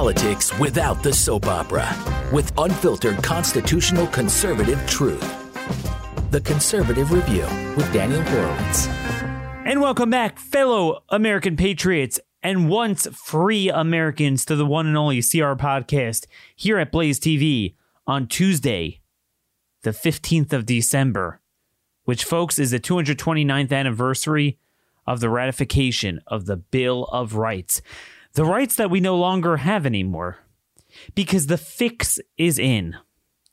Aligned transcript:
politics 0.00 0.58
without 0.58 1.02
the 1.02 1.12
soap 1.12 1.44
opera 1.44 1.86
with 2.32 2.50
unfiltered 2.56 3.22
constitutional 3.22 4.06
conservative 4.06 4.82
truth. 4.86 5.20
The 6.30 6.40
Conservative 6.40 7.12
Review 7.12 7.44
with 7.76 7.92
Daniel 7.92 8.22
Horowitz. 8.22 8.86
And 9.66 9.82
welcome 9.82 10.08
back, 10.08 10.38
fellow 10.38 11.02
American 11.10 11.54
patriots 11.54 12.18
and 12.42 12.70
once 12.70 13.08
free 13.08 13.68
Americans, 13.68 14.46
to 14.46 14.56
the 14.56 14.64
one 14.64 14.86
and 14.86 14.96
only 14.96 15.20
CR 15.20 15.52
podcast 15.52 16.24
here 16.56 16.78
at 16.78 16.90
Blaze 16.90 17.20
TV 17.20 17.74
on 18.06 18.26
Tuesday, 18.26 19.02
the 19.82 19.90
15th 19.90 20.54
of 20.54 20.64
December, 20.64 21.42
which, 22.04 22.24
folks, 22.24 22.58
is 22.58 22.70
the 22.70 22.80
229th 22.80 23.70
anniversary 23.70 24.58
of 25.06 25.20
the 25.20 25.28
ratification 25.28 26.22
of 26.26 26.46
the 26.46 26.56
Bill 26.56 27.04
of 27.12 27.34
Rights. 27.34 27.82
The 28.34 28.44
rights 28.44 28.76
that 28.76 28.90
we 28.90 29.00
no 29.00 29.16
longer 29.16 29.58
have 29.58 29.86
anymore. 29.86 30.38
Because 31.14 31.46
the 31.46 31.58
fix 31.58 32.18
is 32.36 32.58
in. 32.58 32.96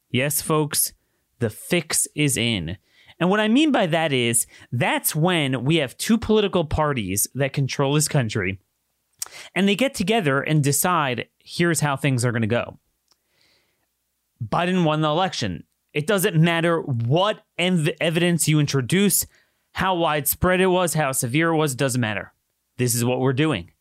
Yes, 0.10 0.42
folks, 0.42 0.94
the 1.40 1.50
fix 1.50 2.08
is 2.16 2.38
in. 2.38 2.78
And 3.20 3.30
what 3.30 3.40
I 3.40 3.48
mean 3.48 3.72
by 3.72 3.88
that 3.88 4.14
is 4.14 4.46
that's 4.72 5.16
when 5.16 5.64
we 5.64 5.78
have 5.78 5.98
two 5.98 6.18
political 6.18 6.66
parties 6.66 7.28
that 7.34 7.54
control 7.54 7.94
this 7.94 8.08
country 8.08 8.60
and 9.56 9.68
they 9.68 9.76
get 9.76 9.94
together 9.94 10.42
and 10.42 10.64
decide 10.64 11.28
here's 11.40 11.80
how 11.80 11.96
things 11.96 12.24
are 12.24 12.32
going 12.32 12.42
to 12.42 12.48
go. 12.48 12.80
Biden 14.44 14.84
won 14.84 15.02
the 15.02 15.10
election. 15.10 15.64
It 15.94 16.06
doesn't 16.06 16.36
matter 16.36 16.82
what 16.82 17.44
ev- 17.58 17.90
evidence 18.00 18.48
you 18.48 18.60
introduce, 18.60 19.26
how 19.74 19.96
widespread 19.96 20.62
it 20.62 20.68
was, 20.68 20.94
how 20.94 21.12
severe 21.12 21.50
it 21.50 21.58
was, 21.58 21.74
it 21.74 21.80
doesn't 21.80 22.02
matter. 22.02 22.34
This 22.78 22.94
is 22.94 23.04
what 23.04 23.20
we're 23.20 23.34
doing. 23.34 23.72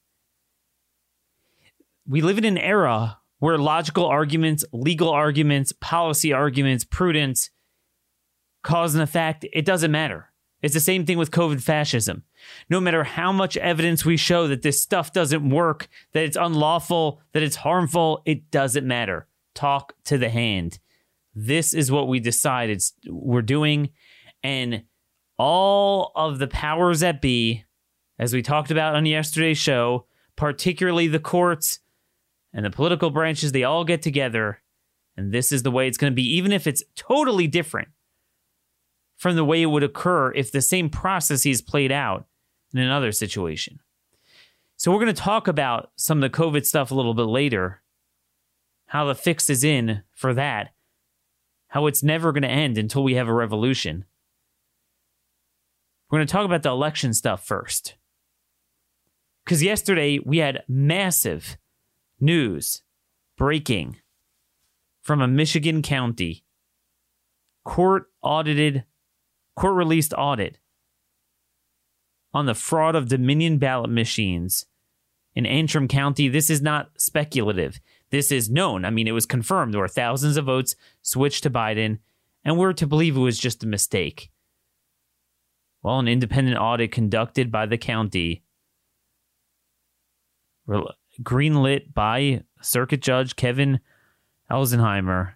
We 2.09 2.21
live 2.21 2.39
in 2.39 2.45
an 2.45 2.59
era 2.59 3.19
where 3.39 3.59
logical 3.59 4.07
arguments, 4.07 4.65
legal 4.73 5.11
arguments, 5.11 5.73
policy 5.73 6.33
arguments, 6.33 6.85
prudence, 6.85 7.51
cause 8.63 8.95
and 8.95 9.03
effect, 9.03 9.45
it 9.53 9.65
doesn't 9.65 9.91
matter. 9.91 10.31
It's 10.63 10.75
the 10.75 10.81
same 10.81 11.05
thing 11.05 11.19
with 11.19 11.31
COVID 11.31 11.61
fascism. 11.63 12.25
No 12.71 12.81
matter 12.81 13.05
how 13.05 13.31
much 13.31 13.57
evidence 13.57 14.05
we 14.05 14.17
show 14.17 14.49
that 14.49 14.63
this 14.63 14.81
stuff 14.81 15.13
doesn't 15.13 15.51
work, 15.51 15.89
that 16.13 16.25
it's 16.25 16.37
unlawful, 16.37 17.21
that 17.33 17.43
it's 17.43 17.57
harmful, 17.57 18.23
it 18.25 18.51
doesn't 18.51 18.87
matter. 18.87 19.27
Talk 19.55 19.95
to 20.05 20.17
the 20.17 20.31
hand. 20.31 20.79
This 21.35 21.75
is 21.75 21.91
what 21.91 22.09
we 22.09 22.21
decided 22.21 22.83
we're 23.07 23.43
doing. 23.43 23.91
And 24.43 24.85
all 25.39 26.13
of 26.15 26.39
the 26.39 26.49
powers 26.49 27.01
that 27.01 27.21
be, 27.21 27.65
as 28.19 28.33
we 28.33 28.43
talked 28.43 28.71
about 28.71 28.95
on 28.95 29.07
yesterday's 29.07 29.59
show, 29.59 30.07
particularly 30.37 31.09
the 31.09 31.19
courts 31.19 31.81
and 32.57 32.65
the 32.65 32.71
political 32.71 33.11
branches, 33.11 33.53
they 33.53 33.65
all 33.65 33.85
get 33.85 34.01
together. 34.01 34.63
And 35.15 35.31
this 35.31 35.53
is 35.53 35.63
the 35.63 35.71
way 35.71 35.87
it's 35.87 35.99
going 35.99 36.11
to 36.11 36.15
be, 36.15 36.37
even 36.37 36.53
if 36.53 36.67
it's 36.67 36.83
totally 36.97 37.47
different 37.47 37.89
from 39.19 39.37
the 39.37 39.45
way 39.45 39.61
it 39.61 39.67
would 39.67 39.83
occur 39.83 40.33
if 40.33 40.51
the 40.51 40.63
same 40.63 40.89
processes 40.89 41.61
played 41.61 41.93
out 41.93 42.27
in 42.73 42.81
another 42.81 43.13
situation. 43.13 43.81
So, 44.79 44.91
we're 44.91 45.01
going 45.01 45.15
to 45.15 45.23
talk 45.23 45.49
about 45.49 45.91
some 45.97 46.23
of 46.23 46.31
the 46.31 46.37
COVID 46.37 46.67
stuff 46.67 46.91
a 46.91 46.95
little 46.95 47.15
bit 47.15 47.23
later, 47.23 47.83
how 48.87 49.05
the 49.05 49.15
fix 49.15 49.49
is 49.49 49.63
in 49.63 50.03
for 50.15 50.35
that, 50.35 50.71
how 51.69 51.87
it's 51.87 52.03
never 52.03 52.33
going 52.33 52.43
to 52.43 52.49
end 52.49 52.77
until 52.77 53.03
we 53.03 53.15
have 53.15 53.29
a 53.29 53.35
revolution. 53.35 54.05
We're 56.11 56.19
going 56.19 56.27
to 56.27 56.33
talk 56.33 56.45
about 56.45 56.63
the 56.63 56.71
election 56.71 57.15
stuff 57.15 57.47
first. 57.47 57.97
Because 59.45 59.63
yesterday 59.63 60.19
we 60.25 60.39
had 60.39 60.63
massive 60.69 61.57
news 62.21 62.83
breaking 63.37 63.97
from 65.03 65.21
a 65.21 65.29
Michigan 65.29 65.83
county 65.83 66.45
court 67.65 68.07
audited 68.23 68.85
court 69.57 69.75
released 69.75 70.15
audit 70.17 70.59
on 72.33 72.47
the 72.47 72.55
fraud 72.55 72.95
of 72.95 73.09
Dominion 73.09 73.59
ballot 73.59 73.91
machines 73.91 74.67
in 75.35 75.47
Antrim 75.47 75.89
County. 75.89 76.29
This 76.29 76.51
is 76.51 76.63
not 76.63 76.91
speculative. 76.97 77.81
This 78.11 78.31
is 78.31 78.51
known. 78.51 78.85
I 78.85 78.91
mean, 78.91 79.09
it 79.09 79.13
was 79.13 79.27
confirmed. 79.27 79.75
There 79.75 79.81
were 79.81 79.89
thousands 79.89 80.37
of 80.37 80.45
votes 80.47 80.77
switched 81.03 81.43
to 81.43 81.51
Biden, 81.51 81.99
and 82.45 82.59
we're 82.59 82.73
to 82.75 82.87
believe 82.87 83.17
it 83.17 83.21
was 83.21 83.39
just 83.39 83.65
a 83.65 83.67
mistake. 83.67 84.31
Well, 85.83 85.99
an 85.99 86.09
independent 86.09 86.59
audit 86.59 86.93
conducted 86.93 87.51
by 87.51 87.67
the 87.67 87.79
county, 87.79 88.43
greenlit 91.23 91.95
by 91.95 92.43
Circuit 92.61 93.01
Judge 93.01 93.37
Kevin 93.37 93.81
Elsenheimer, 94.51 95.35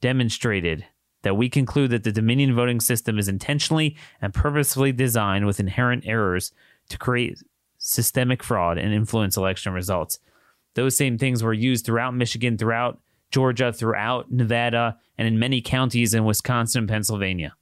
demonstrated 0.00 0.84
that 1.22 1.36
we 1.36 1.48
conclude 1.48 1.90
that 1.90 2.04
the 2.04 2.12
Dominion 2.12 2.54
voting 2.54 2.80
system 2.80 3.18
is 3.18 3.28
intentionally 3.28 3.96
and 4.20 4.32
purposefully 4.32 4.92
designed 4.92 5.46
with 5.46 5.58
inherent 5.58 6.04
errors 6.06 6.52
to 6.88 6.98
create 6.98 7.42
systemic 7.78 8.42
fraud 8.42 8.78
and 8.78 8.92
influence 8.92 9.36
election 9.36 9.72
results. 9.72 10.18
Those 10.74 10.96
same 10.96 11.18
things 11.18 11.42
were 11.42 11.52
used 11.52 11.84
throughout 11.84 12.14
Michigan, 12.14 12.58
throughout 12.58 13.00
Georgia, 13.30 13.72
throughout 13.72 14.30
Nevada, 14.30 14.98
and 15.18 15.26
in 15.26 15.38
many 15.38 15.60
counties 15.60 16.14
in 16.14 16.24
Wisconsin 16.24 16.80
and 16.80 16.88
Pennsylvania. 16.88 17.56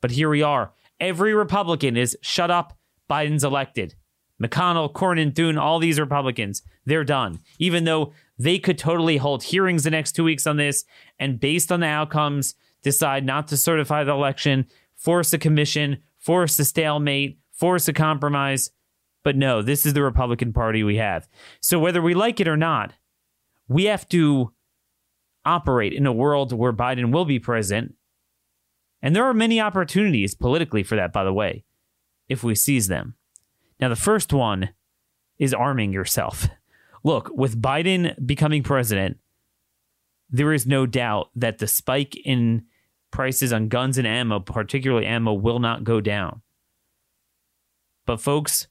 But 0.00 0.10
here 0.10 0.28
we 0.28 0.42
are. 0.42 0.72
Every 1.00 1.32
Republican 1.32 1.96
is 1.96 2.18
shut 2.20 2.50
up, 2.50 2.76
Biden's 3.08 3.44
elected. 3.44 3.94
McConnell, 4.42 4.92
Cornyn, 4.92 5.34
Thune, 5.34 5.58
all 5.58 5.78
these 5.78 5.98
Republicans, 5.98 6.62
they're 6.84 7.04
done. 7.04 7.40
Even 7.58 7.84
though 7.84 8.12
they 8.38 8.58
could 8.58 8.78
totally 8.78 9.16
hold 9.16 9.42
hearings 9.42 9.84
the 9.84 9.90
next 9.90 10.12
two 10.12 10.24
weeks 10.24 10.46
on 10.46 10.56
this 10.56 10.84
and, 11.18 11.40
based 11.40 11.72
on 11.72 11.80
the 11.80 11.86
outcomes, 11.86 12.54
decide 12.82 13.24
not 13.24 13.48
to 13.48 13.56
certify 13.56 14.04
the 14.04 14.12
election, 14.12 14.66
force 14.94 15.32
a 15.32 15.38
commission, 15.38 15.98
force 16.18 16.58
a 16.58 16.64
stalemate, 16.64 17.38
force 17.52 17.88
a 17.88 17.92
compromise. 17.92 18.70
But 19.24 19.36
no, 19.36 19.62
this 19.62 19.84
is 19.84 19.94
the 19.94 20.02
Republican 20.02 20.52
Party 20.52 20.84
we 20.84 20.96
have. 20.96 21.28
So 21.60 21.78
whether 21.78 22.00
we 22.00 22.14
like 22.14 22.38
it 22.38 22.48
or 22.48 22.56
not, 22.56 22.92
we 23.66 23.84
have 23.84 24.08
to 24.10 24.52
operate 25.44 25.92
in 25.92 26.06
a 26.06 26.12
world 26.12 26.52
where 26.52 26.72
Biden 26.72 27.12
will 27.12 27.24
be 27.24 27.38
president. 27.38 27.94
And 29.02 29.14
there 29.14 29.24
are 29.24 29.34
many 29.34 29.60
opportunities 29.60 30.34
politically 30.34 30.82
for 30.82 30.96
that, 30.96 31.12
by 31.12 31.24
the 31.24 31.32
way, 31.32 31.64
if 32.28 32.44
we 32.44 32.54
seize 32.54 32.88
them. 32.88 33.14
Now, 33.80 33.88
the 33.88 33.96
first 33.96 34.32
one 34.32 34.70
is 35.38 35.54
arming 35.54 35.92
yourself. 35.92 36.48
Look, 37.04 37.30
with 37.32 37.60
Biden 37.60 38.14
becoming 38.26 38.62
president, 38.62 39.18
there 40.30 40.52
is 40.52 40.66
no 40.66 40.84
doubt 40.84 41.30
that 41.36 41.58
the 41.58 41.66
spike 41.66 42.16
in 42.16 42.64
prices 43.10 43.52
on 43.52 43.68
guns 43.68 43.98
and 43.98 44.06
ammo, 44.06 44.40
particularly 44.40 45.06
ammo, 45.06 45.32
will 45.32 45.58
not 45.58 45.84
go 45.84 46.00
down. 46.00 46.42
But, 48.04 48.20
folks, 48.20 48.66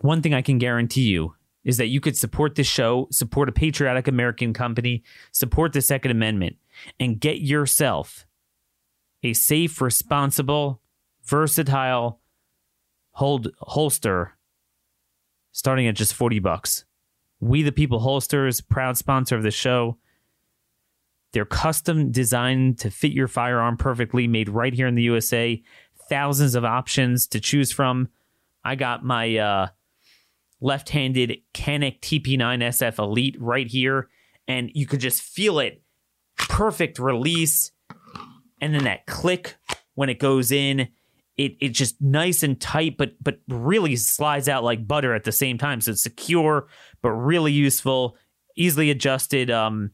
one 0.00 0.22
thing 0.22 0.34
I 0.34 0.42
can 0.42 0.58
guarantee 0.58 1.02
you 1.02 1.34
is 1.64 1.78
that 1.78 1.88
you 1.88 2.00
could 2.00 2.16
support 2.16 2.54
this 2.54 2.66
show, 2.66 3.08
support 3.10 3.48
a 3.48 3.52
patriotic 3.52 4.06
American 4.06 4.52
company, 4.52 5.02
support 5.32 5.72
the 5.72 5.80
Second 5.80 6.10
Amendment, 6.10 6.56
and 7.00 7.20
get 7.20 7.40
yourself 7.40 8.26
a 9.22 9.32
safe, 9.32 9.80
responsible, 9.80 10.80
versatile 11.24 12.20
hold 13.12 13.48
holster 13.60 14.33
starting 15.54 15.86
at 15.86 15.94
just 15.94 16.12
40 16.12 16.40
bucks. 16.40 16.84
We 17.38 17.62
the 17.62 17.72
People 17.72 18.00
holsters, 18.00 18.60
proud 18.60 18.98
sponsor 18.98 19.36
of 19.36 19.44
the 19.44 19.52
show. 19.52 19.96
They're 21.32 21.44
custom 21.44 22.10
designed 22.10 22.80
to 22.80 22.90
fit 22.90 23.12
your 23.12 23.28
firearm 23.28 23.76
perfectly, 23.76 24.26
made 24.26 24.48
right 24.48 24.74
here 24.74 24.88
in 24.88 24.96
the 24.96 25.04
USA. 25.04 25.62
Thousands 26.08 26.56
of 26.56 26.64
options 26.64 27.28
to 27.28 27.40
choose 27.40 27.70
from. 27.70 28.08
I 28.64 28.74
got 28.74 29.04
my 29.04 29.36
uh, 29.36 29.68
left 30.60 30.88
handed 30.88 31.38
Canik 31.54 32.00
TP9 32.00 32.36
SF 32.38 32.98
Elite 32.98 33.36
right 33.38 33.66
here, 33.66 34.08
and 34.48 34.70
you 34.74 34.86
could 34.86 35.00
just 35.00 35.22
feel 35.22 35.60
it. 35.60 35.82
Perfect 36.36 36.98
release. 36.98 37.70
And 38.60 38.74
then 38.74 38.84
that 38.84 39.06
click 39.06 39.56
when 39.94 40.08
it 40.08 40.18
goes 40.18 40.50
in 40.50 40.88
it 41.36 41.56
it's 41.60 41.78
just 41.78 42.00
nice 42.00 42.42
and 42.42 42.60
tight, 42.60 42.96
but 42.96 43.12
but 43.22 43.40
really 43.48 43.96
slides 43.96 44.48
out 44.48 44.64
like 44.64 44.86
butter 44.86 45.14
at 45.14 45.24
the 45.24 45.32
same 45.32 45.58
time. 45.58 45.80
So 45.80 45.92
it's 45.92 46.02
secure, 46.02 46.68
but 47.02 47.10
really 47.10 47.52
useful, 47.52 48.16
easily 48.56 48.90
adjusted. 48.90 49.50
Um, 49.50 49.90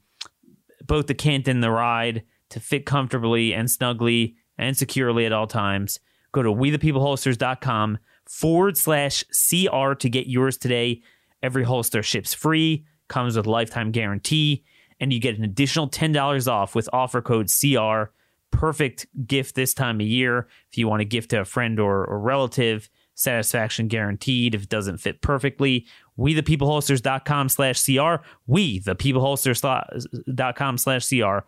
both 0.87 1.06
the 1.06 1.14
cant 1.14 1.46
and 1.46 1.62
the 1.62 1.70
ride 1.70 2.25
to 2.50 2.60
fit 2.60 2.84
comfortably 2.84 3.54
and 3.54 3.70
snugly 3.70 4.37
and 4.58 4.76
securely 4.76 5.25
at 5.25 5.32
all 5.32 5.46
times. 5.46 6.00
Go 6.32 6.42
to 6.42 6.52
wethepeopleholsters.com 6.52 7.98
forward 8.28 8.76
slash 8.76 9.25
CR 9.31 9.94
to 9.94 10.08
get 10.08 10.26
yours 10.26 10.56
today. 10.56 11.02
Every 11.42 11.64
holster 11.64 12.02
ships 12.02 12.34
free, 12.34 12.84
comes 13.08 13.37
with 13.37 13.46
lifetime 13.46 13.90
guarantee, 13.90 14.64
and 15.00 15.12
you 15.12 15.20
get 15.20 15.38
an 15.38 15.44
additional 15.44 15.88
$10 15.88 16.50
off 16.50 16.75
with 16.75 16.88
offer 16.92 17.22
code 17.22 17.48
CR 17.48 18.12
perfect 18.50 19.06
gift 19.26 19.55
this 19.55 19.75
time 19.75 20.00
of 20.00 20.06
year 20.06 20.49
if 20.70 20.79
you 20.79 20.88
want 20.88 21.00
to 21.00 21.05
gift 21.05 21.31
to 21.31 21.41
a 21.41 21.44
friend 21.44 21.79
or, 21.81 22.05
or 22.05 22.19
relative. 22.20 22.91
satisfaction 23.14 23.88
guaranteed 23.88 24.55
if 24.55 24.64
it 24.64 24.69
doesn't 24.69 24.99
fit 24.99 25.20
perfectly. 25.20 25.87
We 26.17 26.35
the 26.35 26.43
peopleholsters.com 26.43 27.49
slash 27.49 27.85
CR. 27.85 28.25
We 28.47 28.79
the 28.79 28.94
peopleholsters.com 28.94 30.79
slash 30.79 31.08
CR. 31.08 31.38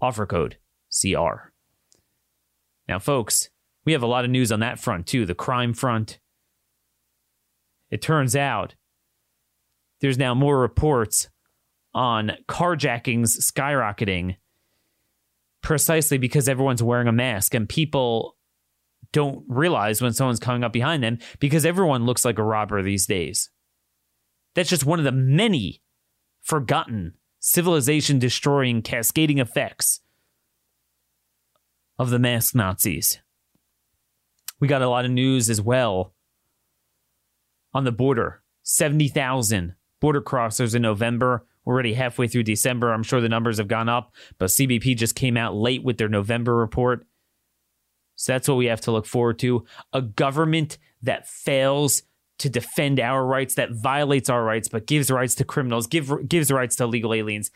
Offer 0.00 0.26
code 0.26 0.56
CR. 0.90 1.50
Now, 2.88 2.98
folks, 2.98 3.50
we 3.84 3.92
have 3.92 4.02
a 4.02 4.06
lot 4.06 4.24
of 4.24 4.30
news 4.30 4.50
on 4.50 4.60
that 4.60 4.78
front 4.78 5.06
too, 5.06 5.26
the 5.26 5.34
crime 5.34 5.74
front. 5.74 6.18
It 7.90 8.02
turns 8.02 8.36
out 8.36 8.74
there's 10.00 10.18
now 10.18 10.34
more 10.34 10.58
reports 10.58 11.28
on 11.94 12.32
carjackings 12.48 13.38
skyrocketing 13.40 14.36
precisely 15.62 16.18
because 16.18 16.48
everyone's 16.48 16.82
wearing 16.82 17.08
a 17.08 17.12
mask 17.12 17.54
and 17.54 17.68
people 17.68 18.36
don't 19.12 19.44
realize 19.48 20.00
when 20.00 20.12
someone's 20.12 20.40
coming 20.40 20.64
up 20.64 20.72
behind 20.72 21.02
them 21.02 21.18
because 21.38 21.66
everyone 21.66 22.06
looks 22.06 22.24
like 22.24 22.38
a 22.38 22.42
robber 22.42 22.82
these 22.82 23.06
days. 23.06 23.50
That's 24.54 24.70
just 24.70 24.86
one 24.86 24.98
of 24.98 25.04
the 25.04 25.12
many 25.12 25.82
forgotten 26.42 27.14
civilization 27.38 28.18
destroying 28.18 28.82
cascading 28.82 29.38
effects 29.38 30.00
of 31.98 32.10
the 32.10 32.18
mask 32.18 32.54
Nazis. 32.54 33.20
We 34.58 34.68
got 34.68 34.82
a 34.82 34.88
lot 34.88 35.04
of 35.04 35.10
news 35.10 35.48
as 35.48 35.60
well 35.60 36.14
on 37.72 37.84
the 37.84 37.92
border 37.92 38.42
70,000 38.62 39.74
border 40.00 40.20
crossers 40.20 40.74
in 40.74 40.82
November. 40.82 41.46
We're 41.64 41.74
already 41.74 41.94
halfway 41.94 42.26
through 42.26 42.44
December. 42.44 42.92
I'm 42.92 43.02
sure 43.02 43.20
the 43.20 43.28
numbers 43.28 43.58
have 43.58 43.68
gone 43.68 43.88
up, 43.88 44.14
but 44.38 44.50
CBP 44.50 44.96
just 44.96 45.14
came 45.14 45.36
out 45.36 45.54
late 45.54 45.82
with 45.82 45.98
their 45.98 46.08
November 46.08 46.56
report. 46.56 47.06
So 48.16 48.32
that's 48.32 48.48
what 48.48 48.56
we 48.56 48.66
have 48.66 48.80
to 48.82 48.92
look 48.92 49.06
forward 49.06 49.38
to. 49.40 49.64
A 49.92 50.02
government 50.02 50.78
that 51.02 51.28
fails 51.28 52.02
to 52.38 52.48
defend 52.48 52.98
our 52.98 53.24
rights, 53.24 53.54
that 53.54 53.72
violates 53.72 54.30
our 54.30 54.42
rights, 54.42 54.68
but 54.68 54.86
gives 54.86 55.10
rights 55.10 55.34
to 55.36 55.44
criminals, 55.44 55.86
give, 55.86 56.28
gives 56.28 56.50
rights 56.50 56.76
to 56.76 56.84
illegal 56.84 57.14
aliens. 57.14 57.50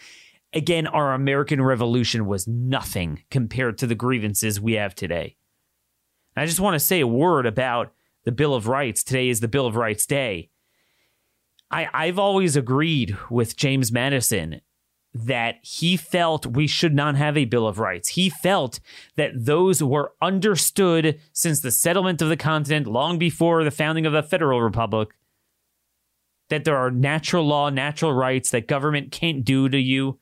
Again, 0.52 0.86
our 0.86 1.14
American 1.14 1.60
Revolution 1.60 2.26
was 2.26 2.46
nothing 2.46 3.24
compared 3.30 3.78
to 3.78 3.86
the 3.86 3.94
grievances 3.94 4.60
we 4.60 4.74
have 4.74 4.94
today. 4.94 5.36
And 6.36 6.42
I 6.42 6.46
just 6.46 6.60
want 6.60 6.74
to 6.74 6.80
say 6.80 7.00
a 7.00 7.06
word 7.06 7.46
about 7.46 7.92
the 8.24 8.32
Bill 8.32 8.54
of 8.54 8.68
Rights. 8.68 9.02
Today 9.02 9.28
is 9.28 9.40
the 9.40 9.48
Bill 9.48 9.66
of 9.66 9.76
Rights 9.76 10.06
Day. 10.06 10.50
I, 11.70 11.88
I've 11.92 12.18
always 12.18 12.56
agreed 12.56 13.16
with 13.30 13.56
James 13.56 13.90
Madison 13.90 14.60
that 15.14 15.56
he 15.62 15.96
felt 15.96 16.44
we 16.44 16.66
should 16.66 16.94
not 16.94 17.14
have 17.14 17.36
a 17.36 17.44
Bill 17.44 17.68
of 17.68 17.78
Rights. 17.78 18.10
He 18.10 18.28
felt 18.28 18.80
that 19.16 19.30
those 19.34 19.82
were 19.82 20.12
understood 20.20 21.20
since 21.32 21.60
the 21.60 21.70
settlement 21.70 22.20
of 22.20 22.28
the 22.28 22.36
continent, 22.36 22.88
long 22.88 23.18
before 23.18 23.62
the 23.62 23.70
founding 23.70 24.06
of 24.06 24.12
the 24.12 24.24
Federal 24.24 24.60
Republic, 24.60 25.10
that 26.48 26.64
there 26.64 26.76
are 26.76 26.90
natural 26.90 27.46
law, 27.46 27.70
natural 27.70 28.12
rights 28.12 28.50
that 28.50 28.66
government 28.66 29.12
can't 29.12 29.44
do 29.44 29.68
to 29.68 29.78
you. 29.78 30.18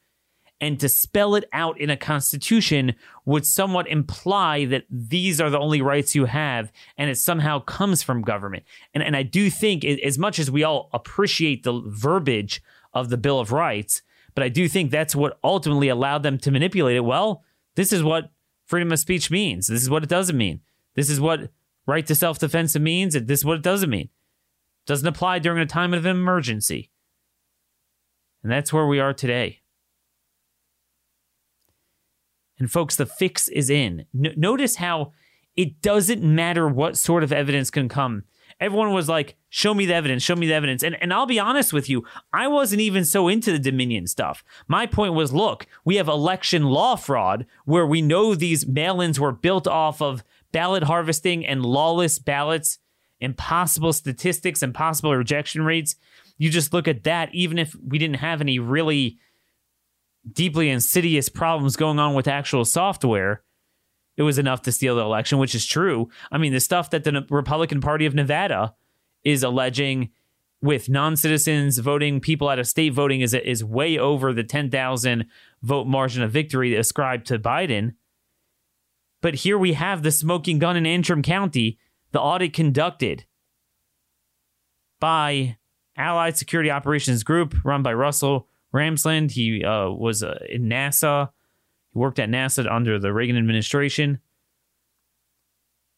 And 0.63 0.79
to 0.79 0.89
spell 0.89 1.35
it 1.35 1.45
out 1.53 1.81
in 1.81 1.91
a 1.91 1.97
constitution 1.97 2.95
would 3.25 3.45
somewhat 3.45 3.89
imply 3.89 4.65
that 4.67 4.85
these 4.89 5.41
are 5.41 5.51
the 5.51 5.59
only 5.59 5.83
rights 5.83 6.15
you 6.15 6.27
have, 6.27 6.73
and 6.97 7.11
it 7.11 7.17
somehow 7.17 7.59
comes 7.59 8.05
from 8.05 8.23
government. 8.23 8.63
And, 8.95 9.03
and 9.03 9.17
I 9.17 9.25
do 9.25 9.51
think, 9.51 9.85
as 9.85 10.19
much 10.19 10.39
as 10.39 10.53
we 10.53 10.63
all 10.63 10.89
appreciate 10.93 11.65
the 11.65 11.83
verbiage 11.85 12.63
of 12.95 13.09
the 13.09 13.17
Bill 13.17 13.41
of 13.41 13.51
Rights, 13.51 14.03
but 14.37 14.45
I 14.45 14.49
do 14.49 14.69
think 14.69 14.93
that's 14.93 15.17
what 15.17 15.41
ultimately 15.43 15.89
allowed 15.89 16.23
them 16.23 16.39
to 16.39 16.53
manipulate 16.53 16.97
it. 16.97 17.05
Well, 17.05 17.43
this 17.75 17.93
is 17.93 18.05
what 18.05 18.31
freedom 18.65 18.93
of 18.93 19.01
speech 19.01 19.33
means. 19.33 19.67
This 19.67 19.83
is 19.83 19.91
what 19.91 20.05
it 20.05 20.09
doesn't 20.09 20.39
mean. 20.39 20.61
This 20.95 21.11
is 21.11 21.21
what 21.21 21.51
right 21.87 22.07
to 22.07 22.15
self 22.15 22.39
defense 22.39 22.79
means. 22.79 23.15
This 23.15 23.41
is 23.41 23.45
what 23.45 23.57
it 23.57 23.63
doesn't 23.65 23.91
mean. 23.91 24.11
It 24.11 24.87
doesn't 24.87 25.09
apply 25.09 25.41
during 25.41 25.61
a 25.61 25.67
time 25.67 25.93
of 25.93 26.07
emergency. 26.07 26.91
And 28.45 28.53
that's 28.53 28.73
where 28.73 28.87
we 28.87 29.01
are 29.01 29.13
today. 29.13 29.62
And 32.63 32.71
folks, 32.71 32.95
the 32.97 33.07
fix 33.07 33.49
is 33.49 33.69
in. 33.69 34.07
Notice 34.15 34.77
how 34.77 35.13
it 35.57 35.83
doesn't 35.83 36.23
matter 36.23 36.69
what 36.69 36.97
sort 36.97 37.25
of 37.25 37.33
evidence 37.33 37.71
can 37.71 37.89
come 37.89 38.23
everyone 38.63 38.93
was 38.93 39.09
like, 39.09 39.37
show 39.51 39.75
me 39.75 39.87
the 39.87 39.95
evidence, 39.95 40.23
show 40.23 40.37
me 40.37 40.47
the 40.47 40.55
evidence. 40.55 40.85
And, 40.85 40.97
and 41.03 41.13
I'll 41.13 41.27
be 41.27 41.41
honest 41.41 41.73
with 41.73 41.91
you, 41.91 42.05
I 42.33 42.47
wasn't 42.47 42.81
even 42.81 43.05
so 43.05 43.27
into 43.27 43.51
the 43.51 43.59
Dominion 43.59 44.07
stuff. 44.07 44.45
My 44.69 44.87
point 44.87 45.15
was 45.15 45.33
look, 45.33 45.67
we 45.85 45.97
have 45.97 46.09
election 46.09 46.65
law 46.65 46.95
fraud 46.95 47.45
where 47.65 47.87
we 47.87 48.01
know 48.01 48.35
these 48.35 48.67
mail 48.67 49.01
ins 49.01 49.19
were 49.19 49.33
built 49.33 49.67
off 49.67 50.01
of 50.01 50.23
ballot 50.53 50.85
harvesting 50.85 51.45
and 51.45 51.67
lawless 51.67 52.21
ballots, 52.21 52.79
impossible 53.21 53.93
statistics, 53.93 54.63
impossible 54.63 55.15
rejection 55.17 55.65
rates. 55.65 55.97
You 56.39 56.49
just 56.49 56.73
look 56.73 56.87
at 56.87 57.05
that, 57.05 57.35
even 57.35 57.59
if 57.59 57.75
we 57.75 57.99
didn't 57.99 58.17
have 58.17 58.41
any 58.41 58.61
really 58.61 59.19
deeply 60.31 60.71
insidious 60.71 61.29
problems 61.29 61.77
going 61.77 61.99
on 61.99 62.15
with 62.15 62.29
actual 62.29 62.65
software 62.65 63.43
it 64.17 64.23
was 64.23 64.39
enough 64.39 64.63
to 64.63 64.73
steal 64.73 64.97
the 64.97 65.03
election, 65.03 65.39
which 65.39 65.55
is 65.55 65.67
true. 65.67 66.09
I 66.31 66.39
mean, 66.39 66.53
the 66.53 66.61
stuff 66.61 66.91
that 66.91 67.05
the 67.05 67.25
Republican 67.31 67.81
Party 67.81 68.07
of 68.07 68.15
Nevada 68.15 68.75
is 69.25 69.43
alleging 69.43 70.11
with 70.61 70.89
non-citizens 70.89 71.79
voting, 71.79 72.21
people 72.21 72.49
out 72.49 72.59
of 72.59 72.69
state 72.69 72.93
voting 72.93 73.21
is 73.21 73.35
is 73.35 73.65
way 73.65 73.99
over 73.99 74.33
the 74.33 74.45
10,000 74.45 75.27
vote 75.63 75.87
margin 75.87 76.23
of 76.23 76.31
victory 76.31 76.77
ascribed 76.77 77.27
to 77.27 77.39
Biden. 77.39 77.95
But 79.21 79.37
here 79.37 79.59
we 79.59 79.73
have 79.73 80.03
the 80.03 80.11
smoking 80.11 80.59
gun 80.59 80.77
in 80.77 80.87
Antrim 80.87 81.23
County, 81.23 81.79
the 82.13 82.21
audit 82.21 82.53
conducted 82.53 83.25
by 85.01 85.57
Allied 85.97 86.37
Security 86.37 86.71
Operations 86.71 87.23
Group, 87.23 87.57
run 87.65 87.83
by 87.83 87.93
Russell 87.93 88.49
Ramsland. 88.73 89.33
He 89.33 89.65
uh, 89.65 89.91
was 89.91 90.23
uh, 90.23 90.39
in 90.49 90.69
NASA 90.69 91.31
he 91.93 91.99
worked 91.99 92.19
at 92.19 92.31
NASA 92.31 92.71
under 92.71 92.99
the 92.99 93.13
Reagan 93.13 93.37
administration. 93.37 94.19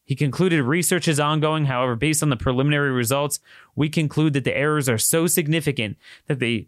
He 0.03 0.15
concluded 0.15 0.61
research 0.61 1.07
is 1.07 1.19
ongoing. 1.19 1.65
However, 1.65 1.95
based 1.95 2.21
on 2.21 2.29
the 2.29 2.35
preliminary 2.35 2.91
results, 2.91 3.39
we 3.75 3.89
conclude 3.89 4.33
that 4.33 4.43
the 4.43 4.55
errors 4.55 4.87
are 4.87 4.97
so 4.97 5.25
significant 5.25 5.97
that 6.27 6.39
they 6.39 6.67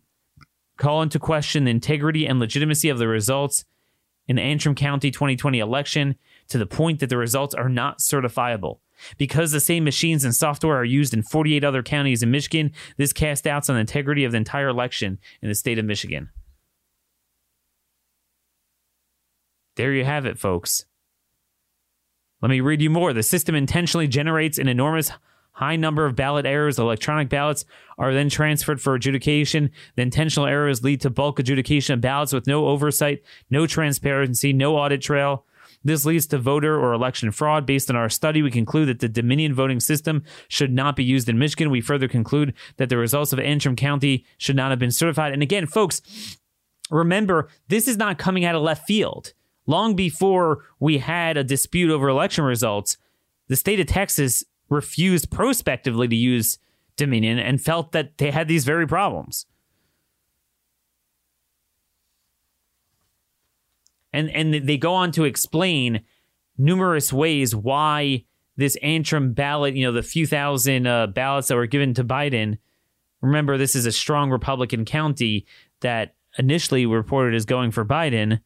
call 0.77 1.01
into 1.01 1.19
question 1.19 1.65
the 1.65 1.71
integrity 1.71 2.25
and 2.25 2.39
legitimacy 2.39 2.89
of 2.89 2.97
the 2.97 3.07
results 3.07 3.65
in 4.27 4.37
the 4.37 4.41
Antrim 4.41 4.75
County 4.75 5.11
2020 5.11 5.59
election 5.59 6.15
to 6.49 6.57
the 6.57 6.65
point 6.65 6.99
that 6.99 7.09
the 7.09 7.17
results 7.17 7.53
are 7.55 7.69
not 7.69 7.99
certifiable. 7.99 8.79
Because 9.17 9.51
the 9.51 9.59
same 9.59 9.83
machines 9.83 10.23
and 10.23 10.33
software 10.33 10.75
are 10.75 10.85
used 10.85 11.13
in 11.13 11.21
48 11.21 11.63
other 11.63 11.83
counties 11.83 12.23
in 12.23 12.31
Michigan, 12.31 12.71
this 12.97 13.13
casts 13.13 13.43
doubts 13.43 13.69
on 13.69 13.75
the 13.75 13.81
integrity 13.81 14.23
of 14.23 14.31
the 14.31 14.37
entire 14.37 14.69
election 14.69 15.19
in 15.41 15.49
the 15.49 15.55
state 15.55 15.77
of 15.77 15.85
Michigan. 15.85 16.29
There 19.75 19.93
you 19.93 20.03
have 20.03 20.25
it, 20.25 20.39
folks. 20.39 20.85
Let 22.41 22.49
me 22.49 22.61
read 22.61 22.81
you 22.81 22.89
more. 22.89 23.13
The 23.13 23.23
system 23.23 23.55
intentionally 23.55 24.07
generates 24.07 24.57
an 24.57 24.67
enormous 24.67 25.11
high 25.51 25.75
number 25.75 26.05
of 26.05 26.15
ballot 26.15 26.45
errors. 26.45 26.77
Electronic 26.77 27.29
ballots 27.29 27.65
are 27.97 28.13
then 28.13 28.29
transferred 28.29 28.79
for 28.79 28.93
adjudication. 28.93 29.71
The 29.95 30.03
intentional 30.03 30.47
errors 30.47 30.83
lead 30.83 31.01
to 31.01 31.09
bulk 31.09 31.39
adjudication 31.39 31.95
of 31.95 32.01
ballots 32.01 32.33
with 32.33 32.45
no 32.45 32.67
oversight, 32.67 33.23
no 33.49 33.65
transparency, 33.65 34.53
no 34.53 34.77
audit 34.77 35.01
trail. 35.01 35.45
This 35.83 36.05
leads 36.05 36.27
to 36.27 36.37
voter 36.37 36.77
or 36.77 36.93
election 36.93 37.31
fraud. 37.31 37.65
Based 37.65 37.89
on 37.89 37.95
our 37.95 38.09
study, 38.09 38.41
we 38.41 38.51
conclude 38.51 38.89
that 38.89 38.99
the 38.99 39.07
Dominion 39.07 39.53
voting 39.53 39.79
system 39.79 40.23
should 40.47 40.73
not 40.73 40.95
be 40.95 41.03
used 41.03 41.29
in 41.29 41.39
Michigan. 41.39 41.69
We 41.69 41.81
further 41.81 42.07
conclude 42.07 42.53
that 42.77 42.89
the 42.89 42.97
results 42.97 43.31
of 43.31 43.39
Antrim 43.39 43.75
County 43.75 44.25
should 44.37 44.55
not 44.55 44.71
have 44.71 44.79
been 44.79 44.91
certified. 44.91 45.33
And 45.33 45.41
again, 45.41 45.65
folks, 45.65 46.01
remember, 46.89 47.49
this 47.67 47.87
is 47.87 47.97
not 47.97 48.17
coming 48.17 48.43
out 48.43 48.55
of 48.55 48.61
left 48.61 48.85
field 48.87 49.33
long 49.67 49.95
before 49.95 50.63
we 50.79 50.97
had 50.97 51.37
a 51.37 51.43
dispute 51.43 51.91
over 51.91 52.07
election 52.07 52.43
results, 52.45 52.97
the 53.47 53.55
state 53.55 53.79
of 53.79 53.87
Texas 53.87 54.43
refused 54.69 55.29
prospectively 55.29 56.07
to 56.07 56.15
use 56.15 56.57
Dominion 56.95 57.37
and 57.37 57.61
felt 57.61 57.91
that 57.91 58.17
they 58.17 58.31
had 58.31 58.47
these 58.47 58.65
very 58.65 58.87
problems. 58.87 59.45
And 64.17 64.29
and 64.31 64.67
they 64.67 64.77
go 64.77 64.93
on 64.93 65.11
to 65.13 65.25
explain 65.25 66.01
numerous 66.57 67.13
ways 67.13 67.55
why 67.55 68.25
this 68.55 68.75
Antrim 68.77 69.33
ballot, 69.33 69.75
you 69.75 69.85
know, 69.85 69.91
the 69.91 70.01
few 70.01 70.25
thousand 70.25 70.87
uh, 70.87 71.07
ballots 71.07 71.49
that 71.49 71.55
were 71.55 71.67
given 71.67 71.93
to 71.95 72.03
Biden. 72.03 72.57
Remember, 73.21 73.57
this 73.57 73.75
is 73.75 73.85
a 73.85 73.91
strong 73.91 74.31
Republican 74.31 74.85
county 74.85 75.45
that 75.81 76.15
initially 76.37 76.85
reported 76.85 77.35
as 77.35 77.45
going 77.45 77.71
for 77.71 77.85
Biden 77.85 78.39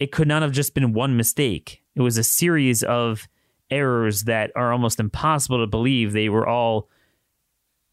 it 0.00 0.10
could 0.10 0.26
not 0.26 0.42
have 0.42 0.52
just 0.52 0.74
been 0.74 0.94
one 0.94 1.16
mistake. 1.16 1.82
It 1.94 2.00
was 2.00 2.16
a 2.16 2.24
series 2.24 2.82
of 2.82 3.28
errors 3.70 4.24
that 4.24 4.50
are 4.56 4.72
almost 4.72 4.98
impossible 4.98 5.60
to 5.60 5.66
believe 5.66 6.12
they 6.12 6.30
were 6.30 6.48
all 6.48 6.88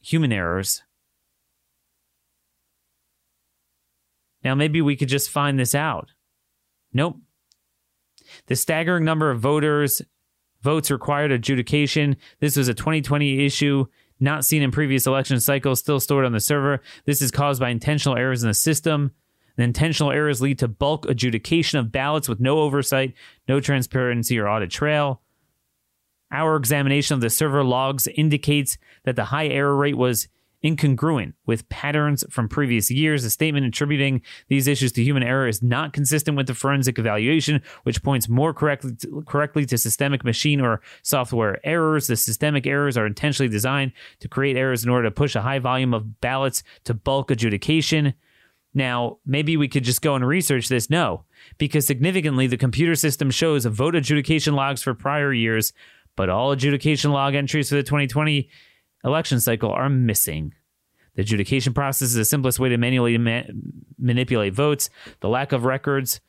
human 0.01 0.31
errors. 0.31 0.81
Now, 4.43 4.55
maybe 4.55 4.81
we 4.81 4.95
could 4.95 5.09
just 5.09 5.29
find 5.29 5.59
this 5.59 5.75
out. 5.75 6.13
Nope. 6.93 7.17
The 8.47 8.55
staggering 8.55 9.05
number 9.05 9.31
of 9.31 9.39
voters 9.39 10.01
votes 10.61 10.91
required 10.91 11.31
adjudication. 11.31 12.17
This 12.39 12.57
was 12.57 12.67
a 12.67 12.73
2020 12.73 13.45
issue 13.45 13.85
not 14.19 14.45
seen 14.45 14.63
in 14.63 14.71
previous 14.71 15.05
election 15.05 15.39
cycles, 15.39 15.79
still 15.79 15.99
stored 15.99 16.25
on 16.25 16.31
the 16.31 16.39
server. 16.39 16.81
This 17.05 17.21
is 17.21 17.31
caused 17.31 17.59
by 17.59 17.69
intentional 17.69 18.17
errors 18.17 18.43
in 18.43 18.49
the 18.49 18.53
system. 18.53 19.11
The 19.57 19.63
intentional 19.63 20.11
errors 20.11 20.41
lead 20.41 20.59
to 20.59 20.67
bulk 20.67 21.07
adjudication 21.07 21.79
of 21.79 21.91
ballots 21.91 22.29
with 22.29 22.39
no 22.39 22.59
oversight, 22.59 23.13
no 23.47 23.59
transparency 23.59 24.37
or 24.39 24.47
audit 24.47 24.69
trail. 24.69 25.21
Our 26.31 26.55
examination 26.57 27.15
of 27.15 27.21
the 27.21 27.29
server 27.29 27.63
logs 27.63 28.07
indicates 28.07 28.77
that 29.03 29.15
the 29.15 29.25
high 29.25 29.47
error 29.47 29.75
rate 29.75 29.97
was 29.97 30.27
incongruent 30.63 31.33
with 31.45 31.67
patterns 31.69 32.23
from 32.29 32.49
previous 32.49 32.89
years. 32.89 33.23
A 33.23 33.29
statement 33.29 33.65
attributing 33.65 34.21
these 34.47 34.67
issues 34.67 34.91
to 34.93 35.03
human 35.03 35.23
error 35.23 35.47
is 35.47 35.61
not 35.61 35.93
consistent 35.93 36.35
with 36.35 36.47
the 36.47 36.55
forensic 36.55 36.97
evaluation, 36.97 37.61
which 37.83 38.03
points 38.03 38.27
more 38.27 38.53
correctly 38.53 38.95
to, 38.95 39.23
correctly 39.27 39.65
to 39.65 39.77
systemic 39.77 40.23
machine 40.23 40.59
or 40.59 40.81
software 41.03 41.59
errors. 41.65 42.07
The 42.07 42.15
systemic 42.15 42.65
errors 42.65 42.97
are 42.97 43.05
intentionally 43.05 43.49
designed 43.49 43.91
to 44.19 44.27
create 44.27 44.57
errors 44.57 44.83
in 44.83 44.89
order 44.89 45.07
to 45.07 45.11
push 45.11 45.35
a 45.35 45.41
high 45.41 45.59
volume 45.59 45.93
of 45.93 46.19
ballots 46.21 46.63
to 46.85 46.93
bulk 46.93 47.29
adjudication. 47.29 48.13
Now, 48.73 49.17
maybe 49.25 49.57
we 49.57 49.67
could 49.67 49.83
just 49.83 50.01
go 50.01 50.15
and 50.15 50.25
research 50.27 50.67
this. 50.67 50.89
No, 50.89 51.23
because 51.57 51.87
significantly, 51.87 52.47
the 52.47 52.57
computer 52.57 52.95
system 52.95 53.31
shows 53.31 53.65
vote 53.65 53.95
adjudication 53.95 54.55
logs 54.55 54.83
for 54.83 54.93
prior 54.93 55.33
years, 55.33 55.73
but 56.15 56.29
all 56.29 56.51
adjudication 56.51 57.11
log 57.11 57.35
entries 57.35 57.69
for 57.69 57.75
the 57.75 57.83
2020 57.83 58.49
election 59.03 59.39
cycle 59.39 59.71
are 59.71 59.89
missing. 59.89 60.53
The 61.15 61.21
adjudication 61.21 61.73
process 61.73 62.09
is 62.09 62.13
the 62.13 62.25
simplest 62.25 62.59
way 62.59 62.69
to 62.69 62.77
manually 62.77 63.17
ma- 63.17 63.43
manipulate 63.97 64.53
votes. 64.53 64.89
The 65.19 65.29
lack 65.29 65.51
of 65.51 65.65
records 65.65 66.21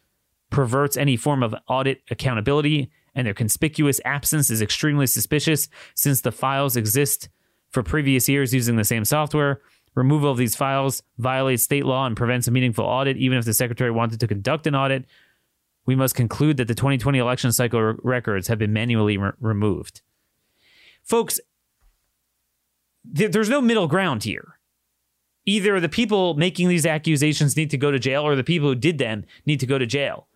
perverts 0.51 0.97
any 0.97 1.17
form 1.17 1.43
of 1.43 1.55
audit 1.69 2.03
accountability, 2.11 2.91
and 3.15 3.27
their 3.27 3.35
conspicuous 3.35 4.01
absence 4.05 4.51
is 4.51 4.63
extremely 4.63 5.07
suspicious 5.07 5.69
since 5.95 6.23
the 6.23 6.33
files 6.33 6.77
exist 6.77 7.29
for 7.71 7.83
previous 7.83 8.29
years 8.29 8.55
using 8.55 8.77
the 8.77 8.85
same 8.85 9.05
software. 9.05 9.61
Removal 9.95 10.31
of 10.31 10.39
these 10.39 10.57
files 10.57 11.03
violates 11.19 11.65
state 11.65 11.85
law 11.85 12.07
and 12.07 12.17
prevents 12.17 12.47
a 12.47 12.51
meaningful 12.51 12.85
audit, 12.85 13.17
even 13.17 13.37
if 13.37 13.45
the 13.45 13.53
secretary 13.53 13.91
wanted 13.91 14.21
to 14.21 14.27
conduct 14.27 14.67
an 14.67 14.75
audit. 14.75 15.05
We 15.87 15.97
must 15.97 16.15
conclude 16.15 16.57
that 16.59 16.69
the 16.69 16.75
2020 16.75 17.19
election 17.19 17.51
cycle 17.51 17.97
records 18.03 18.49
have 18.49 18.59
been 18.59 18.73
manually 18.73 19.17
re- 19.17 19.33
removed. 19.41 20.03
Folks, 21.03 21.41
th- 23.17 23.33
there's 23.33 23.49
no 23.49 23.61
middle 23.61 23.87
ground 23.87 24.25
here. 24.25 24.59
Either 25.47 25.81
the 25.81 25.89
people 25.89 26.35
making 26.35 26.69
these 26.69 26.85
accusations 26.85 27.57
need 27.57 27.71
to 27.71 27.79
go 27.79 27.91
to 27.91 27.99
jail 27.99 28.23
or 28.23 28.37
the 28.37 28.45
people 28.45 28.69
who 28.69 28.75
did 28.75 28.99
them 28.99 29.25
need 29.47 29.61
to 29.61 29.67
go 29.67 29.79
to 29.79 29.87
jail. 29.87 30.29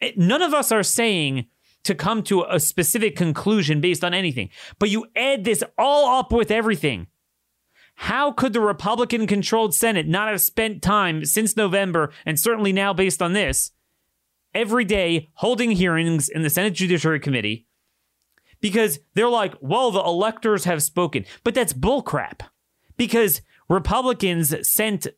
It, 0.00 0.18
none 0.18 0.42
of 0.42 0.54
us 0.54 0.70
are 0.70 0.82
saying 0.82 1.46
to 1.84 1.94
come 1.94 2.22
to 2.24 2.44
a 2.48 2.60
specific 2.60 3.16
conclusion 3.16 3.80
based 3.80 4.04
on 4.04 4.14
anything, 4.14 4.50
but 4.78 4.90
you 4.90 5.06
add 5.16 5.44
this 5.44 5.64
all 5.76 6.18
up 6.18 6.32
with 6.32 6.50
everything. 6.50 7.08
How 7.96 8.32
could 8.32 8.52
the 8.52 8.60
Republican 8.60 9.26
controlled 9.26 9.74
Senate 9.74 10.06
not 10.06 10.28
have 10.28 10.40
spent 10.40 10.82
time 10.82 11.24
since 11.24 11.56
November, 11.56 12.12
and 12.24 12.38
certainly 12.38 12.72
now 12.72 12.92
based 12.92 13.20
on 13.20 13.32
this, 13.32 13.72
every 14.54 14.84
day 14.84 15.30
holding 15.34 15.72
hearings 15.72 16.28
in 16.28 16.42
the 16.42 16.50
Senate 16.50 16.74
Judiciary 16.74 17.20
Committee 17.20 17.66
because 18.62 19.00
they're 19.12 19.28
like, 19.28 19.54
well, 19.60 19.90
the 19.90 20.00
electors 20.00 20.64
have 20.64 20.82
spoken. 20.82 21.26
But 21.44 21.54
that's 21.54 21.74
bullcrap 21.74 22.40
because 22.96 23.42
Republicans 23.68 24.54
sent 24.66 25.08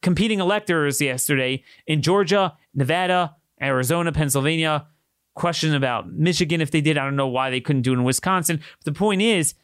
competing 0.00 0.40
electors 0.40 1.02
yesterday 1.02 1.62
in 1.86 2.00
Georgia, 2.00 2.56
Nevada, 2.72 3.36
Arizona, 3.60 4.12
Pennsylvania. 4.12 4.86
Question 5.34 5.74
about 5.74 6.10
Michigan 6.10 6.60
if 6.60 6.70
they 6.70 6.80
did. 6.80 6.96
I 6.96 7.04
don't 7.04 7.16
know 7.16 7.28
why 7.28 7.50
they 7.50 7.60
couldn't 7.60 7.82
do 7.82 7.92
it 7.92 7.96
in 7.96 8.04
Wisconsin. 8.04 8.60
But 8.78 8.94
the 8.94 8.98
point 8.98 9.20
is, 9.20 9.54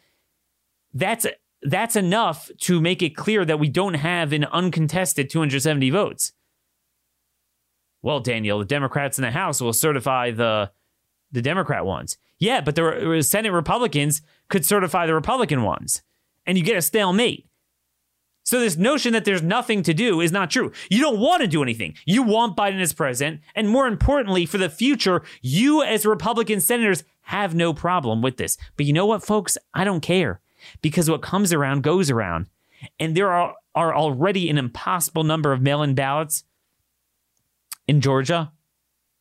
that's 0.93 1.27
that's 1.63 1.97
enough 1.97 2.51
to 2.61 2.81
make 2.81 3.03
it 3.03 3.17
clear 3.17 3.45
that 3.45 3.59
we 3.59 3.69
don't 3.69 3.95
have 3.95 4.33
an 4.33 4.45
uncontested 4.45 5.31
270 5.31 5.91
votes. 5.91 6.33
Well, 8.03 8.21
Daniel, 8.21 8.59
the 8.59 8.65
Democrats 8.65 9.19
in 9.19 9.23
the 9.23 9.31
House 9.31 9.61
will 9.61 9.73
certify 9.73 10.31
the 10.31 10.71
the 11.37 11.43
Democrat 11.43 11.85
ones. 11.85 12.17
Yeah, 12.39 12.61
but 12.61 12.75
the 12.75 13.19
uh, 13.19 13.23
Senate 13.23 13.53
Republicans 13.53 14.23
could 14.49 14.65
certify 14.65 15.07
the 15.07 15.15
Republican 15.15 15.63
ones, 15.63 16.03
and 16.47 16.59
you 16.59 16.65
get 16.65 16.77
a 16.77 16.83
stalemate. 16.83 17.47
So 18.43 18.59
this 18.61 18.77
notion 18.77 19.13
that 19.13 19.25
there's 19.25 19.43
nothing 19.43 19.83
to 19.83 19.93
do 19.93 20.21
is 20.21 20.33
not 20.33 20.51
true. 20.51 20.73
You 20.89 21.01
don't 21.01 21.19
want 21.19 21.43
to 21.43 21.49
do 21.49 21.63
anything. 21.63 21.95
You 22.07 22.23
want 22.23 22.57
Biden 22.57 22.81
as 22.81 22.93
president, 22.93 23.41
and 23.55 23.69
more 23.69 23.87
importantly, 23.87 24.47
for 24.47 24.57
the 24.57 24.71
future, 24.71 25.23
you 25.43 25.83
as 25.83 26.07
Republican 26.07 26.61
senators 26.61 27.05
have 27.23 27.55
no 27.55 27.75
problem 27.75 28.23
with 28.23 28.37
this. 28.37 28.57
But 28.77 28.87
you 28.87 28.93
know 28.93 29.07
what, 29.07 29.25
folks? 29.25 29.59
I 29.75 29.85
don't 29.85 30.01
care 30.01 30.41
because 30.81 31.11
what 31.11 31.23
comes 31.23 31.53
around 31.53 31.83
goes 31.83 32.11
around, 32.11 32.47
and 32.99 33.15
there 33.17 33.31
are 33.31 33.55
are 33.75 33.95
already 33.95 34.49
an 34.49 34.57
impossible 34.57 35.23
number 35.23 35.53
of 35.53 35.61
mail-in 35.61 35.95
ballots 35.95 36.45
in 37.87 38.01
Georgia, 38.01 38.53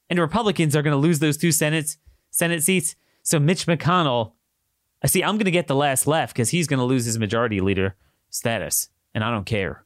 and 0.09 0.19
Republicans 0.19 0.75
are 0.75 0.81
going 0.81 0.91
to 0.91 0.97
lose 0.97 1.19
those 1.19 1.37
two 1.37 1.51
Senate 1.51 1.97
Senate 2.31 2.63
seats. 2.63 2.95
So 3.23 3.39
Mitch 3.39 3.65
McConnell, 3.65 4.33
I 5.01 5.07
see, 5.07 5.23
I'm 5.23 5.35
going 5.35 5.45
to 5.45 5.51
get 5.51 5.67
the 5.67 5.75
last 5.75 6.05
laugh 6.05 6.33
because 6.33 6.49
he's 6.49 6.67
going 6.67 6.79
to 6.79 6.85
lose 6.85 7.05
his 7.05 7.17
majority 7.17 7.59
leader 7.59 7.95
status, 8.29 8.89
and 9.13 9.23
I 9.23 9.31
don't 9.31 9.45
care. 9.45 9.83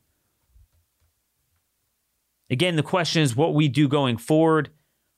Again, 2.50 2.76
the 2.76 2.84
question 2.84 3.22
is 3.22 3.36
what 3.36 3.54
we 3.54 3.68
do 3.68 3.88
going 3.88 4.18
forward 4.18 4.72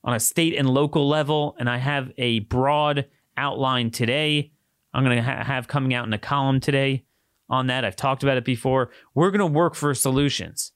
on 0.04 0.14
a 0.14 0.20
state 0.20 0.54
and 0.54 0.68
local 0.68 1.08
level, 1.08 1.56
and 1.58 1.68
I 1.68 1.78
have 1.78 2.12
a 2.18 2.40
broad 2.40 3.06
outline 3.36 3.90
today. 3.90 4.52
I'm 4.92 5.04
going 5.04 5.16
to 5.16 5.22
ha- 5.22 5.44
have 5.44 5.68
coming 5.68 5.94
out 5.94 6.06
in 6.06 6.12
a 6.12 6.18
column 6.18 6.60
today 6.60 7.04
on 7.48 7.68
that. 7.68 7.84
I've 7.84 7.96
talked 7.96 8.22
about 8.22 8.36
it 8.36 8.44
before. 8.44 8.90
We're 9.14 9.30
going 9.30 9.40
to 9.40 9.46
work 9.46 9.74
for 9.74 9.94
solutions, 9.94 10.72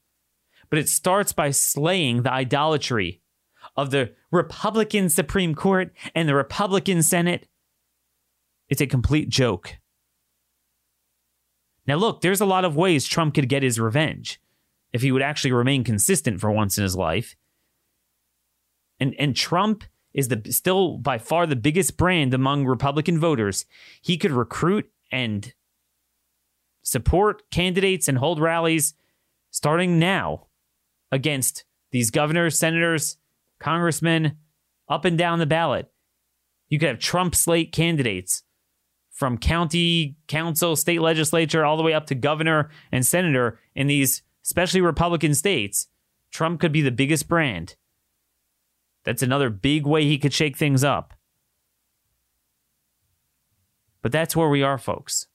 but 0.71 0.79
it 0.79 0.89
starts 0.89 1.33
by 1.33 1.51
slaying 1.51 2.23
the 2.23 2.33
idolatry 2.33 3.21
of 3.77 3.91
the 3.91 4.13
Republican 4.31 5.09
Supreme 5.09 5.55
Court 5.55 5.93
and 6.15 6.29
the 6.29 6.35
Republican 6.35 7.03
Senate, 7.03 7.49
it's 8.69 8.81
a 8.81 8.87
complete 8.87 9.29
joke. 9.29 9.77
Now, 11.87 11.97
look, 11.97 12.21
there's 12.21 12.41
a 12.41 12.47
lot 12.47 12.65
of 12.65 12.77
ways 12.77 13.07
Trump 13.07 13.35
could 13.35 13.49
get 13.49 13.63
his 13.63 13.79
revenge 13.79 14.41
if 14.93 15.03
he 15.03 15.13
would 15.13 15.23
actually 15.23 15.53
remain 15.53 15.85
consistent 15.85 16.41
for 16.41 16.51
once 16.51 16.79
in 16.79 16.83
his 16.83 16.97
life. 16.97 17.37
And, 18.99 19.15
and 19.19 19.37
Trump 19.37 19.85
is 20.15 20.29
the 20.29 20.41
still 20.51 20.97
by 20.97 21.19
far 21.19 21.47
the 21.47 21.55
biggest 21.55 21.97
brand 21.97 22.33
among 22.33 22.65
Republican 22.65 23.21
voters. 23.21 23.67
He 24.01 24.17
could 24.17 24.33
recruit 24.33 24.91
and 25.13 25.53
support 26.83 27.49
candidates 27.51 28.09
and 28.09 28.19
hold 28.19 28.41
rallies 28.41 28.95
starting 29.51 29.99
now 29.99 30.47
against 31.13 31.65
these 31.91 32.11
governors, 32.11 32.59
senators, 32.59 33.19
congressmen 33.67 34.37
up 34.89 35.05
and 35.05 35.19
down 35.19 35.41
the 35.41 35.47
ballot. 35.47 35.91
You 36.69 36.79
could 36.79 36.89
have 36.89 37.01
Trump 37.01 37.35
slate 37.35 37.73
candidates 37.73 38.45
from 39.11 39.39
county 39.39 40.17
council, 40.29 40.77
state 40.77 41.01
legislature, 41.01 41.65
all 41.65 41.77
the 41.77 41.83
way 41.83 41.93
up 41.93 42.07
to 42.07 42.15
governor 42.15 42.71
and 42.93 43.05
senator 43.05 43.59
in 43.75 43.89
these, 43.89 44.23
especially 44.45 44.81
Republican 44.81 45.35
states. 45.35 45.89
Trump 46.31 46.61
could 46.61 46.71
be 46.71 46.81
the 46.81 46.93
biggest 46.93 47.27
brand. 47.27 47.75
That's 49.03 49.23
another 49.23 49.51
big 49.51 49.85
way 49.85 50.05
he 50.05 50.19
could 50.19 50.33
shake 50.33 50.57
things 50.57 50.85
up. 50.85 51.13
But 54.01 54.13
that's 54.13 54.37
where 54.37 54.49
we 54.49 54.63
are, 54.63 54.79
folks 54.79 55.27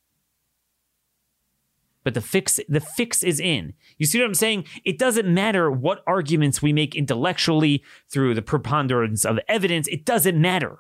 but 2.03 2.13
the 2.13 2.21
fix 2.21 2.59
the 2.67 2.79
fix 2.79 3.23
is 3.23 3.39
in. 3.39 3.73
You 3.97 4.05
see 4.05 4.19
what 4.19 4.25
I'm 4.25 4.33
saying? 4.33 4.65
It 4.83 4.97
doesn't 4.97 5.31
matter 5.31 5.69
what 5.71 6.03
arguments 6.07 6.61
we 6.61 6.73
make 6.73 6.95
intellectually 6.95 7.83
through 8.09 8.33
the 8.33 8.41
preponderance 8.41 9.25
of 9.25 9.39
evidence, 9.47 9.87
it 9.87 10.05
doesn't 10.05 10.39
matter. 10.39 10.79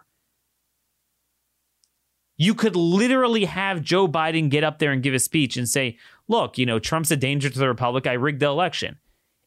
You 2.37 2.55
could 2.55 2.75
literally 2.75 3.45
have 3.45 3.83
Joe 3.83 4.07
Biden 4.07 4.49
get 4.49 4.63
up 4.63 4.79
there 4.79 4.91
and 4.91 5.03
give 5.03 5.13
a 5.13 5.19
speech 5.19 5.57
and 5.57 5.69
say, 5.69 5.97
"Look, 6.27 6.57
you 6.57 6.65
know, 6.65 6.79
Trump's 6.79 7.11
a 7.11 7.17
danger 7.17 7.49
to 7.49 7.59
the 7.59 7.67
republic. 7.67 8.07
I 8.07 8.13
rigged 8.13 8.39
the 8.39 8.47
election." 8.47 8.97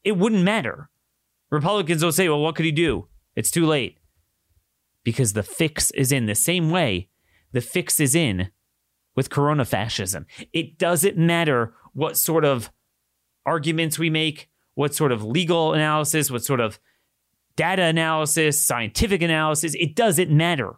It 0.05 0.17
wouldn't 0.17 0.45
matter. 0.45 0.91
Republicans 1.51 2.05
will 2.05 2.13
say, 2.13 2.29
"Well, 2.29 2.41
what 2.41 2.55
could 2.55 2.67
he 2.67 2.73
do? 2.73 3.09
It's 3.35 3.51
too 3.51 3.67
late." 3.67 3.99
Because 5.03 5.33
the 5.33 5.43
fix 5.43 5.91
is 5.93 6.13
in 6.13 6.27
the 6.27 6.35
same 6.35 6.71
way 6.71 7.09
the 7.55 7.61
fix 7.61 8.01
is 8.01 8.15
in 8.15 8.51
with 9.15 9.31
corona 9.31 9.65
fascism. 9.65 10.27
It 10.53 10.79
doesn't 10.79 11.17
matter 11.17 11.75
what 11.93 12.17
sort 12.17 12.45
of 12.45 12.71
arguments 13.47 13.99
we 13.99 14.11
make, 14.11 14.49
what 14.75 14.95
sort 14.95 15.13
of 15.13 15.25
legal 15.25 15.73
analysis, 15.73 16.31
what 16.31 16.45
sort 16.45 16.61
of 16.61 16.79
data 17.57 17.83
analysis, 17.83 18.63
scientific 18.63 19.23
analysis, 19.23 19.75
it 19.79 19.95
doesn't 19.95 20.31
matter. 20.31 20.75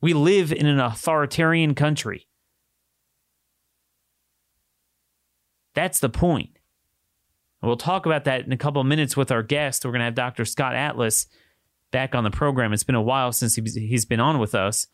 We 0.00 0.12
live 0.12 0.52
in 0.52 0.66
an 0.66 0.78
authoritarian 0.78 1.74
country. 1.74 2.28
That's 5.74 5.98
the 5.98 6.08
point. 6.08 6.50
We'll 7.62 7.76
talk 7.76 8.04
about 8.04 8.24
that 8.24 8.44
in 8.44 8.52
a 8.52 8.58
couple 8.58 8.82
of 8.82 8.86
minutes 8.86 9.16
with 9.16 9.32
our 9.32 9.42
guest. 9.42 9.84
We're 9.84 9.92
going 9.92 10.00
to 10.00 10.04
have 10.04 10.14
Dr. 10.14 10.44
Scott 10.44 10.74
Atlas 10.74 11.26
back 11.90 12.14
on 12.14 12.22
the 12.22 12.30
program. 12.30 12.72
It's 12.74 12.84
been 12.84 12.94
a 12.94 13.02
while 13.02 13.32
since 13.32 13.54
he's 13.54 14.04
been 14.04 14.20
on 14.20 14.38
with 14.38 14.54
us. 14.54 14.86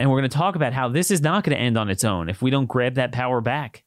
And 0.00 0.08
we're 0.08 0.18
going 0.18 0.30
to 0.30 0.36
talk 0.36 0.56
about 0.56 0.72
how 0.72 0.88
this 0.88 1.10
is 1.10 1.20
not 1.20 1.44
going 1.44 1.54
to 1.54 1.62
end 1.62 1.76
on 1.76 1.90
its 1.90 2.04
own 2.04 2.30
if 2.30 2.40
we 2.40 2.50
don't 2.50 2.64
grab 2.64 2.94
that 2.94 3.12
power 3.12 3.42
back 3.42 3.84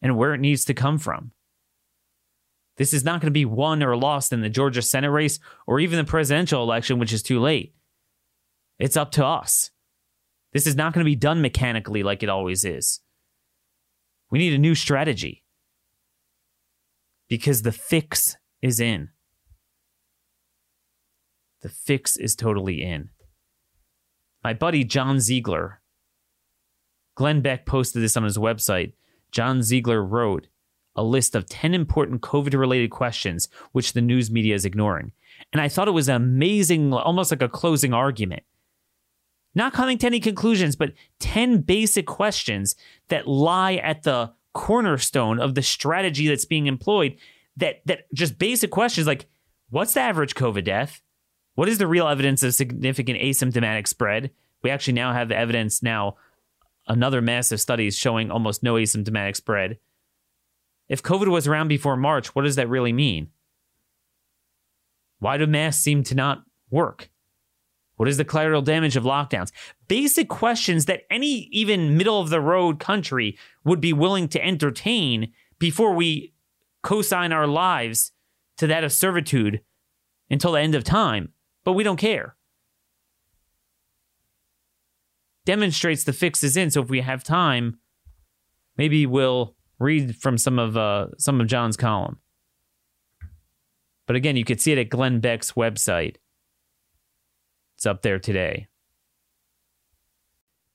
and 0.00 0.16
where 0.16 0.32
it 0.32 0.40
needs 0.40 0.64
to 0.64 0.74
come 0.74 0.96
from. 0.96 1.32
This 2.78 2.94
is 2.94 3.04
not 3.04 3.20
going 3.20 3.26
to 3.26 3.38
be 3.38 3.44
won 3.44 3.82
or 3.82 3.94
lost 3.94 4.32
in 4.32 4.40
the 4.40 4.48
Georgia 4.48 4.80
Senate 4.80 5.10
race 5.10 5.38
or 5.66 5.80
even 5.80 5.98
the 5.98 6.04
presidential 6.04 6.62
election, 6.62 6.98
which 6.98 7.12
is 7.12 7.22
too 7.22 7.40
late. 7.40 7.74
It's 8.78 8.96
up 8.96 9.10
to 9.12 9.26
us. 9.26 9.70
This 10.54 10.66
is 10.66 10.76
not 10.76 10.94
going 10.94 11.04
to 11.04 11.10
be 11.10 11.14
done 11.14 11.42
mechanically 11.42 12.02
like 12.02 12.22
it 12.22 12.30
always 12.30 12.64
is. 12.64 13.00
We 14.30 14.38
need 14.38 14.54
a 14.54 14.58
new 14.58 14.74
strategy 14.74 15.44
because 17.28 17.62
the 17.62 17.72
fix 17.72 18.38
is 18.62 18.80
in. 18.80 19.10
The 21.60 21.68
fix 21.68 22.16
is 22.16 22.34
totally 22.34 22.80
in. 22.82 23.10
My 24.48 24.54
buddy 24.54 24.82
John 24.82 25.20
Ziegler, 25.20 25.82
Glenn 27.16 27.42
Beck 27.42 27.66
posted 27.66 28.02
this 28.02 28.16
on 28.16 28.24
his 28.24 28.38
website. 28.38 28.94
John 29.30 29.62
Ziegler 29.62 30.02
wrote 30.02 30.46
a 30.96 31.02
list 31.02 31.34
of 31.34 31.44
10 31.44 31.74
important 31.74 32.22
COVID 32.22 32.58
related 32.58 32.90
questions 32.90 33.50
which 33.72 33.92
the 33.92 34.00
news 34.00 34.30
media 34.30 34.54
is 34.54 34.64
ignoring. 34.64 35.12
And 35.52 35.60
I 35.60 35.68
thought 35.68 35.86
it 35.86 35.90
was 35.90 36.08
amazing, 36.08 36.94
almost 36.94 37.30
like 37.30 37.42
a 37.42 37.48
closing 37.50 37.92
argument. 37.92 38.42
Not 39.54 39.74
coming 39.74 39.98
to 39.98 40.06
any 40.06 40.18
conclusions, 40.18 40.76
but 40.76 40.94
10 41.20 41.60
basic 41.60 42.06
questions 42.06 42.74
that 43.08 43.28
lie 43.28 43.74
at 43.74 44.04
the 44.04 44.32
cornerstone 44.54 45.38
of 45.40 45.56
the 45.56 45.62
strategy 45.62 46.26
that's 46.26 46.46
being 46.46 46.68
employed. 46.68 47.18
That, 47.58 47.82
that 47.84 48.10
just 48.14 48.38
basic 48.38 48.70
questions 48.70 49.06
like 49.06 49.26
what's 49.68 49.92
the 49.92 50.00
average 50.00 50.34
COVID 50.34 50.64
death? 50.64 51.02
What 51.58 51.68
is 51.68 51.78
the 51.78 51.88
real 51.88 52.06
evidence 52.06 52.44
of 52.44 52.54
significant 52.54 53.18
asymptomatic 53.18 53.88
spread? 53.88 54.30
We 54.62 54.70
actually 54.70 54.92
now 54.92 55.12
have 55.12 55.32
evidence 55.32 55.82
now, 55.82 56.14
another 56.86 57.20
massive 57.20 57.60
studies 57.60 57.98
showing 57.98 58.30
almost 58.30 58.62
no 58.62 58.74
asymptomatic 58.74 59.34
spread. 59.34 59.80
If 60.88 61.02
COVID 61.02 61.26
was 61.26 61.48
around 61.48 61.66
before 61.66 61.96
March, 61.96 62.32
what 62.32 62.42
does 62.42 62.54
that 62.54 62.68
really 62.68 62.92
mean? 62.92 63.30
Why 65.18 65.36
do 65.36 65.48
masks 65.48 65.82
seem 65.82 66.04
to 66.04 66.14
not 66.14 66.44
work? 66.70 67.10
What 67.96 68.08
is 68.08 68.18
the 68.18 68.24
collateral 68.24 68.62
damage 68.62 68.94
of 68.94 69.02
lockdowns? 69.02 69.50
Basic 69.88 70.28
questions 70.28 70.84
that 70.84 71.06
any 71.10 71.48
even 71.50 71.96
middle 71.96 72.20
of 72.20 72.30
the 72.30 72.40
road 72.40 72.78
country 72.78 73.36
would 73.64 73.80
be 73.80 73.92
willing 73.92 74.28
to 74.28 74.44
entertain 74.44 75.32
before 75.58 75.92
we 75.92 76.34
co-sign 76.84 77.32
our 77.32 77.48
lives 77.48 78.12
to 78.58 78.68
that 78.68 78.84
of 78.84 78.92
servitude 78.92 79.60
until 80.30 80.52
the 80.52 80.60
end 80.60 80.76
of 80.76 80.84
time 80.84 81.32
but 81.68 81.74
we 81.74 81.84
don't 81.84 81.98
care. 81.98 82.34
Demonstrates 85.44 86.02
the 86.02 86.14
fix 86.14 86.42
is 86.42 86.56
in. 86.56 86.70
So 86.70 86.80
if 86.80 86.88
we 86.88 87.02
have 87.02 87.22
time, 87.22 87.78
maybe 88.78 89.04
we'll 89.04 89.54
read 89.78 90.16
from 90.16 90.38
some 90.38 90.58
of 90.58 90.78
uh, 90.78 91.08
some 91.18 91.42
of 91.42 91.46
John's 91.46 91.76
column. 91.76 92.20
But 94.06 94.16
again, 94.16 94.34
you 94.34 94.46
could 94.46 94.62
see 94.62 94.72
it 94.72 94.78
at 94.78 94.88
Glenn 94.88 95.20
Beck's 95.20 95.52
website. 95.52 96.16
It's 97.76 97.84
up 97.84 98.00
there 98.00 98.18
today. 98.18 98.68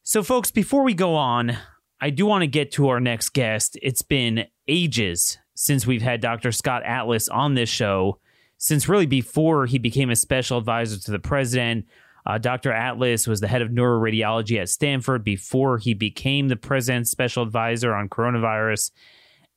So, 0.04 0.22
folks, 0.22 0.52
before 0.52 0.84
we 0.84 0.94
go 0.94 1.16
on, 1.16 1.58
I 2.00 2.12
do 2.12 2.28
want 2.28 2.44
to 2.44 2.48
get 2.48 2.72
to 2.74 2.90
our 2.90 3.00
next 3.00 3.30
guest. 3.30 3.80
It's 3.82 4.04
been 4.04 4.46
ages 4.68 5.40
since 5.56 5.88
we've 5.88 6.04
had 6.04 6.22
Dr. 6.22 6.52
Scott 6.52 6.84
Atlas 6.84 7.30
on 7.30 7.56
this 7.56 7.70
show 7.70 8.20
since 8.64 8.88
really 8.88 9.06
before 9.06 9.66
he 9.66 9.78
became 9.78 10.10
a 10.10 10.16
special 10.16 10.58
advisor 10.58 10.98
to 10.98 11.12
the 11.12 11.20
president. 11.20 11.86
Uh, 12.26 12.38
Dr. 12.38 12.72
Atlas 12.72 13.28
was 13.28 13.42
the 13.42 13.48
head 13.50 13.62
of 13.62 13.68
neuroradiology 13.68 14.58
at 14.58 14.70
Stanford 14.70 15.22
before 15.22 15.80
he 15.80 15.94
became 15.94 16.48
the 16.48 16.56
president's 16.56 17.12
special 17.12 17.44
advisor 17.44 17.94
on 17.94 18.08
coronavirus. 18.08 18.92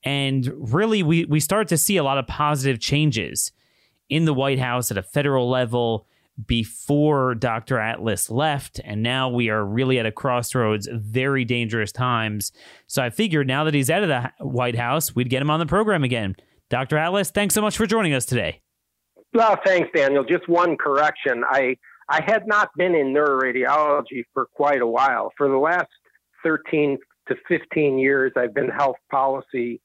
And 0.02 0.52
really, 0.56 1.04
we, 1.04 1.24
we 1.24 1.38
start 1.38 1.68
to 1.68 1.78
see 1.78 1.96
a 1.96 2.02
lot 2.02 2.18
of 2.18 2.26
positive 2.26 2.80
changes 2.80 3.52
in 4.08 4.24
the 4.24 4.34
White 4.34 4.58
House 4.58 4.90
at 4.90 4.98
a 4.98 5.04
federal 5.04 5.48
level 5.48 6.08
before 6.44 7.36
Dr. 7.36 7.78
Atlas 7.78 8.28
left. 8.28 8.80
And 8.84 9.04
now 9.04 9.28
we 9.28 9.50
are 9.50 9.64
really 9.64 10.00
at 10.00 10.06
a 10.06 10.10
crossroads, 10.10 10.88
very 10.92 11.44
dangerous 11.44 11.92
times. 11.92 12.50
So 12.88 13.04
I 13.04 13.10
figured 13.10 13.46
now 13.46 13.62
that 13.62 13.74
he's 13.74 13.88
out 13.88 14.02
of 14.02 14.08
the 14.08 14.32
White 14.44 14.76
House, 14.76 15.14
we'd 15.14 15.30
get 15.30 15.42
him 15.42 15.50
on 15.50 15.60
the 15.60 15.66
program 15.66 16.02
again. 16.02 16.34
Dr. 16.70 16.98
Atlas, 16.98 17.30
thanks 17.30 17.54
so 17.54 17.62
much 17.62 17.76
for 17.76 17.86
joining 17.86 18.12
us 18.12 18.26
today. 18.26 18.62
Well, 19.36 19.58
thanks, 19.66 19.90
Daniel. 19.94 20.24
Just 20.24 20.48
one 20.48 20.78
correction. 20.78 21.44
I 21.46 21.76
I 22.08 22.22
had 22.24 22.46
not 22.46 22.70
been 22.74 22.94
in 22.94 23.12
neuroradiology 23.12 24.24
for 24.32 24.46
quite 24.46 24.80
a 24.80 24.86
while. 24.86 25.30
For 25.36 25.46
the 25.46 25.58
last 25.58 25.90
13 26.42 26.96
to 27.28 27.34
15 27.46 27.98
years, 27.98 28.32
I've 28.34 28.54
been 28.54 28.70
health 28.70 28.96
policy. 29.10 29.82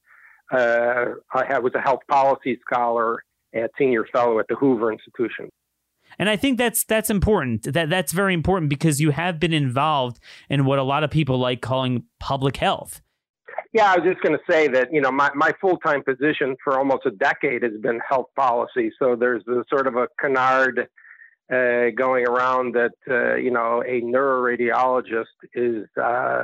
Uh, 0.53 1.15
I 1.33 1.59
was 1.59 1.73
a 1.75 1.81
health 1.81 1.99
policy 2.07 2.59
scholar 2.65 3.25
and 3.51 3.67
senior 3.77 4.05
fellow 4.13 4.39
at 4.39 4.45
the 4.47 4.55
Hoover 4.55 4.89
Institution. 4.89 5.49
And 6.17 6.29
I 6.29 6.37
think 6.37 6.57
that's 6.57 6.85
that's 6.85 7.09
important. 7.09 7.73
That 7.73 7.89
that's 7.89 8.13
very 8.13 8.33
important 8.33 8.69
because 8.69 9.01
you 9.01 9.11
have 9.11 9.37
been 9.37 9.53
involved 9.53 10.21
in 10.49 10.63
what 10.63 10.79
a 10.79 10.83
lot 10.83 11.03
of 11.03 11.11
people 11.11 11.37
like 11.39 11.61
calling 11.61 12.05
public 12.21 12.55
health. 12.55 13.01
Yeah, 13.73 13.91
I 13.91 13.97
was 13.97 14.05
just 14.05 14.21
going 14.21 14.37
to 14.37 14.43
say 14.51 14.67
that, 14.67 14.89
you 14.91 14.99
know, 14.99 15.11
my, 15.11 15.31
my 15.33 15.53
full 15.61 15.77
time 15.77 16.03
position 16.03 16.57
for 16.61 16.77
almost 16.77 17.05
a 17.05 17.11
decade 17.11 17.63
has 17.63 17.79
been 17.81 18.01
health 18.07 18.27
policy. 18.35 18.91
So 18.99 19.15
there's 19.15 19.43
a 19.47 19.63
sort 19.69 19.87
of 19.87 19.95
a 19.95 20.07
canard 20.19 20.89
uh, 21.51 21.91
going 21.95 22.27
around 22.27 22.75
that, 22.75 22.91
uh, 23.09 23.35
you 23.35 23.51
know, 23.51 23.81
a 23.85 24.01
neuroradiologist 24.01 25.23
is 25.53 25.85
uh, 26.01 26.43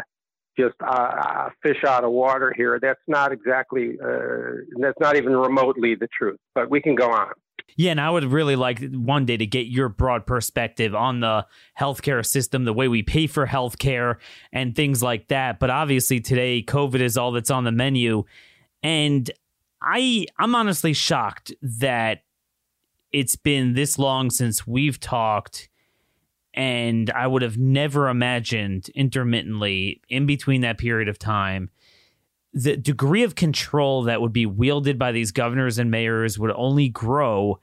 just 0.57 0.75
a 0.79 1.51
fish 1.61 1.83
out 1.85 2.05
of 2.05 2.11
water 2.11 2.53
here. 2.55 2.79
That's 2.81 2.99
not 3.07 3.33
exactly, 3.33 3.97
uh, 4.01 4.63
that's 4.79 4.99
not 4.99 5.17
even 5.17 5.35
remotely 5.35 5.95
the 5.95 6.07
truth, 6.17 6.39
but 6.55 6.69
we 6.69 6.81
can 6.81 6.95
go 6.95 7.11
on. 7.11 7.33
Yeah, 7.75 7.91
and 7.91 8.01
I 8.01 8.09
would 8.09 8.23
really 8.25 8.55
like 8.55 8.79
one 8.91 9.25
day 9.25 9.37
to 9.37 9.45
get 9.45 9.67
your 9.67 9.89
broad 9.89 10.25
perspective 10.25 10.95
on 10.95 11.19
the 11.19 11.45
healthcare 11.79 12.25
system, 12.25 12.65
the 12.65 12.73
way 12.73 12.87
we 12.87 13.03
pay 13.03 13.27
for 13.27 13.45
healthcare, 13.45 14.15
and 14.51 14.75
things 14.75 15.03
like 15.03 15.27
that. 15.27 15.59
But 15.59 15.69
obviously, 15.69 16.19
today 16.19 16.63
COVID 16.63 17.01
is 17.01 17.17
all 17.17 17.31
that's 17.31 17.51
on 17.51 17.65
the 17.65 17.71
menu, 17.71 18.23
and 18.81 19.29
I 19.81 20.25
I'm 20.39 20.55
honestly 20.55 20.93
shocked 20.93 21.53
that 21.61 22.23
it's 23.11 23.35
been 23.35 23.73
this 23.73 23.99
long 23.99 24.29
since 24.29 24.65
we've 24.65 24.99
talked. 24.99 25.69
And 26.53 27.11
I 27.11 27.27
would 27.27 27.43
have 27.43 27.59
never 27.59 28.09
imagined 28.09 28.89
intermittently 28.95 30.01
in 30.09 30.25
between 30.25 30.61
that 30.61 30.79
period 30.79 31.07
of 31.07 31.19
time 31.19 31.69
the 32.57 32.75
degree 32.75 33.21
of 33.21 33.35
control 33.35 34.01
that 34.03 34.19
would 34.19 34.33
be 34.33 34.47
wielded 34.47 34.97
by 34.97 35.11
these 35.11 35.31
governors 35.31 35.77
and 35.77 35.91
mayors 35.91 36.39
would 36.39 36.51
only 36.55 36.89
grow 36.89 37.59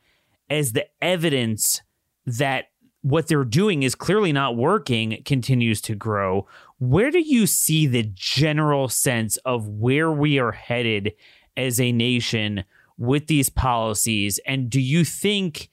as 0.48 0.72
the 0.72 0.87
evidence 1.02 1.83
that 2.26 2.66
what 3.02 3.26
they're 3.26 3.44
doing 3.44 3.83
is 3.83 3.96
clearly 3.96 4.33
not 4.33 4.57
working 4.57 5.20
continues 5.24 5.80
to 5.80 5.96
grow. 5.96 6.46
Where 6.78 7.11
do 7.11 7.18
you 7.18 7.48
see 7.48 7.88
the 7.88 8.04
general 8.14 8.88
sense 8.88 9.37
of 9.38 9.68
where 9.68 10.12
we 10.12 10.38
are 10.38 10.52
headed 10.52 11.12
as 11.57 11.80
a 11.80 11.90
nation 11.90 12.64
with 12.96 13.26
these 13.26 13.50
policies? 13.50 14.38
And 14.46 14.70
do 14.70 14.80
you 14.80 15.04
think 15.04 15.70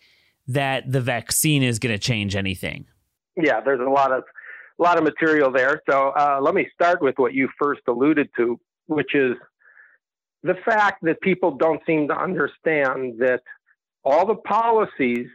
that 0.48 0.92
the 0.92 1.00
vaccine 1.00 1.62
is 1.62 1.78
going 1.78 1.94
to 1.94 2.00
change 2.00 2.36
anything? 2.36 2.88
Yeah, 3.38 3.62
there's 3.62 3.80
a 3.80 3.90
lot 3.90 4.12
of 4.12 4.24
a 4.80 4.84
lot 4.84 4.98
of 4.98 5.04
material 5.04 5.52
there. 5.52 5.84
So 5.88 6.10
uh, 6.10 6.40
let 6.42 6.56
me 6.56 6.68
start 6.74 7.04
with 7.04 7.20
what 7.20 7.36
you 7.36 7.50
first 7.60 7.82
alluded 7.88 8.30
to, 8.38 8.60
which 8.92 9.16
is 9.16 9.36
the 10.44 10.56
fact 10.66 11.04
that 11.04 11.22
people 11.22 11.52
don't 11.52 11.82
seem 11.86 12.08
to 12.10 12.18
understand 12.18 13.20
that 13.20 13.42
all 14.04 14.26
the 14.26 14.36
policies 14.36 15.28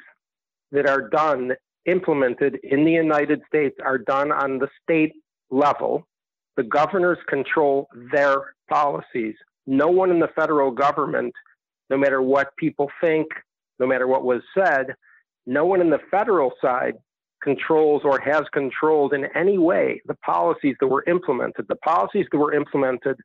that 0.72 0.86
are 0.86 1.08
done, 1.08 1.52
implemented 1.86 2.58
in 2.62 2.84
the 2.84 2.92
United 2.92 3.40
States, 3.48 3.76
are 3.82 3.98
done 3.98 4.30
on 4.30 4.58
the 4.58 4.68
state 4.82 5.12
level. 5.50 6.06
The 6.56 6.64
governors 6.64 7.18
control 7.28 7.88
their 8.12 8.54
policies. 8.68 9.36
No 9.66 9.88
one 9.88 10.10
in 10.10 10.18
the 10.18 10.30
federal 10.34 10.70
government, 10.70 11.32
no 11.88 11.96
matter 11.96 12.20
what 12.20 12.56
people 12.56 12.90
think, 13.00 13.28
no 13.78 13.86
matter 13.86 14.06
what 14.06 14.24
was 14.24 14.42
said, 14.56 14.94
no 15.46 15.64
one 15.64 15.80
in 15.80 15.90
the 15.90 16.00
federal 16.10 16.52
side 16.60 16.94
controls 17.42 18.02
or 18.04 18.18
has 18.18 18.42
controlled 18.52 19.12
in 19.12 19.26
any 19.36 19.56
way 19.56 20.02
the 20.06 20.16
policies 20.16 20.74
that 20.80 20.88
were 20.88 21.04
implemented. 21.06 21.66
The 21.68 21.76
policies 21.76 22.26
that 22.32 22.38
were 22.38 22.52
implemented, 22.52 23.16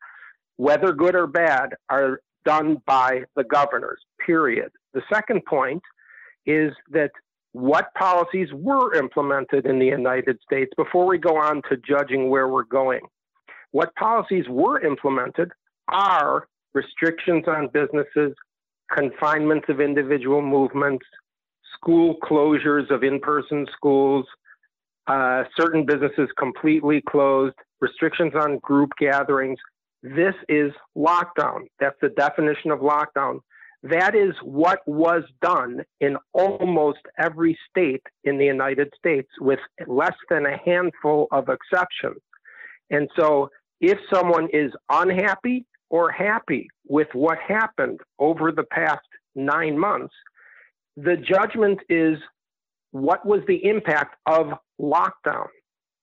whether 0.61 0.93
good 0.93 1.15
or 1.15 1.25
bad, 1.25 1.73
are 1.89 2.21
done 2.45 2.77
by 2.85 3.23
the 3.35 3.43
governors, 3.43 3.99
period. 4.23 4.69
The 4.93 5.01
second 5.11 5.43
point 5.45 5.81
is 6.45 6.71
that 6.91 7.09
what 7.53 7.91
policies 7.95 8.47
were 8.53 8.93
implemented 8.93 9.65
in 9.65 9.79
the 9.79 9.87
United 9.87 10.37
States 10.45 10.71
before 10.77 11.07
we 11.07 11.17
go 11.17 11.35
on 11.35 11.63
to 11.67 11.77
judging 11.77 12.29
where 12.29 12.47
we're 12.47 12.61
going. 12.81 13.01
What 13.71 13.95
policies 13.95 14.45
were 14.49 14.79
implemented 14.85 15.49
are 15.87 16.47
restrictions 16.75 17.45
on 17.47 17.69
businesses, 17.73 18.35
confinements 18.95 19.65
of 19.67 19.81
individual 19.81 20.43
movements, 20.43 21.07
school 21.73 22.17
closures 22.23 22.91
of 22.91 23.03
in 23.03 23.19
person 23.19 23.65
schools, 23.75 24.27
uh, 25.07 25.43
certain 25.59 25.87
businesses 25.87 26.29
completely 26.37 27.01
closed, 27.09 27.55
restrictions 27.79 28.33
on 28.35 28.59
group 28.59 28.91
gatherings. 28.99 29.57
This 30.03 30.33
is 30.49 30.71
lockdown. 30.97 31.67
That's 31.79 31.97
the 32.01 32.09
definition 32.09 32.71
of 32.71 32.79
lockdown. 32.79 33.39
That 33.83 34.15
is 34.15 34.33
what 34.43 34.79
was 34.85 35.23
done 35.41 35.81
in 35.99 36.17
almost 36.33 36.99
every 37.17 37.57
state 37.69 38.03
in 38.23 38.37
the 38.37 38.45
United 38.45 38.91
States, 38.97 39.29
with 39.39 39.59
less 39.87 40.15
than 40.29 40.45
a 40.45 40.57
handful 40.63 41.27
of 41.31 41.49
exceptions. 41.49 42.21
And 42.91 43.09
so, 43.17 43.49
if 43.79 43.97
someone 44.13 44.49
is 44.53 44.71
unhappy 44.89 45.65
or 45.89 46.11
happy 46.11 46.67
with 46.87 47.07
what 47.13 47.39
happened 47.39 47.99
over 48.19 48.51
the 48.51 48.65
past 48.71 49.01
nine 49.35 49.77
months, 49.77 50.13
the 50.95 51.17
judgment 51.17 51.79
is 51.89 52.17
what 52.91 53.25
was 53.25 53.41
the 53.47 53.65
impact 53.65 54.15
of 54.27 54.47
lockdown? 54.79 55.47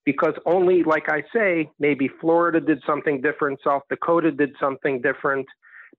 Because 0.09 0.33
only, 0.47 0.85
like 0.85 1.11
I 1.11 1.23
say, 1.35 1.71
maybe 1.79 2.09
Florida 2.19 2.61
did 2.61 2.81
something 2.87 3.21
different, 3.21 3.59
South 3.63 3.83
Dakota 3.91 4.33
did 4.33 4.53
something 4.59 5.03
different, 5.03 5.47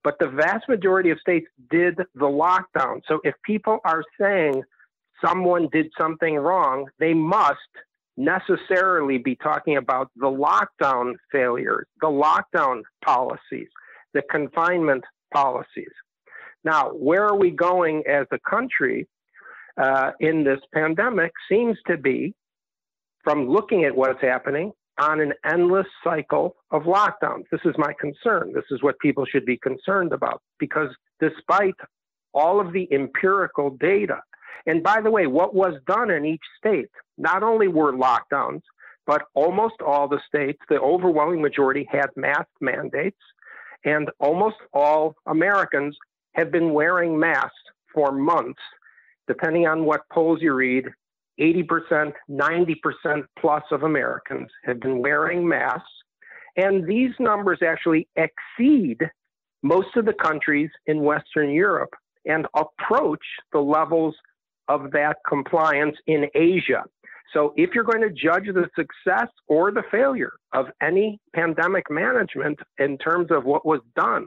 but 0.02 0.16
the 0.18 0.26
vast 0.26 0.68
majority 0.68 1.10
of 1.10 1.20
states 1.20 1.46
did 1.70 1.96
the 1.96 2.32
lockdown. 2.44 3.02
So 3.06 3.20
if 3.22 3.36
people 3.44 3.78
are 3.84 4.02
saying 4.20 4.64
someone 5.24 5.68
did 5.70 5.92
something 5.96 6.34
wrong, 6.34 6.88
they 6.98 7.14
must 7.14 7.72
necessarily 8.16 9.18
be 9.18 9.36
talking 9.36 9.76
about 9.76 10.10
the 10.16 10.26
lockdown 10.26 11.14
failures, 11.30 11.86
the 12.00 12.08
lockdown 12.08 12.82
policies, 13.04 13.68
the 14.12 14.22
confinement 14.28 15.04
policies. 15.32 15.94
Now, 16.64 16.88
where 16.88 17.26
are 17.26 17.38
we 17.38 17.52
going 17.52 18.02
as 18.08 18.26
a 18.32 18.40
country 18.40 19.06
uh, 19.80 20.10
in 20.18 20.42
this 20.42 20.58
pandemic 20.74 21.30
seems 21.48 21.78
to 21.86 21.96
be, 21.96 22.34
from 23.22 23.48
looking 23.48 23.84
at 23.84 23.94
what's 23.94 24.20
happening, 24.20 24.72
on 25.00 25.20
an 25.20 25.32
endless 25.44 25.86
cycle 26.04 26.56
of 26.70 26.82
lockdowns. 26.82 27.44
This 27.50 27.62
is 27.64 27.74
my 27.78 27.92
concern. 27.98 28.52
This 28.54 28.64
is 28.70 28.82
what 28.82 28.98
people 28.98 29.24
should 29.24 29.46
be 29.46 29.56
concerned 29.56 30.12
about 30.12 30.42
because 30.58 30.88
despite 31.20 31.74
all 32.34 32.60
of 32.60 32.72
the 32.72 32.86
empirical 32.92 33.70
data, 33.70 34.20
and 34.66 34.82
by 34.82 35.00
the 35.00 35.10
way, 35.10 35.26
what 35.26 35.54
was 35.54 35.74
done 35.86 36.10
in 36.10 36.26
each 36.26 36.42
state, 36.58 36.90
not 37.16 37.42
only 37.42 37.66
were 37.66 37.92
lockdowns, 37.92 38.60
but 39.06 39.22
almost 39.34 39.76
all 39.84 40.06
the 40.06 40.20
states, 40.28 40.60
the 40.68 40.78
overwhelming 40.78 41.40
majority 41.40 41.88
had 41.90 42.10
mask 42.14 42.48
mandates, 42.60 43.16
and 43.84 44.10
almost 44.20 44.56
all 44.74 45.14
Americans 45.26 45.96
have 46.34 46.52
been 46.52 46.74
wearing 46.74 47.18
masks 47.18 47.54
for 47.92 48.12
months, 48.12 48.60
depending 49.26 49.66
on 49.66 49.84
what 49.84 50.02
polls 50.12 50.40
you 50.42 50.52
read. 50.52 50.84
80%, 51.40 52.12
90% 52.30 53.24
plus 53.38 53.62
of 53.70 53.82
Americans 53.82 54.48
have 54.64 54.80
been 54.80 55.00
wearing 55.00 55.48
masks. 55.48 55.88
And 56.56 56.86
these 56.86 57.12
numbers 57.18 57.60
actually 57.66 58.08
exceed 58.16 58.98
most 59.62 59.96
of 59.96 60.04
the 60.04 60.12
countries 60.12 60.70
in 60.86 61.02
Western 61.02 61.50
Europe 61.50 61.94
and 62.24 62.46
approach 62.54 63.24
the 63.52 63.60
levels 63.60 64.14
of 64.68 64.90
that 64.92 65.16
compliance 65.28 65.96
in 66.06 66.26
Asia. 66.34 66.84
So, 67.32 67.54
if 67.56 67.70
you're 67.74 67.84
going 67.84 68.02
to 68.02 68.10
judge 68.10 68.46
the 68.46 68.68
success 68.74 69.28
or 69.46 69.70
the 69.70 69.84
failure 69.90 70.32
of 70.52 70.66
any 70.82 71.20
pandemic 71.32 71.84
management 71.88 72.58
in 72.78 72.98
terms 72.98 73.28
of 73.30 73.44
what 73.44 73.64
was 73.64 73.80
done, 73.94 74.26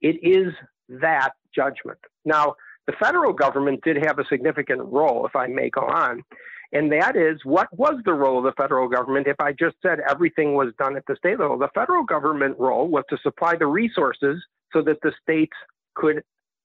it 0.00 0.16
is 0.22 0.52
that 0.88 1.30
judgment. 1.54 1.98
Now, 2.24 2.54
the 2.88 2.94
federal 2.98 3.34
government 3.34 3.84
did 3.84 3.98
have 3.98 4.18
a 4.18 4.24
significant 4.30 4.80
role, 4.80 5.26
if 5.26 5.36
I 5.36 5.46
may 5.46 5.68
go 5.68 5.82
on, 5.82 6.24
and 6.72 6.90
that 6.90 7.16
is 7.16 7.38
what 7.44 7.68
was 7.76 8.00
the 8.06 8.14
role 8.14 8.38
of 8.38 8.44
the 8.44 8.62
federal 8.62 8.88
government 8.88 9.26
if 9.26 9.36
I 9.38 9.52
just 9.52 9.76
said 9.82 9.98
everything 10.08 10.54
was 10.54 10.72
done 10.78 10.96
at 10.96 11.04
the 11.06 11.14
state 11.16 11.38
level? 11.38 11.58
The 11.58 11.68
federal 11.74 12.02
government 12.02 12.56
role 12.58 12.88
was 12.88 13.04
to 13.10 13.18
supply 13.22 13.56
the 13.56 13.66
resources 13.66 14.42
so 14.72 14.80
that 14.82 14.96
the 15.02 15.12
states 15.22 15.52
could 15.96 16.22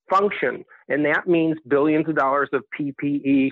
function. 0.09 0.63
And 0.87 1.03
that 1.05 1.27
means 1.27 1.57
billions 1.67 2.07
of 2.07 2.15
dollars 2.15 2.49
of 2.53 2.63
PPE, 2.79 3.51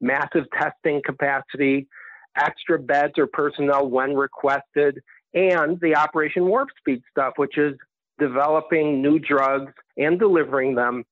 massive 0.00 0.44
testing 0.56 1.02
capacity, 1.04 1.88
extra 2.36 2.78
beds 2.78 3.14
or 3.18 3.26
personnel 3.26 3.88
when 3.88 4.14
requested, 4.14 5.00
and 5.34 5.80
the 5.80 5.96
Operation 5.96 6.46
Warp 6.46 6.68
Speed 6.78 7.02
stuff, 7.10 7.34
which 7.34 7.58
is 7.58 7.74
developing 8.20 9.02
new 9.02 9.18
drugs 9.18 9.72
and 9.96 10.20
delivering 10.20 10.76
them 10.76 11.04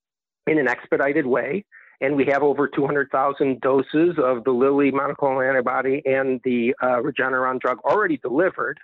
in 0.47 0.59
an 0.59 0.69
expedited 0.69 1.27
way. 1.27 1.65
And 2.01 2.17
we 2.17 2.25
have 2.27 2.43
over 2.43 2.67
200,000 2.67 3.61
doses 3.61 4.17
of 4.19 4.45
the 4.45 4.51
Lilly 4.51 4.91
monoclonal 4.91 5.47
antibody 5.47 6.03
and 6.07 6.41
the 6.45 6.75
uh, 6.81 7.01
Regeneron 7.03 7.61
drug 7.61 7.79
already 7.85 8.17
delivered, 8.17 8.79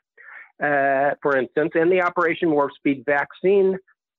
uh, 0.62 1.16
for 1.22 1.36
instance, 1.36 1.72
and 1.74 1.90
the 1.90 2.02
Operation 2.02 2.50
Warp 2.50 2.72
Speed 2.76 3.04
vaccine. 3.06 3.78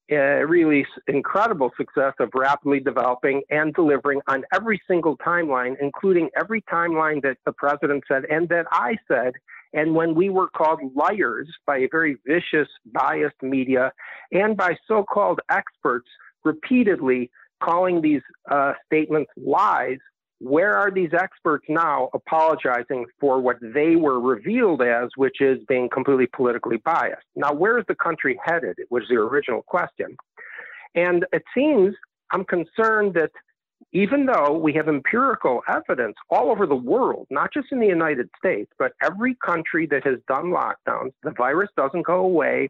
Uh, 0.10 0.16
really 0.48 0.86
incredible 1.10 1.70
success 1.76 2.14
of 2.22 2.30
rapidly 2.34 2.80
developing 2.80 3.42
and 3.50 3.74
delivering 3.74 4.22
on 4.30 4.42
every 4.54 4.82
single 4.88 5.18
timeline, 5.18 5.76
including 5.82 6.30
every 6.40 6.62
timeline 6.62 7.22
that 7.22 7.36
the 7.46 7.52
president 7.52 8.02
said 8.08 8.24
and 8.30 8.48
that 8.48 8.66
I 8.72 8.96
said 9.06 9.34
and 9.74 9.94
when 9.94 10.16
we 10.16 10.30
were 10.30 10.48
called 10.48 10.80
liars 10.96 11.48
by 11.66 11.78
a 11.80 11.88
very 11.92 12.18
vicious, 12.26 12.68
biased 12.86 13.42
media 13.42 13.92
and 14.32 14.56
by 14.56 14.78
so 14.88 15.04
called 15.04 15.40
experts 15.50 16.08
repeatedly 16.48 17.30
calling 17.64 18.02
these 18.02 18.22
uh, 18.50 18.74
statements 18.86 19.32
lies, 19.38 19.98
where 20.40 20.76
are 20.76 20.92
these 20.92 21.10
experts 21.14 21.66
now 21.68 22.10
apologizing 22.14 23.06
for 23.20 23.40
what 23.40 23.58
they 23.62 23.96
were 23.96 24.20
revealed 24.20 24.82
as, 24.82 25.10
which 25.16 25.42
is 25.42 25.58
being 25.68 25.90
completely 25.90 26.28
politically 26.28 26.78
biased? 26.78 27.26
Now, 27.36 27.54
where 27.54 27.80
is 27.80 27.86
the 27.88 27.96
country 27.96 28.40
headed? 28.44 28.76
It 28.78 28.88
was 28.92 29.04
the 29.10 29.16
original 29.16 29.64
question. 29.64 30.16
And 30.94 31.26
it 31.34 31.44
seems 31.56 31.96
I'm 32.32 32.46
concerned 32.46 33.14
that 33.14 33.32
even 33.94 34.26
though 34.26 34.58
we 34.58 34.74
have 34.74 34.88
empirical 34.88 35.62
evidence 35.68 36.16
all 36.30 36.52
over 36.52 36.66
the 36.66 36.76
world, 36.76 37.28
not 37.30 37.54
just 37.54 37.68
in 37.72 37.80
the 37.80 37.88
United 37.88 38.30
States, 38.38 38.72
but 38.78 38.92
every 39.02 39.36
country 39.46 39.88
that 39.88 40.06
has 40.06 40.18
done 40.28 40.46
lockdowns, 40.46 41.14
the 41.24 41.34
virus 41.38 41.70
doesn't 41.78 42.06
go 42.06 42.20
away. 42.20 42.70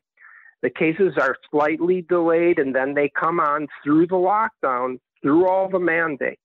The 0.61 0.69
cases 0.69 1.13
are 1.19 1.35
slightly 1.51 2.05
delayed 2.09 2.59
and 2.59 2.73
then 2.73 2.93
they 2.93 3.09
come 3.09 3.39
on 3.39 3.67
through 3.83 4.07
the 4.07 4.15
lockdown, 4.15 4.99
through 5.21 5.47
all 5.47 5.69
the 5.69 5.79
mandates. 5.79 6.41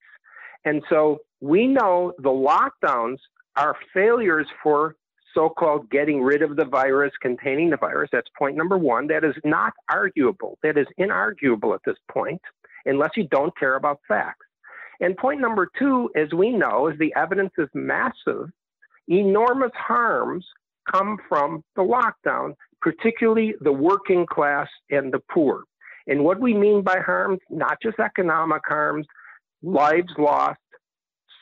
And 0.65 0.83
so 0.89 1.21
we 1.41 1.67
know 1.67 2.13
the 2.19 2.29
lockdowns 2.29 3.19
are 3.57 3.77
failures 3.93 4.47
for 4.63 4.97
so 5.35 5.49
called 5.49 5.91
getting 5.91 6.23
rid 6.23 6.43
of 6.43 6.57
the 6.57 6.65
virus, 6.65 7.13
containing 7.21 7.71
the 7.71 7.77
virus. 7.77 8.11
That's 8.13 8.29
point 8.39 8.57
number 8.57 8.77
one. 8.77 9.07
That 9.07 9.25
is 9.25 9.35
not 9.45 9.73
arguable. 9.91 10.59
That 10.63 10.77
is 10.77 10.87
inarguable 10.99 11.75
at 11.75 11.81
this 11.87 11.97
point, 12.11 12.41
unless 12.85 13.11
you 13.17 13.27
don't 13.29 13.57
care 13.57 13.77
about 13.77 14.01
facts. 14.07 14.47
And 15.01 15.17
point 15.17 15.41
number 15.41 15.69
two, 15.79 16.11
as 16.17 16.33
we 16.33 16.51
know, 16.51 16.89
is 16.89 16.99
the 16.99 17.15
evidence 17.17 17.53
is 17.59 17.69
massive. 17.75 18.51
Enormous 19.09 19.73
harms 19.75 20.47
come 20.91 21.19
from 21.29 21.65
the 21.77 21.83
lockdown, 21.83 22.55
particularly 22.83 23.55
the 23.61 23.73
working 23.73 24.27
class 24.27 24.69
and 24.91 25.13
the 25.13 25.21
poor. 25.31 25.65
And 26.07 26.25
what 26.25 26.41
we 26.41 26.53
mean 26.53 26.83
by 26.83 26.99
harms, 26.99 27.39
not 27.49 27.79
just 27.81 27.99
economic 28.01 28.63
harms, 28.67 29.07
lives 29.63 30.13
lost, 30.19 30.59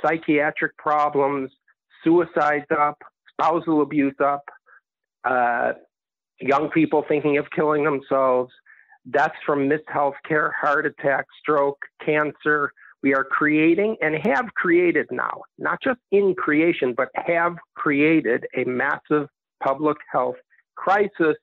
psychiatric 0.05 0.77
problems, 0.77 1.51
suicides 2.05 2.67
up, 2.71 2.99
spousal 3.33 3.81
abuse 3.83 4.15
up, 4.23 4.45
uh, 5.25 5.73
young 6.41 6.71
people 6.71 7.05
thinking 7.09 7.39
of 7.39 7.47
killing 7.55 7.85
themselves, 7.85 8.53
deaths 9.11 9.35
from 9.47 9.69
missed 9.69 9.89
health 9.89 10.15
care, 10.29 10.55
heart 10.61 10.85
attack, 10.87 11.27
stroke, 11.41 11.79
cancer, 12.05 12.71
we 13.03 13.15
are 13.15 13.25
creating 13.25 13.97
and 14.03 14.15
have 14.27 14.53
created 14.55 15.07
now, 15.11 15.43
not 15.59 15.79
just 15.83 16.01
in 16.13 16.35
creation, 16.35 16.95
but 16.95 17.09
have 17.15 17.57
created 17.75 18.47
a 18.55 18.65
massive 18.65 19.29
public 19.63 19.97
health 20.13 20.37
crisis 20.81 21.37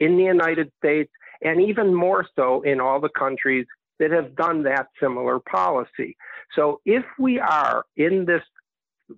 in 0.00 0.16
the 0.16 0.24
United 0.24 0.70
States 0.78 1.10
and 1.42 1.60
even 1.60 1.94
more 1.94 2.26
so 2.36 2.62
in 2.62 2.80
all 2.80 3.00
the 3.00 3.10
countries 3.10 3.66
that 3.98 4.10
have 4.10 4.34
done 4.36 4.62
that 4.62 4.86
similar 5.00 5.38
policy. 5.40 6.16
So 6.54 6.80
if 6.84 7.04
we 7.18 7.38
are 7.38 7.84
in 7.96 8.24
this 8.24 8.42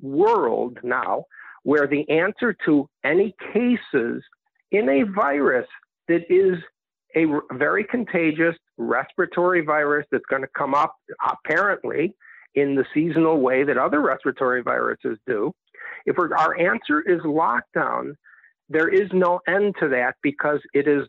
world 0.00 0.78
now 0.82 1.24
where 1.62 1.86
the 1.86 2.08
answer 2.08 2.56
to 2.64 2.88
any 3.04 3.34
cases 3.52 4.22
in 4.70 4.88
a 4.88 5.02
virus 5.14 5.66
that 6.08 6.22
is 6.30 6.58
a 7.16 7.26
very 7.52 7.84
contagious 7.84 8.56
respiratory 8.78 9.62
virus 9.62 10.06
that's 10.10 10.24
going 10.30 10.42
to 10.42 10.48
come 10.56 10.74
up 10.74 10.94
apparently 11.26 12.14
in 12.54 12.74
the 12.74 12.84
seasonal 12.94 13.40
way 13.40 13.64
that 13.64 13.76
other 13.76 14.00
respiratory 14.00 14.62
viruses 14.62 15.18
do. 15.26 15.52
If 16.06 16.18
our 16.18 16.58
answer 16.58 17.00
is 17.00 17.20
lockdown, 17.20 18.14
there 18.70 18.88
is 18.88 19.08
no 19.12 19.40
end 19.46 19.74
to 19.80 19.88
that 19.88 20.14
because 20.22 20.60
it 20.72 20.86
is 20.88 21.02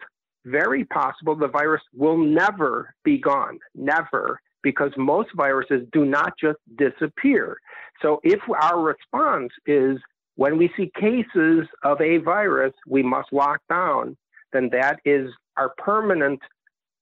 very 0.45 0.83
possible 0.85 1.35
the 1.35 1.47
virus 1.47 1.83
will 1.93 2.17
never 2.17 2.93
be 3.03 3.17
gone, 3.19 3.59
never. 3.75 4.41
because 4.63 4.91
most 4.97 5.29
viruses 5.35 5.87
do 5.91 6.05
not 6.05 6.33
just 6.39 6.59
disappear. 6.77 7.57
So 8.01 8.19
if 8.23 8.39
our 8.61 8.79
response 8.79 9.51
is 9.65 9.97
when 10.35 10.57
we 10.57 10.71
see 10.77 10.91
cases 10.99 11.67
of 11.83 11.99
a 12.01 12.17
virus, 12.17 12.73
we 12.87 13.03
must 13.03 13.31
lock 13.31 13.59
down, 13.69 14.17
then 14.53 14.69
that 14.71 14.99
is 15.05 15.29
our 15.57 15.73
permanent 15.77 16.39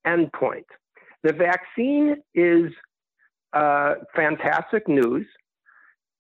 endpoint. 0.06 0.66
The 1.24 1.34
vaccine 1.34 2.18
is 2.34 2.72
uh, 3.54 3.96
fantastic 4.16 4.88
news, 4.88 5.26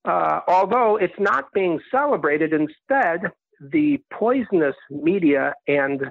uh, 0.05 0.41
although 0.47 0.97
it's 0.97 1.19
not 1.19 1.45
being 1.53 1.79
celebrated. 1.91 2.53
Instead, 2.53 3.31
the 3.59 4.01
poisonous 4.11 4.75
media 4.89 5.53
and 5.67 6.01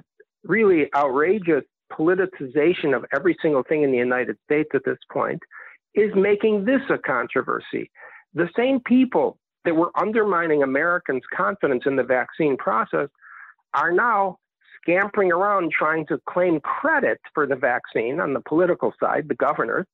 really 0.43 0.87
outrageous 0.95 1.63
politicization 1.91 2.95
of 2.95 3.05
every 3.13 3.35
single 3.41 3.63
thing 3.63 3.83
in 3.83 3.91
the 3.91 3.97
United 3.97 4.37
States 4.45 4.69
at 4.73 4.81
this 4.85 4.97
point 5.11 5.41
is 5.95 6.11
making 6.15 6.65
this 6.65 6.81
a 6.89 6.97
controversy. 6.97 7.89
The 8.33 8.49
same 8.55 8.79
people 8.79 9.37
that 9.65 9.75
were 9.75 9.91
undermining 9.95 10.63
Americans' 10.63 11.23
confidence 11.35 11.83
in 11.85 11.95
the 11.95 12.03
vaccine 12.03 12.57
process 12.57 13.09
are 13.73 13.91
now 13.91 14.37
scampering 14.81 15.31
around 15.31 15.71
trying 15.71 16.05
to 16.07 16.19
claim 16.29 16.59
credit 16.61 17.19
for 17.33 17.45
the 17.45 17.55
vaccine 17.55 18.19
on 18.19 18.33
the 18.33 18.41
political 18.41 18.93
side, 18.99 19.27
the 19.27 19.35
governors, 19.35 19.85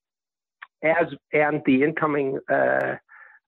as 0.83 1.07
and 1.33 1.61
the 1.65 1.83
incoming 1.83 2.39
uh, 2.51 2.95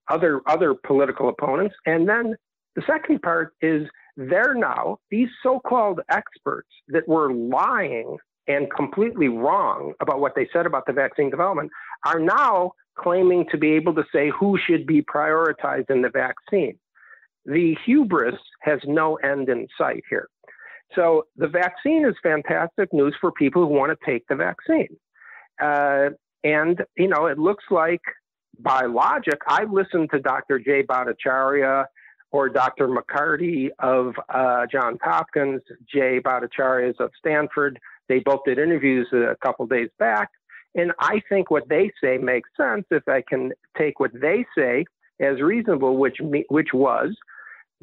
other 0.08 0.40
other 0.46 0.74
political 0.74 1.28
opponents. 1.28 1.74
And 1.86 2.08
then 2.08 2.34
the 2.78 2.84
second 2.86 3.20
part 3.22 3.54
is 3.60 3.88
they're 4.16 4.54
now 4.54 4.98
these 5.10 5.28
so-called 5.42 6.00
experts 6.10 6.68
that 6.86 7.08
were 7.08 7.32
lying 7.32 8.18
and 8.46 8.70
completely 8.70 9.26
wrong 9.26 9.94
about 10.00 10.20
what 10.20 10.36
they 10.36 10.48
said 10.52 10.64
about 10.64 10.86
the 10.86 10.92
vaccine 10.92 11.28
development 11.28 11.72
are 12.06 12.20
now 12.20 12.70
claiming 12.96 13.44
to 13.50 13.58
be 13.58 13.72
able 13.72 13.92
to 13.94 14.04
say 14.14 14.30
who 14.30 14.56
should 14.64 14.86
be 14.86 15.02
prioritized 15.02 15.90
in 15.90 16.02
the 16.02 16.08
vaccine. 16.08 16.78
The 17.46 17.76
hubris 17.84 18.36
has 18.60 18.78
no 18.84 19.16
end 19.16 19.48
in 19.48 19.66
sight 19.76 20.04
here. 20.08 20.28
So 20.94 21.26
the 21.36 21.48
vaccine 21.48 22.06
is 22.06 22.14
fantastic 22.22 22.92
news 22.92 23.16
for 23.20 23.32
people 23.32 23.66
who 23.66 23.74
want 23.74 23.90
to 23.90 24.06
take 24.06 24.24
the 24.28 24.36
vaccine. 24.36 24.96
Uh, 25.60 26.10
and, 26.44 26.80
you 26.96 27.08
know, 27.08 27.26
it 27.26 27.38
looks 27.38 27.64
like 27.72 28.02
by 28.60 28.82
logic, 28.82 29.40
I 29.48 29.64
listened 29.64 30.10
to 30.12 30.20
Dr. 30.20 30.60
Jay 30.60 30.84
Bhattacharya 30.84 31.86
or 32.30 32.48
Dr. 32.48 32.88
Makary 32.88 33.70
of 33.78 34.14
uh, 34.28 34.66
Johns 34.70 34.98
Hopkins, 35.02 35.62
Jay 35.92 36.20
Bhattacharya 36.20 36.98
of 37.00 37.10
Stanford. 37.18 37.78
They 38.08 38.20
both 38.20 38.40
did 38.44 38.58
interviews 38.58 39.08
a 39.12 39.36
couple 39.42 39.66
days 39.66 39.88
back. 39.98 40.30
And 40.74 40.92
I 41.00 41.22
think 41.28 41.50
what 41.50 41.68
they 41.68 41.90
say 42.02 42.18
makes 42.18 42.50
sense 42.56 42.84
if 42.90 43.08
I 43.08 43.22
can 43.26 43.52
take 43.76 44.00
what 44.00 44.12
they 44.12 44.44
say 44.56 44.84
as 45.20 45.40
reasonable, 45.40 45.96
which, 45.96 46.18
which 46.20 46.68
was 46.72 47.16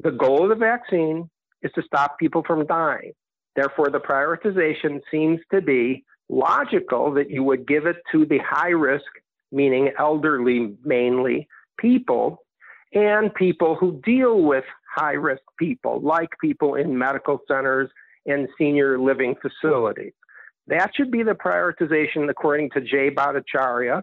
the 0.02 0.10
goal 0.10 0.44
of 0.44 0.50
the 0.50 0.54
vaccine 0.54 1.28
is 1.62 1.72
to 1.74 1.82
stop 1.82 2.18
people 2.18 2.42
from 2.46 2.66
dying. 2.66 3.12
Therefore, 3.54 3.88
the 3.90 3.98
prioritization 3.98 5.00
seems 5.10 5.40
to 5.50 5.60
be 5.60 6.04
logical 6.28 7.12
that 7.14 7.30
you 7.30 7.42
would 7.42 7.66
give 7.66 7.86
it 7.86 7.96
to 8.12 8.26
the 8.26 8.38
high 8.38 8.70
risk, 8.70 9.06
meaning 9.50 9.90
elderly 9.98 10.74
mainly 10.84 11.48
people, 11.78 12.42
and 12.92 13.34
people 13.34 13.74
who 13.74 14.00
deal 14.04 14.42
with 14.42 14.64
high 14.94 15.12
risk 15.12 15.42
people, 15.58 16.00
like 16.00 16.30
people 16.40 16.74
in 16.74 16.96
medical 16.96 17.40
centers 17.48 17.90
and 18.26 18.48
senior 18.58 18.98
living 18.98 19.34
facilities. 19.40 20.12
That 20.68 20.90
should 20.96 21.10
be 21.10 21.22
the 21.22 21.32
prioritization 21.32 22.28
according 22.28 22.70
to 22.70 22.80
Jay 22.80 23.10
Bhattacharya, 23.10 24.02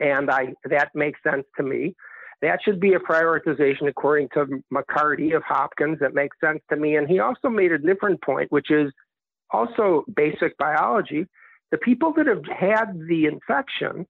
and 0.00 0.30
I, 0.30 0.54
that 0.64 0.90
makes 0.94 1.20
sense 1.22 1.44
to 1.56 1.62
me. 1.62 1.94
That 2.40 2.60
should 2.64 2.78
be 2.78 2.94
a 2.94 3.00
prioritization 3.00 3.88
according 3.88 4.28
to 4.34 4.62
Makary 4.72 5.34
of 5.34 5.42
Hopkins. 5.42 5.98
That 6.00 6.14
makes 6.14 6.36
sense 6.40 6.60
to 6.70 6.76
me. 6.76 6.96
And 6.96 7.08
he 7.08 7.18
also 7.18 7.48
made 7.48 7.72
a 7.72 7.78
different 7.78 8.22
point, 8.22 8.52
which 8.52 8.70
is 8.70 8.92
also 9.50 10.04
basic 10.14 10.56
biology. 10.56 11.26
The 11.72 11.78
people 11.78 12.12
that 12.16 12.26
have 12.26 12.44
had 12.46 13.00
the 13.08 13.26
infection 13.26 14.06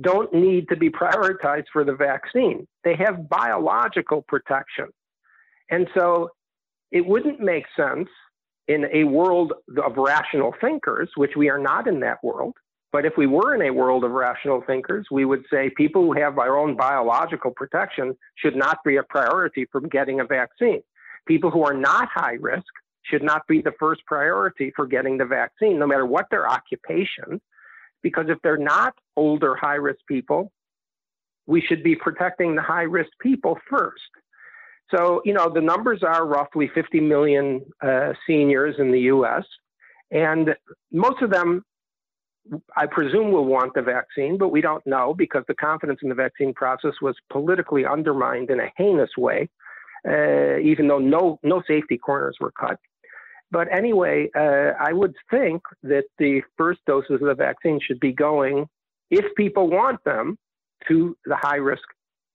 don't 0.00 0.32
need 0.32 0.68
to 0.68 0.76
be 0.76 0.90
prioritized 0.90 1.66
for 1.72 1.84
the 1.84 1.94
vaccine. 1.94 2.66
They 2.84 2.94
have 2.96 3.28
biological 3.28 4.22
protection. 4.22 4.86
And 5.70 5.88
so 5.96 6.30
it 6.90 7.06
wouldn't 7.06 7.40
make 7.40 7.64
sense 7.76 8.08
in 8.68 8.86
a 8.92 9.04
world 9.04 9.54
of 9.82 9.96
rational 9.96 10.54
thinkers, 10.60 11.10
which 11.16 11.32
we 11.36 11.48
are 11.48 11.58
not 11.58 11.88
in 11.88 12.00
that 12.00 12.22
world. 12.22 12.54
But 12.90 13.04
if 13.04 13.14
we 13.18 13.26
were 13.26 13.54
in 13.54 13.62
a 13.62 13.70
world 13.70 14.04
of 14.04 14.12
rational 14.12 14.62
thinkers, 14.66 15.06
we 15.10 15.24
would 15.24 15.44
say 15.52 15.70
people 15.76 16.02
who 16.02 16.12
have 16.18 16.36
their 16.36 16.56
own 16.56 16.76
biological 16.76 17.50
protection 17.50 18.16
should 18.36 18.56
not 18.56 18.78
be 18.84 18.96
a 18.96 19.02
priority 19.02 19.66
from 19.70 19.88
getting 19.88 20.20
a 20.20 20.24
vaccine. 20.24 20.82
People 21.26 21.50
who 21.50 21.64
are 21.64 21.74
not 21.74 22.08
high 22.08 22.38
risk 22.40 22.66
should 23.02 23.22
not 23.22 23.46
be 23.46 23.60
the 23.60 23.74
first 23.78 24.04
priority 24.06 24.72
for 24.74 24.86
getting 24.86 25.18
the 25.18 25.24
vaccine, 25.24 25.78
no 25.78 25.86
matter 25.86 26.06
what 26.06 26.26
their 26.30 26.48
occupation. 26.48 27.40
Because 28.02 28.26
if 28.28 28.38
they're 28.42 28.56
not 28.56 28.94
older, 29.16 29.54
high 29.54 29.74
risk 29.74 30.00
people, 30.06 30.52
we 31.46 31.60
should 31.60 31.82
be 31.82 31.96
protecting 31.96 32.54
the 32.54 32.62
high 32.62 32.82
risk 32.82 33.10
people 33.20 33.58
first. 33.68 34.00
So, 34.94 35.20
you 35.24 35.34
know, 35.34 35.50
the 35.52 35.60
numbers 35.60 36.02
are 36.02 36.26
roughly 36.26 36.70
50 36.74 37.00
million 37.00 37.64
uh, 37.82 38.12
seniors 38.26 38.76
in 38.78 38.90
the 38.92 39.00
US, 39.00 39.44
and 40.10 40.54
most 40.92 41.20
of 41.22 41.30
them, 41.30 41.64
I 42.76 42.86
presume, 42.86 43.30
will 43.30 43.44
want 43.44 43.74
the 43.74 43.82
vaccine, 43.82 44.38
but 44.38 44.48
we 44.48 44.62
don't 44.62 44.86
know 44.86 45.14
because 45.14 45.44
the 45.48 45.54
confidence 45.54 46.00
in 46.02 46.08
the 46.08 46.14
vaccine 46.14 46.54
process 46.54 46.94
was 47.02 47.14
politically 47.30 47.84
undermined 47.84 48.50
in 48.50 48.60
a 48.60 48.72
heinous 48.76 49.10
way, 49.18 49.50
uh, 50.08 50.56
even 50.58 50.88
though 50.88 50.98
no, 50.98 51.38
no 51.42 51.62
safety 51.66 51.98
corners 51.98 52.36
were 52.40 52.52
cut. 52.52 52.78
But 53.50 53.72
anyway, 53.72 54.28
uh, 54.36 54.72
I 54.78 54.92
would 54.92 55.14
think 55.30 55.62
that 55.82 56.04
the 56.18 56.42
first 56.56 56.80
doses 56.86 57.20
of 57.22 57.28
the 57.28 57.34
vaccine 57.34 57.80
should 57.80 58.00
be 58.00 58.12
going, 58.12 58.66
if 59.10 59.24
people 59.36 59.70
want 59.70 60.04
them, 60.04 60.38
to 60.86 61.16
the 61.24 61.36
high 61.36 61.56
risk 61.56 61.82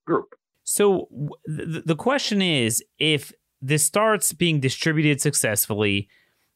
group. 0.06 0.34
So 0.64 1.08
the 1.46 1.96
question 1.96 2.42
is 2.42 2.84
if 2.98 3.32
this 3.62 3.84
starts 3.84 4.34
being 4.34 4.60
distributed 4.60 5.22
successfully 5.22 6.08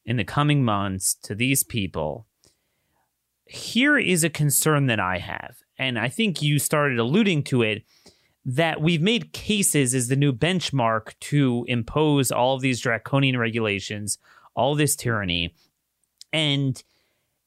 in 0.06 0.18
the 0.18 0.24
coming 0.24 0.64
months 0.64 1.16
to 1.24 1.36
these 1.36 1.64
people, 1.64 2.26
here 3.46 3.98
is 3.98 4.24
a 4.24 4.30
concern 4.30 4.88
that 4.88 5.00
I 5.00 5.20
have. 5.20 5.58
And 5.78 6.00
I 6.00 6.10
think 6.10 6.42
you 6.42 6.60
started 6.60 7.00
alluding 7.00 7.44
to 7.44 7.62
it 7.62 7.84
that 8.46 8.82
we've 8.82 9.02
made 9.02 9.34
cases 9.34 9.94
as 9.94 10.08
the 10.08 10.16
new 10.16 10.32
benchmark 10.32 11.14
to 11.20 11.66
impose 11.68 12.32
all 12.32 12.56
of 12.56 12.62
these 12.62 12.80
draconian 12.80 13.38
regulations, 13.38 14.18
all 14.58 14.76
this 14.76 14.96
tyranny. 14.98 15.56
And 16.34 16.84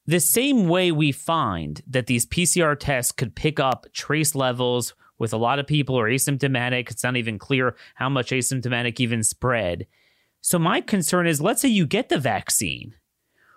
the 0.07 0.19
same 0.19 0.67
way 0.67 0.91
we 0.91 1.11
find 1.11 1.81
that 1.85 2.07
these 2.07 2.25
PCR 2.25 2.75
tests 2.79 3.11
could 3.11 3.35
pick 3.35 3.59
up 3.59 3.85
trace 3.93 4.33
levels 4.33 4.95
with 5.19 5.33
a 5.33 5.37
lot 5.37 5.59
of 5.59 5.67
people 5.67 5.99
are 5.99 6.09
asymptomatic. 6.09 6.89
It's 6.89 7.03
not 7.03 7.17
even 7.17 7.37
clear 7.37 7.75
how 7.93 8.09
much 8.09 8.31
asymptomatic 8.31 8.99
even 8.99 9.21
spread. 9.21 9.85
So, 10.39 10.57
my 10.57 10.81
concern 10.81 11.27
is 11.27 11.39
let's 11.39 11.61
say 11.61 11.69
you 11.69 11.85
get 11.85 12.09
the 12.09 12.17
vaccine. 12.17 12.95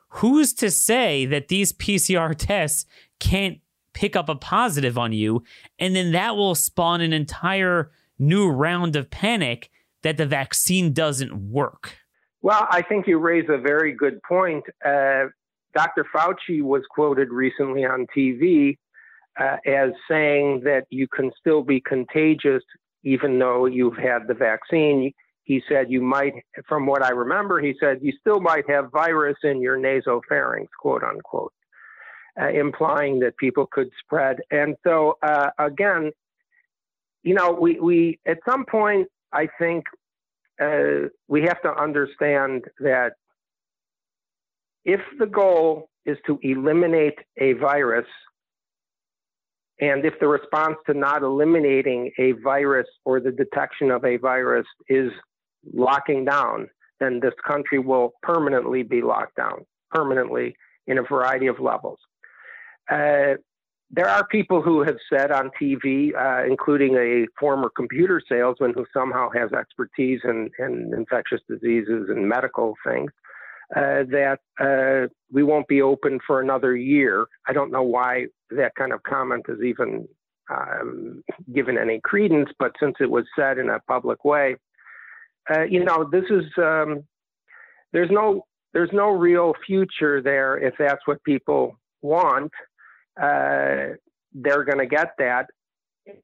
Who's 0.09 0.53
to 0.55 0.71
say 0.71 1.25
that 1.27 1.49
these 1.49 1.73
PCR 1.73 2.35
tests 2.38 2.85
can't 3.19 3.61
pick 3.95 4.14
up 4.14 4.29
a 4.29 4.35
positive 4.35 4.99
on 4.99 5.12
you? 5.12 5.43
And 5.79 5.97
then 5.97 6.12
that 6.12 6.37
will 6.37 6.55
spawn 6.55 7.01
an 7.01 7.14
entire 7.14 7.90
new 8.19 8.51
round 8.51 8.97
of 8.97 9.11
panic 9.11 9.71
that 10.03 10.19
the 10.19 10.27
vaccine 10.27 10.93
doesn't 10.93 11.51
work. 11.51 11.97
Well, 12.44 12.66
I 12.70 12.83
think 12.83 13.07
you 13.07 13.16
raise 13.16 13.46
a 13.48 13.57
very 13.57 13.94
good 13.94 14.22
point. 14.22 14.64
Uh, 14.85 15.28
Dr. 15.74 16.04
Fauci 16.14 16.61
was 16.61 16.83
quoted 16.90 17.30
recently 17.30 17.87
on 17.87 18.07
TV 18.14 18.76
uh, 19.40 19.57
as 19.64 19.92
saying 20.11 20.61
that 20.64 20.85
you 20.90 21.09
can 21.09 21.33
still 21.40 21.62
be 21.62 21.80
contagious 21.80 22.62
even 23.02 23.38
though 23.38 23.64
you've 23.64 23.96
had 23.96 24.26
the 24.28 24.35
vaccine. 24.35 25.11
He 25.44 25.62
said 25.66 25.90
you 25.90 26.02
might, 26.02 26.35
from 26.68 26.85
what 26.85 27.02
I 27.02 27.12
remember, 27.12 27.62
he 27.62 27.76
said 27.80 28.00
you 28.02 28.12
still 28.20 28.40
might 28.40 28.68
have 28.68 28.92
virus 28.92 29.38
in 29.42 29.62
your 29.62 29.78
nasopharynx, 29.78 30.66
quote 30.78 31.02
unquote, 31.02 31.54
uh, 32.38 32.50
implying 32.50 33.20
that 33.20 33.38
people 33.38 33.66
could 33.72 33.88
spread. 34.04 34.37
And 34.50 34.76
so, 34.85 35.16
uh, 35.22 35.48
again, 35.59 36.12
you 37.22 37.33
know, 37.33 37.52
we, 37.59 37.80
we 37.80 38.20
at 38.26 38.37
some 38.46 38.66
point, 38.66 39.09
I 39.33 39.48
think 39.59 39.87
uh, 40.61 41.09
we 41.29 41.43
have 41.43 41.61
to 41.62 41.75
understand 41.75 42.64
that 42.81 43.12
if 44.85 45.01
the 45.19 45.27
goal 45.27 45.88
is 46.05 46.19
to 46.27 46.38
eliminate 46.43 47.19
a 47.38 47.55
virus 47.55 48.07
and 49.81 50.05
if 50.05 50.14
the 50.21 50.29
response 50.29 50.77
to 50.87 50.95
not 50.95 51.23
eliminating 51.23 52.12
a 52.19 52.33
virus 52.33 52.87
or 53.05 53.21
the 53.21 53.33
detection 53.33 53.90
of 53.90 54.05
a 54.05 54.17
virus 54.17 54.67
is 54.88 55.11
locking 55.73 56.25
down, 56.25 56.69
then 57.01 57.19
this 57.21 57.35
country 57.47 57.79
will 57.79 58.12
permanently 58.23 58.83
be 58.83 59.03
locked 59.03 59.37
down, 59.37 59.64
permanently 59.90 60.55
in 60.87 60.99
a 60.99 61.03
variety 61.03 61.49
of 61.49 61.59
levels. 61.59 61.99
Uh, 62.90 63.35
there 63.94 64.09
are 64.09 64.26
people 64.26 64.61
who 64.61 64.83
have 64.83 64.96
said 65.12 65.30
on 65.30 65.50
TV, 65.61 66.11
uh, 66.14 66.44
including 66.46 66.96
a 66.96 67.26
former 67.38 67.70
computer 67.70 68.20
salesman 68.28 68.72
who 68.74 68.85
somehow 68.92 69.30
has 69.30 69.52
expertise 69.52 70.20
in, 70.24 70.50
in 70.59 70.92
infectious 70.96 71.40
diseases 71.48 72.09
and 72.09 72.28
medical 72.28 72.74
things, 72.85 73.12
uh, 73.76 74.02
that 74.11 74.40
uh, 74.59 75.09
we 75.30 75.42
won't 75.44 75.68
be 75.68 75.80
open 75.80 76.18
for 76.26 76.40
another 76.40 76.74
year. 76.76 77.26
I 77.46 77.52
don't 77.52 77.70
know 77.70 77.83
why 77.83 78.26
that 78.50 78.74
kind 78.76 78.92
of 78.92 79.02
comment 79.04 79.46
is 79.48 79.62
even 79.64 80.09
um, 80.50 81.22
given 81.54 81.78
any 81.78 82.00
credence, 82.00 82.50
but 82.59 82.72
since 82.80 82.96
it 83.00 83.11
was 83.11 83.24
said 83.38 83.59
in 83.59 83.70
a 83.70 83.78
public 83.80 84.24
way, 84.24 84.57
uh, 85.50 85.62
you 85.62 85.85
know, 85.85 86.09
this 86.11 86.24
is 86.30 86.44
um, 86.59 87.04
there's 87.92 88.11
no 88.11 88.44
there's 88.72 88.90
no 88.92 89.11
real 89.11 89.54
future 89.64 90.20
there 90.20 90.59
if 90.59 90.74
that's 90.78 91.07
what 91.07 91.22
people 91.22 91.78
want. 92.02 92.50
Uh, 93.20 93.96
they're 94.33 94.64
going 94.64 94.79
to 94.79 94.87
get 94.87 95.12
that, 95.18 95.46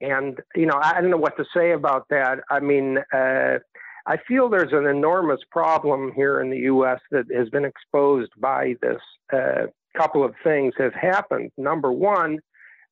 and 0.00 0.40
you 0.54 0.66
know, 0.66 0.78
I 0.82 1.00
don't 1.00 1.10
know 1.10 1.16
what 1.16 1.36
to 1.36 1.44
say 1.54 1.72
about 1.72 2.06
that. 2.10 2.40
I 2.50 2.60
mean. 2.60 2.98
Uh, 3.12 3.58
I 4.06 4.16
feel 4.26 4.48
there's 4.48 4.72
an 4.72 4.86
enormous 4.86 5.40
problem 5.52 6.10
here 6.16 6.40
in 6.40 6.50
the 6.50 6.56
U.S. 6.60 6.98
that 7.10 7.26
has 7.36 7.50
been 7.50 7.66
exposed 7.66 8.32
by 8.38 8.74
this. 8.80 8.98
Uh, 9.30 9.66
couple 9.96 10.24
of 10.24 10.34
things 10.42 10.74
have 10.78 10.94
happened. 10.94 11.50
Number 11.56 11.92
one, 11.92 12.38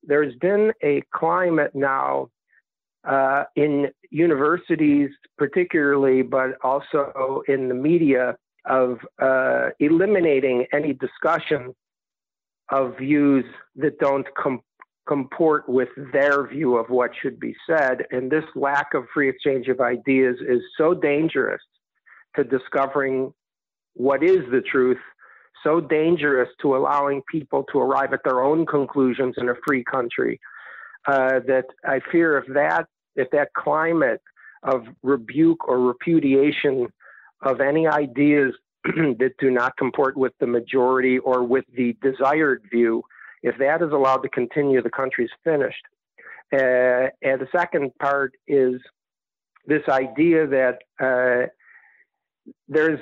there's 0.03 0.35
been 0.37 0.73
a 0.83 1.03
climate 1.15 1.73
now 1.75 2.29
uh, 3.05 3.45
in 3.57 3.89
universities, 4.11 5.11
particularly, 5.37 6.23
but 6.23 6.57
also 6.63 7.43
in 7.49 7.69
the 7.69 7.75
media, 7.75 8.37
of 8.65 8.99
uh, 9.19 9.71
eliminating 9.81 10.67
any 10.75 10.93
discussion 10.93 11.75
of 12.71 12.97
views 12.99 13.45
that 13.77 13.99
don't 13.99 14.27
com- 14.37 14.63
comport 15.07 15.69
with 15.69 15.89
their 16.13 16.47
view 16.47 16.77
of 16.77 16.91
what 16.91 17.11
should 17.21 17.41
be 17.41 17.55
said. 17.69 18.05
And 18.11 18.31
this 18.31 18.45
lack 18.55 18.95
of 18.95 19.05
free 19.13 19.29
exchange 19.29 19.69
of 19.69 19.81
ideas 19.81 20.37
is 20.47 20.61
so 20.77 20.95
dangerous 20.95 21.63
to 22.37 22.45
discovering 22.45 23.33
what 23.95 24.23
is 24.23 24.41
the 24.51 24.61
truth 24.61 24.99
so 25.65 25.81
dangerous 25.81 26.49
to 26.63 26.77
allowing 26.77 27.23
people 27.31 27.65
to 27.73 27.79
arrive 27.79 28.13
at 28.13 28.21
their 28.25 28.43
own 28.43 28.67
conclusions 28.67 29.35
in 29.39 29.49
a 29.49 29.55
free 29.67 29.85
country 29.85 30.41
uh, 31.07 31.41
that 31.47 31.65
I 31.85 32.01
fear 32.13 32.39
if 32.39 32.47
that 32.55 32.87
if 33.17 33.31
that 33.31 33.53
climate 33.55 34.23
of 34.63 34.85
rebuke 35.03 35.67
or 35.69 35.81
repudiation 35.81 36.87
of 37.43 37.61
any 37.61 37.87
ideas 37.87 38.55
that 39.19 39.33
do 39.39 39.51
not 39.51 39.77
comport 39.77 40.17
with 40.17 40.33
the 40.41 40.47
majority 40.47 41.19
or 41.19 41.43
with 41.43 41.65
the 41.77 41.97
desired 42.03 42.63
view, 42.71 43.03
if 43.43 43.57
that 43.59 43.83
is 43.83 43.93
allowed 43.93 44.19
to 44.19 44.29
continue, 44.29 44.83
the 44.83 44.91
country's 44.91 45.31
finished. 45.45 45.85
Uh, 46.53 47.13
and 47.23 47.41
the 47.41 47.49
second 47.55 47.93
part 47.99 48.33
is 48.47 48.81
this 49.67 49.83
idea 49.89 50.47
that 50.47 50.79
uh, 50.99 51.47
there's 52.69 53.01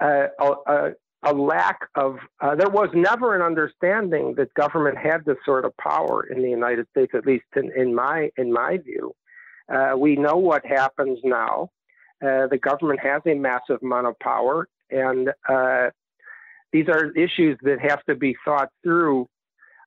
a, 0.00 0.26
a, 0.40 0.90
a 1.24 1.34
lack 1.34 1.80
of 1.94 2.16
uh, 2.40 2.54
there 2.54 2.70
was 2.70 2.88
never 2.94 3.34
an 3.36 3.42
understanding 3.42 4.34
that 4.36 4.52
government 4.54 4.96
had 4.96 5.24
this 5.24 5.36
sort 5.44 5.64
of 5.64 5.76
power 5.76 6.24
in 6.24 6.42
the 6.42 6.48
United 6.48 6.86
States, 6.90 7.12
at 7.14 7.26
least 7.26 7.44
in, 7.56 7.70
in 7.76 7.94
my 7.94 8.30
in 8.36 8.52
my 8.52 8.78
view. 8.78 9.14
Uh, 9.72 9.94
we 9.98 10.16
know 10.16 10.36
what 10.36 10.64
happens 10.64 11.18
now. 11.24 11.70
Uh, 12.22 12.46
the 12.46 12.58
government 12.58 13.00
has 13.00 13.20
a 13.26 13.34
massive 13.34 13.82
amount 13.82 14.06
of 14.06 14.18
power, 14.18 14.66
and 14.90 15.30
uh, 15.48 15.90
these 16.72 16.88
are 16.88 17.10
issues 17.12 17.58
that 17.62 17.78
have 17.80 18.02
to 18.04 18.14
be 18.14 18.36
thought 18.44 18.70
through. 18.82 19.26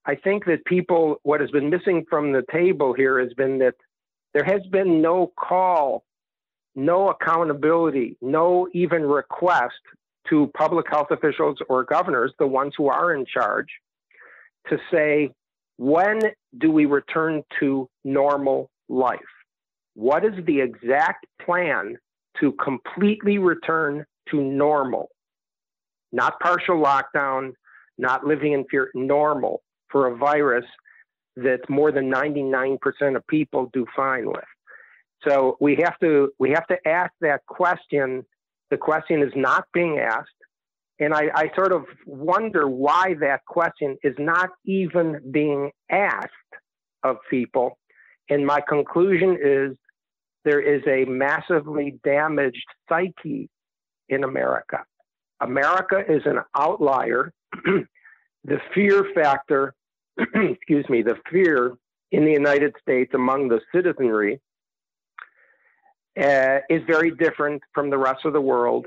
I 0.06 0.16
think 0.16 0.46
that 0.46 0.66
people, 0.66 1.18
what 1.24 1.42
has 1.42 1.52
been 1.52 1.70
missing 1.70 2.06
from 2.10 2.32
the 2.32 2.44
table 2.52 2.94
here 2.94 3.20
has 3.20 3.34
been 3.34 3.60
that 3.60 3.76
there 4.34 4.44
has 4.44 4.62
been 4.72 5.02
no 5.02 5.32
call, 5.38 6.04
no 6.76 7.10
accountability, 7.10 8.18
no 8.22 8.68
even 8.74 9.04
request 9.04 9.76
to 10.30 10.50
public 10.58 10.88
health 10.90 11.08
officials 11.12 11.58
or 11.70 11.84
governors, 11.84 12.34
the 12.40 12.48
ones 12.48 12.74
who 12.78 12.88
are 12.88 13.14
in 13.14 13.26
charge, 13.26 13.68
to 14.70 14.78
say, 14.92 15.30
when 15.78 16.20
do 16.58 16.72
we 16.72 16.86
return 16.86 17.44
to 17.60 17.90
normal 18.04 18.70
life? 18.88 19.20
What 19.96 20.24
is 20.24 20.34
the 20.46 20.62
exact 20.62 21.26
plan 21.44 21.98
to 22.40 22.54
completely 22.54 23.38
return 23.38 24.06
to 24.32 24.42
normal? 24.42 25.10
Not 26.12 26.40
partial 26.40 26.82
lockdown, 26.82 27.54
not 27.98 28.26
living 28.26 28.54
in 28.54 28.66
fear, 28.70 28.92
normal 28.94 29.62
for 29.90 30.08
a 30.08 30.18
virus 30.18 30.66
that 31.38 31.70
more 31.70 31.92
than 31.92 32.12
99% 32.12 32.78
of 33.16 33.26
people 33.28 33.70
do 33.74 33.86
fine 33.96 34.28
with. 34.28 34.44
So 35.28 35.58
we 35.60 35.78
have 35.84 35.98
to 36.00 36.32
we 36.40 36.50
have 36.52 36.66
to 36.68 36.78
ask 36.88 37.12
that 37.22 37.46
question 37.46 38.26
the 38.72 38.78
question 38.78 39.22
is 39.22 39.32
not 39.36 39.66
being 39.74 40.00
asked. 40.00 40.30
And 41.00 41.14
I, 41.14 41.30
I 41.36 41.52
sort 41.56 41.74
of 41.74 41.86
wonder 42.06 42.68
why 42.68 43.16
that 43.20 43.46
question 43.46 43.98
is 44.04 44.16
not 44.18 44.50
even 44.66 45.20
being 45.32 45.72
asked 45.90 46.32
of 47.04 47.18
people. 47.30 47.78
And 48.30 48.46
my 48.46 48.62
conclusion 48.68 49.38
is 49.44 49.76
there 50.46 50.62
is 50.62 50.82
a 50.88 51.06
massively 51.10 52.00
damaged 52.04 52.66
psyche 52.88 53.50
in 54.12 54.24
America. 54.24 54.84
America 55.40 56.04
is 56.08 56.22
an 56.26 56.40
outlier. 56.56 57.34
the 58.44 58.60
fear 58.76 59.06
factor, 59.16 59.74
excuse 60.18 60.88
me, 60.90 61.02
the 61.02 61.18
fear 61.32 61.74
in 62.12 62.26
the 62.26 62.32
United 62.32 62.76
States 62.80 63.14
among 63.16 63.48
the 63.48 63.60
citizenry 63.74 64.40
uh, 66.22 66.60
is 66.70 66.82
very 66.86 67.12
different 67.12 67.62
from 67.74 67.90
the 67.90 67.98
rest 67.98 68.26
of 68.26 68.34
the 68.34 68.42
world. 68.42 68.86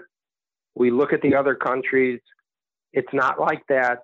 We 0.75 0.91
look 0.91 1.13
at 1.13 1.23
the 1.23 1.35
other 1.35 1.55
countries, 1.55 2.21
it's 2.93 3.13
not 3.13 3.41
like 3.41 3.63
that. 3.69 4.01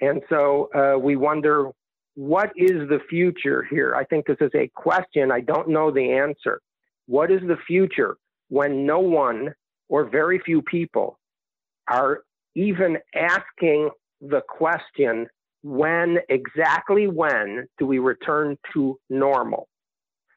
And 0.00 0.22
so 0.28 0.68
uh, 0.74 0.98
we 0.98 1.16
wonder 1.16 1.70
what 2.14 2.50
is 2.56 2.88
the 2.88 3.00
future 3.08 3.66
here? 3.70 3.94
I 3.94 4.04
think 4.04 4.26
this 4.26 4.38
is 4.40 4.50
a 4.54 4.68
question. 4.74 5.30
I 5.30 5.40
don't 5.40 5.68
know 5.68 5.90
the 5.92 6.12
answer. 6.12 6.60
What 7.06 7.30
is 7.30 7.40
the 7.46 7.56
future 7.66 8.16
when 8.48 8.84
no 8.84 8.98
one 8.98 9.54
or 9.88 10.04
very 10.04 10.38
few 10.38 10.62
people 10.62 11.18
are 11.88 12.20
even 12.54 12.98
asking 13.14 13.90
the 14.20 14.42
question 14.48 15.26
when, 15.62 16.18
exactly 16.28 17.06
when, 17.06 17.66
do 17.78 17.86
we 17.86 17.98
return 17.98 18.56
to 18.72 18.98
normal? 19.10 19.68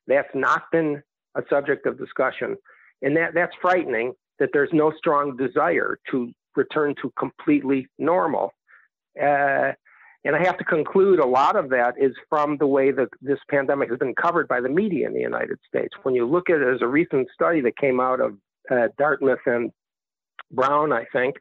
That's 0.08 0.30
not 0.34 0.64
been 0.72 1.02
a 1.36 1.42
subject 1.50 1.86
of 1.86 1.98
discussion. 1.98 2.58
And 3.02 3.16
that, 3.18 3.34
that's 3.34 3.54
frightening 3.62 4.14
that 4.40 4.50
there's 4.54 4.70
no 4.74 4.92
strong 4.98 5.38
desire 5.38 5.98
to 6.12 6.32
return 6.56 6.96
to 7.02 7.12
completely 7.18 7.88
normal. 7.98 8.52
Uh, 9.20 9.72
and 10.24 10.36
I 10.36 10.44
have 10.44 10.58
to 10.60 10.64
conclude 10.64 11.20
a 11.20 11.26
lot 11.26 11.56
of 11.56 11.70
that 11.70 11.96
is 12.00 12.14
from 12.30 12.58
the 12.58 12.68
way 12.68 12.92
that 12.92 13.10
this 13.22 13.40
pandemic 13.50 13.90
has 13.90 13.98
been 13.98 14.14
covered 14.14 14.48
by 14.48 14.62
the 14.62 14.70
media 14.70 15.08
in 15.08 15.14
the 15.14 15.20
United 15.20 15.58
States. 15.68 15.94
When 16.04 16.14
you 16.14 16.28
look 16.28 16.50
at 16.50 16.58
it, 16.58 16.60
there's 16.60 16.82
a 16.82 16.88
recent 16.88 17.28
study 17.34 17.62
that 17.62 17.78
came 17.78 18.00
out 18.00 18.20
of 18.20 18.38
uh, 18.72 18.88
Dartmouth 18.98 19.40
and 19.46 19.72
Brown, 20.52 20.92
I 20.92 21.06
think, 21.14 21.36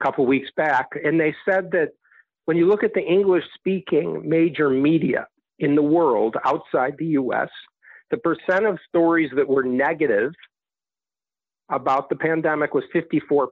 a 0.00 0.04
couple 0.04 0.26
weeks 0.26 0.48
back, 0.56 0.88
and 1.02 1.18
they 1.18 1.34
said 1.48 1.70
that 1.72 1.90
when 2.44 2.56
you 2.56 2.66
look 2.66 2.82
at 2.82 2.94
the 2.94 3.02
English 3.02 3.44
speaking 3.54 4.28
major 4.28 4.70
media 4.70 5.26
in 5.58 5.74
the 5.74 5.82
world 5.82 6.36
outside 6.44 6.94
the 6.98 7.06
US, 7.06 7.48
the 8.10 8.16
percent 8.16 8.66
of 8.66 8.78
stories 8.88 9.30
that 9.36 9.48
were 9.48 9.62
negative 9.62 10.32
about 11.70 12.08
the 12.08 12.16
pandemic 12.16 12.74
was 12.74 12.84
54%. 12.94 13.48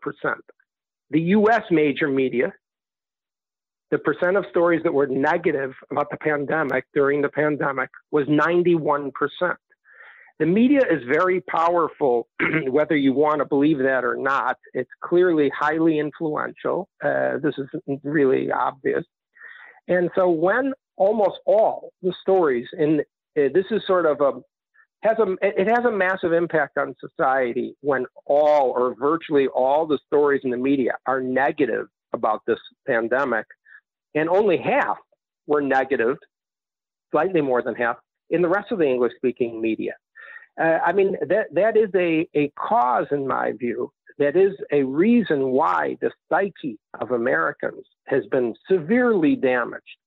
The 1.11 1.21
US 1.21 1.63
major 1.71 2.09
media, 2.09 2.53
the 3.91 3.99
percent 3.99 4.37
of 4.37 4.45
stories 4.51 4.83
that 4.83 4.93
were 4.93 5.07
negative 5.07 5.73
about 5.91 6.11
the 6.11 6.17
pandemic 6.17 6.85
during 6.95 7.23
the 7.23 7.29
pandemic 7.29 7.91
was 8.11 8.27
91%. 8.27 9.13
The 10.39 10.47
media 10.47 10.81
is 10.89 11.03
very 11.09 11.41
powerful, 11.41 12.29
whether 12.71 12.97
you 12.97 13.13
want 13.13 13.41
to 13.41 13.45
believe 13.45 13.79
that 13.79 14.05
or 14.05 14.17
not. 14.17 14.57
It's 14.73 14.91
clearly 15.03 15.51
highly 15.57 15.99
influential. 15.99 16.89
Uh, 17.05 17.39
this 17.43 17.55
is 17.59 17.99
really 18.05 18.53
obvious. 18.53 19.05
And 19.89 20.11
so 20.15 20.29
when 20.29 20.73
almost 20.97 21.41
all 21.47 21.93
the 22.03 22.13
stories 22.23 22.67
in 22.79 23.01
uh, 23.37 23.49
this 23.55 23.65
is 23.71 23.83
sort 23.87 24.07
of 24.07 24.21
a 24.21 24.33
has 25.03 25.17
a 25.19 25.37
it 25.43 25.69
has 25.69 25.85
a 25.85 25.91
massive 25.91 26.33
impact 26.33 26.77
on 26.77 26.95
society 27.01 27.75
when 27.81 28.05
all 28.27 28.71
or 28.77 28.95
virtually 28.95 29.47
all 29.49 29.87
the 29.87 29.99
stories 30.07 30.43
in 30.45 30.51
the 30.51 30.57
media 30.57 30.93
are 31.07 31.21
negative 31.21 31.87
about 32.13 32.43
this 32.47 32.59
pandemic, 32.87 33.47
and 34.15 34.29
only 34.29 34.57
half 34.57 34.99
were 35.47 35.61
negative, 35.61 36.17
slightly 37.11 37.41
more 37.41 37.63
than 37.63 37.75
half 37.75 37.97
in 38.31 38.43
the 38.43 38.49
rest 38.49 38.73
of 38.73 38.79
the 38.79 38.87
English 38.87 39.13
speaking 39.17 39.61
media. 39.61 39.95
Uh, 40.59 40.79
I 40.85 40.93
mean 40.93 41.17
that 41.29 41.47
that 41.53 41.77
is 41.77 41.91
a 41.95 42.29
a 42.35 42.51
cause 42.59 43.07
in 43.11 43.27
my 43.27 43.53
view. 43.53 43.93
That 44.19 44.37
is 44.37 44.53
a 44.73 44.83
reason 44.83 45.51
why 45.51 45.97
the 46.01 46.11
psyche 46.29 46.79
of 47.01 47.13
Americans 47.13 47.87
has 48.07 48.27
been 48.27 48.55
severely 48.69 49.37
damaged 49.37 49.99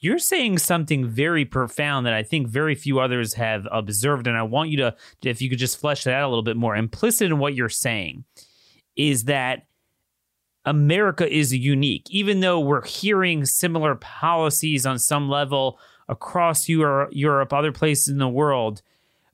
you're 0.00 0.18
saying 0.18 0.58
something 0.58 1.06
very 1.06 1.44
profound 1.44 2.06
that 2.06 2.14
I 2.14 2.22
think 2.22 2.48
very 2.48 2.74
few 2.74 2.98
others 3.00 3.34
have 3.34 3.68
observed. 3.70 4.26
And 4.26 4.36
I 4.36 4.42
want 4.42 4.70
you 4.70 4.78
to, 4.78 4.96
if 5.22 5.42
you 5.42 5.50
could 5.50 5.58
just 5.58 5.78
flesh 5.78 6.04
that 6.04 6.14
out 6.14 6.26
a 6.26 6.30
little 6.30 6.42
bit 6.42 6.56
more. 6.56 6.74
Implicit 6.74 7.30
in 7.30 7.38
what 7.38 7.54
you're 7.54 7.68
saying 7.68 8.24
is 8.96 9.24
that 9.24 9.66
America 10.64 11.30
is 11.30 11.54
unique, 11.54 12.06
even 12.10 12.40
though 12.40 12.60
we're 12.60 12.84
hearing 12.84 13.44
similar 13.44 13.94
policies 13.94 14.86
on 14.86 14.98
some 14.98 15.28
level 15.28 15.78
across 16.08 16.68
Europe, 16.68 17.52
other 17.52 17.72
places 17.72 18.08
in 18.08 18.18
the 18.18 18.28
world. 18.28 18.82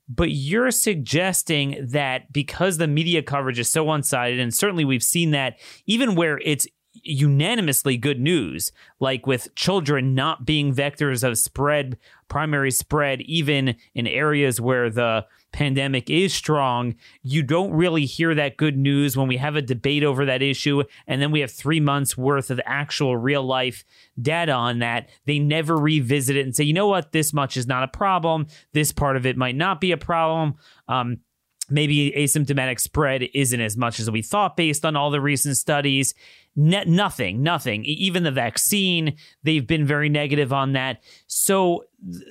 But 0.09 0.31
you're 0.31 0.71
suggesting 0.71 1.87
that 1.89 2.31
because 2.31 2.77
the 2.77 2.87
media 2.87 3.21
coverage 3.21 3.59
is 3.59 3.71
so 3.71 3.83
one 3.83 4.03
sided, 4.03 4.39
and 4.39 4.53
certainly 4.53 4.85
we've 4.85 5.03
seen 5.03 5.31
that 5.31 5.59
even 5.85 6.15
where 6.15 6.39
it's 6.43 6.67
unanimously 7.03 7.97
good 7.97 8.19
news, 8.19 8.71
like 8.99 9.27
with 9.27 9.53
children 9.55 10.15
not 10.15 10.45
being 10.45 10.73
vectors 10.73 11.23
of 11.23 11.37
spread, 11.37 11.97
primary 12.27 12.71
spread, 12.71 13.21
even 13.21 13.75
in 13.93 14.07
areas 14.07 14.59
where 14.61 14.89
the 14.89 15.25
pandemic 15.51 16.09
is 16.09 16.33
strong. 16.33 16.95
You 17.23 17.41
don't 17.43 17.71
really 17.71 18.05
hear 18.05 18.35
that 18.35 18.57
good 18.57 18.77
news 18.77 19.15
when 19.15 19.27
we 19.27 19.37
have 19.37 19.55
a 19.55 19.61
debate 19.61 20.03
over 20.03 20.25
that 20.25 20.41
issue. 20.41 20.83
And 21.07 21.21
then 21.21 21.31
we 21.31 21.39
have 21.39 21.51
three 21.51 21.79
months 21.79 22.17
worth 22.17 22.51
of 22.51 22.59
actual 22.65 23.17
real 23.17 23.43
life 23.43 23.83
data 24.21 24.51
on 24.51 24.79
that. 24.79 25.09
They 25.25 25.39
never 25.39 25.75
revisit 25.75 26.35
it 26.35 26.45
and 26.45 26.55
say, 26.55 26.63
you 26.63 26.73
know 26.73 26.87
what, 26.87 27.11
this 27.11 27.33
much 27.33 27.57
is 27.57 27.67
not 27.67 27.83
a 27.83 27.87
problem. 27.87 28.47
This 28.73 28.91
part 28.91 29.15
of 29.17 29.25
it 29.25 29.37
might 29.37 29.55
not 29.55 29.81
be 29.81 29.91
a 29.91 29.97
problem. 29.97 30.55
Um, 30.87 31.19
maybe 31.69 32.11
asymptomatic 32.11 32.79
spread 32.79 33.27
isn't 33.33 33.59
as 33.59 33.75
much 33.75 33.99
as 33.99 34.09
we 34.09 34.21
thought 34.21 34.55
based 34.55 34.85
on 34.85 34.95
all 34.95 35.11
the 35.11 35.21
recent 35.21 35.57
studies. 35.57 36.13
Ne- 36.59 36.85
nothing, 36.85 37.43
nothing. 37.43 37.85
Even 37.85 38.23
the 38.23 38.31
vaccine, 38.31 39.15
they've 39.43 39.67
been 39.67 39.85
very 39.85 40.09
negative 40.09 40.51
on 40.51 40.73
that. 40.73 41.03
So 41.27 41.83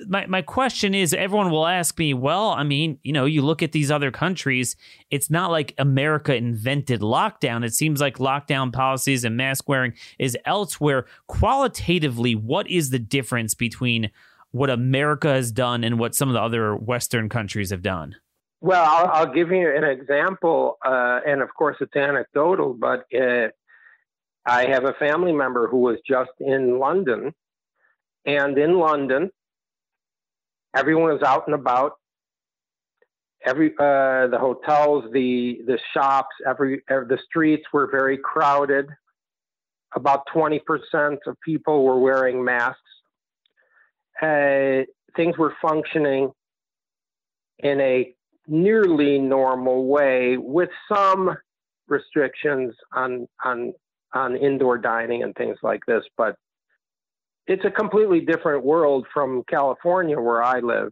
my 0.05 0.25
my 0.25 0.41
question 0.41 0.93
is 0.93 1.13
everyone 1.13 1.49
will 1.49 1.65
ask 1.65 1.97
me, 1.97 2.13
well, 2.13 2.49
I 2.49 2.63
mean, 2.63 2.99
you 3.03 3.13
know, 3.13 3.23
you 3.23 3.41
look 3.41 3.63
at 3.63 3.71
these 3.71 3.89
other 3.89 4.11
countries, 4.11 4.75
it's 5.09 5.29
not 5.29 5.49
like 5.49 5.73
America 5.77 6.35
invented 6.35 6.99
lockdown. 6.99 7.63
It 7.63 7.73
seems 7.73 8.01
like 8.01 8.17
lockdown 8.17 8.73
policies 8.73 9.23
and 9.23 9.37
mask 9.37 9.69
wearing 9.69 9.93
is 10.19 10.37
elsewhere. 10.43 11.05
Qualitatively, 11.27 12.35
what 12.35 12.69
is 12.69 12.89
the 12.89 12.99
difference 12.99 13.55
between 13.55 14.11
what 14.51 14.69
America 14.69 15.29
has 15.29 15.53
done 15.53 15.85
and 15.85 15.99
what 15.99 16.15
some 16.15 16.27
of 16.27 16.33
the 16.33 16.41
other 16.41 16.75
western 16.75 17.29
countries 17.29 17.69
have 17.69 17.81
done? 17.81 18.17
Well, 18.59 18.83
I'll, 18.83 19.07
I'll, 19.07 19.33
give 19.33 19.51
you 19.51 19.73
an 19.73 19.85
example, 19.85 20.79
uh, 20.83 21.19
and 21.25 21.41
of 21.41 21.53
course 21.53 21.77
it's 21.79 21.95
anecdotal, 21.95 22.73
but 22.73 23.05
uh, 23.15 23.49
I 24.47 24.67
have 24.69 24.85
a 24.85 24.93
family 24.93 25.33
member 25.33 25.67
who 25.67 25.79
was 25.79 25.97
just 26.07 26.31
in 26.39 26.79
London, 26.79 27.33
and 28.25 28.57
in 28.57 28.79
London, 28.79 29.29
everyone 30.73 31.11
was 31.11 31.21
out 31.21 31.47
and 31.47 31.55
about. 31.55 31.93
Every 33.45 33.71
uh, 33.77 34.27
the 34.27 34.37
hotels, 34.39 35.03
the 35.11 35.59
the 35.67 35.77
shops, 35.93 36.33
every, 36.47 36.81
every 36.89 37.07
the 37.07 37.19
streets 37.25 37.65
were 37.73 37.89
very 37.91 38.17
crowded. 38.17 38.87
About 39.93 40.23
twenty 40.31 40.59
percent 40.59 41.19
of 41.27 41.35
people 41.43 41.83
were 41.83 41.99
wearing 41.99 42.43
masks. 42.43 42.79
Uh, 44.21 44.83
things 45.17 45.37
were 45.37 45.55
functioning 45.61 46.31
in 47.59 47.81
a 47.81 48.13
nearly 48.47 49.19
normal 49.19 49.87
way 49.87 50.37
with 50.37 50.69
some 50.91 51.35
restrictions 51.87 52.73
on 52.93 53.27
on 53.43 53.73
on 54.13 54.35
indoor 54.35 54.77
dining 54.77 55.23
and 55.23 55.35
things 55.35 55.57
like 55.63 55.81
this 55.87 56.03
but 56.17 56.35
it's 57.47 57.63
a 57.63 57.71
completely 57.71 58.19
different 58.19 58.63
world 58.63 59.07
from 59.13 59.43
California 59.49 60.19
where 60.19 60.43
I 60.43 60.59
live. 60.59 60.91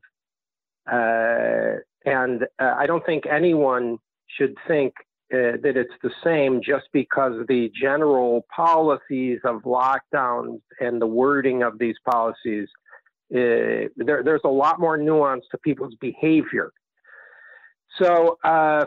Uh, 0.89 1.82
and 2.05 2.43
uh, 2.59 2.76
I 2.78 2.86
don't 2.88 3.05
think 3.05 3.26
anyone 3.26 3.97
should 4.28 4.55
think 4.68 4.93
uh, 5.34 5.59
that 5.61 5.74
it's 5.76 5.93
the 6.01 6.11
same 6.24 6.61
just 6.63 6.86
because 6.93 7.45
the 7.47 7.72
general 7.80 8.45
policies 8.55 9.39
of 9.43 9.63
lockdowns 9.63 10.61
and 10.80 11.01
the 11.01 11.07
wording 11.07 11.63
of 11.63 11.78
these 11.78 11.95
policies 12.09 12.70
uh, 13.34 13.89
there, 13.97 14.22
there's 14.24 14.41
a 14.45 14.49
lot 14.49 14.80
more 14.80 14.97
nuance 14.97 15.43
to 15.49 15.57
people's 15.57 15.95
behavior. 15.99 16.72
So 17.99 18.38
uh, 18.43 18.86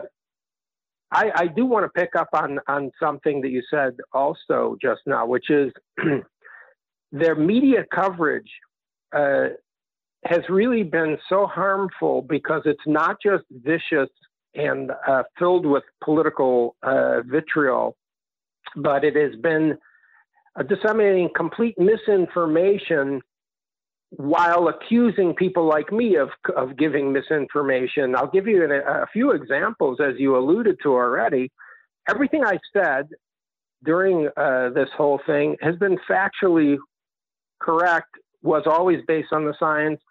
I, 1.11 1.31
I, 1.35 1.47
do 1.47 1.65
want 1.65 1.85
to 1.85 1.89
pick 1.89 2.15
up 2.15 2.29
on 2.33 2.59
on 2.67 2.91
something 2.99 3.41
that 3.41 3.49
you 3.49 3.63
said 3.69 3.97
also 4.13 4.77
just 4.81 5.01
now, 5.05 5.25
which 5.25 5.49
is 5.49 5.71
their 7.11 7.35
media 7.35 7.85
coverage 7.93 8.49
uh, 9.15 9.47
has 10.25 10.41
really 10.49 10.83
been 10.83 11.17
so 11.27 11.47
harmful 11.47 12.21
because 12.21 12.61
it's 12.65 12.85
not 12.85 13.17
just 13.23 13.43
vicious 13.49 14.09
and 14.55 14.91
uh, 15.07 15.23
filled 15.37 15.65
with 15.65 15.83
political 16.03 16.75
uh, 16.83 17.21
vitriol, 17.25 17.95
but 18.75 19.03
it 19.03 19.15
has 19.15 19.39
been 19.41 19.77
disseminating 20.67 21.29
complete 21.35 21.75
misinformation 21.77 23.21
while 24.11 24.67
accusing 24.67 25.35
people 25.35 25.67
like 25.67 25.91
me 25.91 26.15
of, 26.15 26.29
of 26.55 26.77
giving 26.77 27.13
misinformation. 27.13 28.15
I'll 28.15 28.31
give 28.31 28.47
you 28.47 28.63
a, 28.63 29.03
a 29.03 29.07
few 29.13 29.31
examples, 29.31 29.99
as 29.99 30.15
you 30.17 30.35
alluded 30.35 30.77
to 30.83 30.89
already. 30.89 31.51
Everything 32.09 32.43
I 32.43 32.57
said 32.73 33.09
during 33.83 34.29
uh, 34.35 34.69
this 34.69 34.89
whole 34.97 35.21
thing 35.25 35.57
has 35.61 35.75
been 35.75 35.97
factually 36.09 36.77
correct, 37.61 38.09
was 38.41 38.63
always 38.65 38.99
based 39.07 39.31
on 39.31 39.45
the 39.45 39.53
science, 39.59 40.01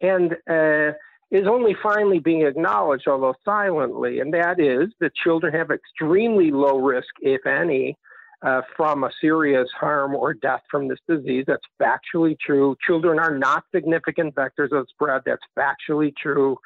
and 0.00 0.32
uh, 0.50 0.96
is 1.30 1.46
only 1.46 1.76
finally 1.82 2.18
being 2.18 2.42
acknowledged, 2.42 3.06
although 3.06 3.34
silently, 3.44 4.20
and 4.20 4.34
that 4.34 4.60
is 4.60 4.88
that 5.00 5.14
children 5.14 5.52
have 5.54 5.70
extremely 5.70 6.50
low 6.50 6.78
risk, 6.78 7.08
if 7.20 7.46
any, 7.46 7.96
uh, 8.44 8.60
from 8.76 9.04
a 9.04 9.10
serious 9.20 9.68
harm 9.78 10.14
or 10.14 10.34
death 10.34 10.60
from 10.70 10.86
this 10.86 10.98
disease. 11.08 11.44
That's 11.46 11.62
factually 11.80 12.36
true. 12.38 12.76
Children 12.86 13.18
are 13.18 13.36
not 13.36 13.64
significant 13.74 14.34
vectors 14.34 14.70
of 14.72 14.86
spread. 14.90 15.22
That's 15.24 15.42
factually 15.58 16.12
true. 16.16 16.56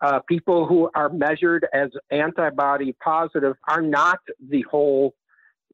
Uh, 0.00 0.20
people 0.28 0.66
who 0.66 0.90
are 0.94 1.08
measured 1.08 1.66
as 1.72 1.88
antibody 2.10 2.94
positive 3.02 3.54
are 3.68 3.80
not 3.80 4.18
the 4.50 4.62
whole 4.70 5.14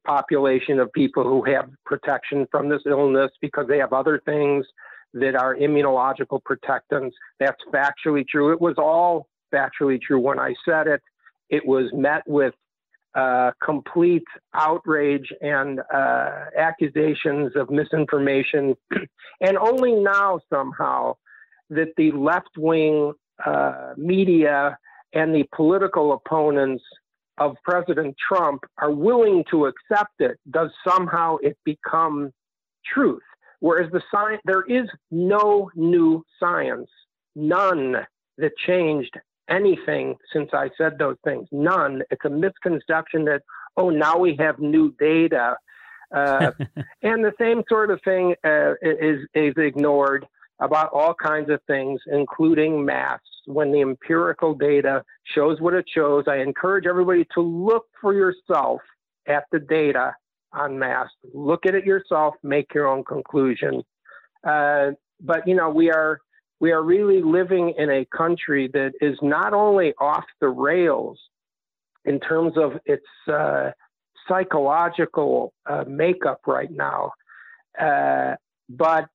population 0.05 0.79
of 0.79 0.91
people 0.93 1.23
who 1.23 1.43
have 1.51 1.69
protection 1.85 2.47
from 2.49 2.69
this 2.69 2.81
illness 2.85 3.31
because 3.41 3.67
they 3.67 3.77
have 3.77 3.93
other 3.93 4.21
things 4.25 4.65
that 5.13 5.35
are 5.35 5.55
immunological 5.55 6.41
protectants. 6.43 7.15
That's 7.39 7.61
factually 7.73 8.25
true. 8.25 8.53
It 8.53 8.61
was 8.61 8.75
all 8.77 9.27
factually 9.53 10.01
true 10.01 10.19
when 10.19 10.39
I 10.39 10.55
said 10.63 10.87
it. 10.87 11.01
It 11.49 11.65
was 11.65 11.89
met 11.93 12.23
with 12.25 12.53
uh, 13.15 13.51
complete 13.63 14.25
outrage 14.53 15.33
and 15.41 15.81
uh, 15.93 16.45
accusations 16.57 17.51
of 17.55 17.69
misinformation, 17.69 18.75
and 19.41 19.57
only 19.57 19.93
now 19.93 20.39
somehow 20.49 21.15
that 21.69 21.89
the 21.97 22.11
left 22.11 22.57
wing 22.57 23.13
uh, 23.45 23.93
media 23.97 24.77
and 25.13 25.33
the 25.35 25.43
political 25.55 26.13
opponents 26.13 26.83
of 27.37 27.55
President 27.63 28.15
Trump 28.27 28.63
are 28.77 28.91
willing 28.91 29.43
to 29.49 29.65
accept 29.65 30.13
it, 30.19 30.37
does 30.49 30.69
somehow 30.87 31.37
it 31.41 31.57
become 31.65 32.31
truth. 32.85 33.23
Whereas 33.59 33.91
the 33.91 34.01
science, 34.11 34.41
there 34.45 34.63
is 34.63 34.87
no 35.11 35.69
new 35.75 36.23
science, 36.39 36.89
none 37.35 37.95
that 38.37 38.51
changed 38.57 39.17
anything 39.49 40.15
since 40.31 40.49
I 40.53 40.69
said 40.77 40.97
those 40.97 41.17
things. 41.23 41.47
None. 41.51 42.03
It's 42.11 42.25
a 42.25 42.29
misconception 42.29 43.25
that, 43.25 43.41
oh, 43.77 43.89
now 43.89 44.17
we 44.17 44.35
have 44.39 44.59
new 44.59 44.93
data. 44.99 45.55
Uh, 46.15 46.51
and 47.01 47.23
the 47.23 47.33
same 47.39 47.63
sort 47.69 47.91
of 47.91 47.99
thing 48.03 48.35
uh, 48.43 48.73
is, 48.81 49.27
is 49.33 49.53
ignored 49.57 50.25
about 50.59 50.91
all 50.93 51.13
kinds 51.13 51.49
of 51.49 51.59
things, 51.67 51.99
including 52.07 52.85
masks. 52.85 53.27
When 53.47 53.71
the 53.71 53.81
empirical 53.81 54.53
data 54.53 55.03
shows 55.33 55.59
what 55.59 55.73
it 55.73 55.85
shows, 55.91 56.25
I 56.27 56.37
encourage 56.37 56.85
everybody 56.85 57.25
to 57.33 57.41
look 57.41 57.85
for 57.99 58.13
yourself 58.13 58.81
at 59.27 59.45
the 59.51 59.59
data 59.59 60.13
on 60.53 60.77
masks. 60.77 61.15
Look 61.33 61.65
at 61.65 61.73
it 61.73 61.83
yourself, 61.85 62.35
make 62.43 62.73
your 62.73 62.87
own 62.87 63.03
conclusion. 63.03 63.83
Uh, 64.47 64.91
but 65.19 65.47
you 65.47 65.55
know, 65.55 65.69
we 65.69 65.91
are 65.91 66.19
we 66.61 66.71
are 66.71 66.83
really 66.83 67.23
living 67.23 67.73
in 67.75 67.89
a 67.89 68.05
country 68.05 68.69
that 68.71 68.93
is 69.01 69.17
not 69.23 69.51
only 69.51 69.93
off 69.99 70.23
the 70.39 70.47
rails 70.47 71.19
in 72.05 72.19
terms 72.19 72.53
of 72.55 72.73
its 72.85 73.05
uh, 73.27 73.71
psychological 74.27 75.53
uh, 75.65 75.83
makeup 75.87 76.41
right 76.45 76.69
now, 76.69 77.11
uh, 77.79 78.35
but 78.69 79.07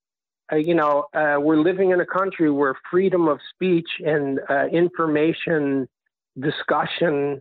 uh, 0.52 0.56
you 0.56 0.74
know 0.74 1.06
uh, 1.14 1.36
we're 1.38 1.60
living 1.60 1.92
in 1.92 2.00
a 2.00 2.06
country 2.06 2.50
where 2.50 2.74
freedom 2.90 3.28
of 3.28 3.38
speech 3.54 3.88
and 4.04 4.40
uh, 4.50 4.66
information 4.66 5.88
discussion 6.38 7.40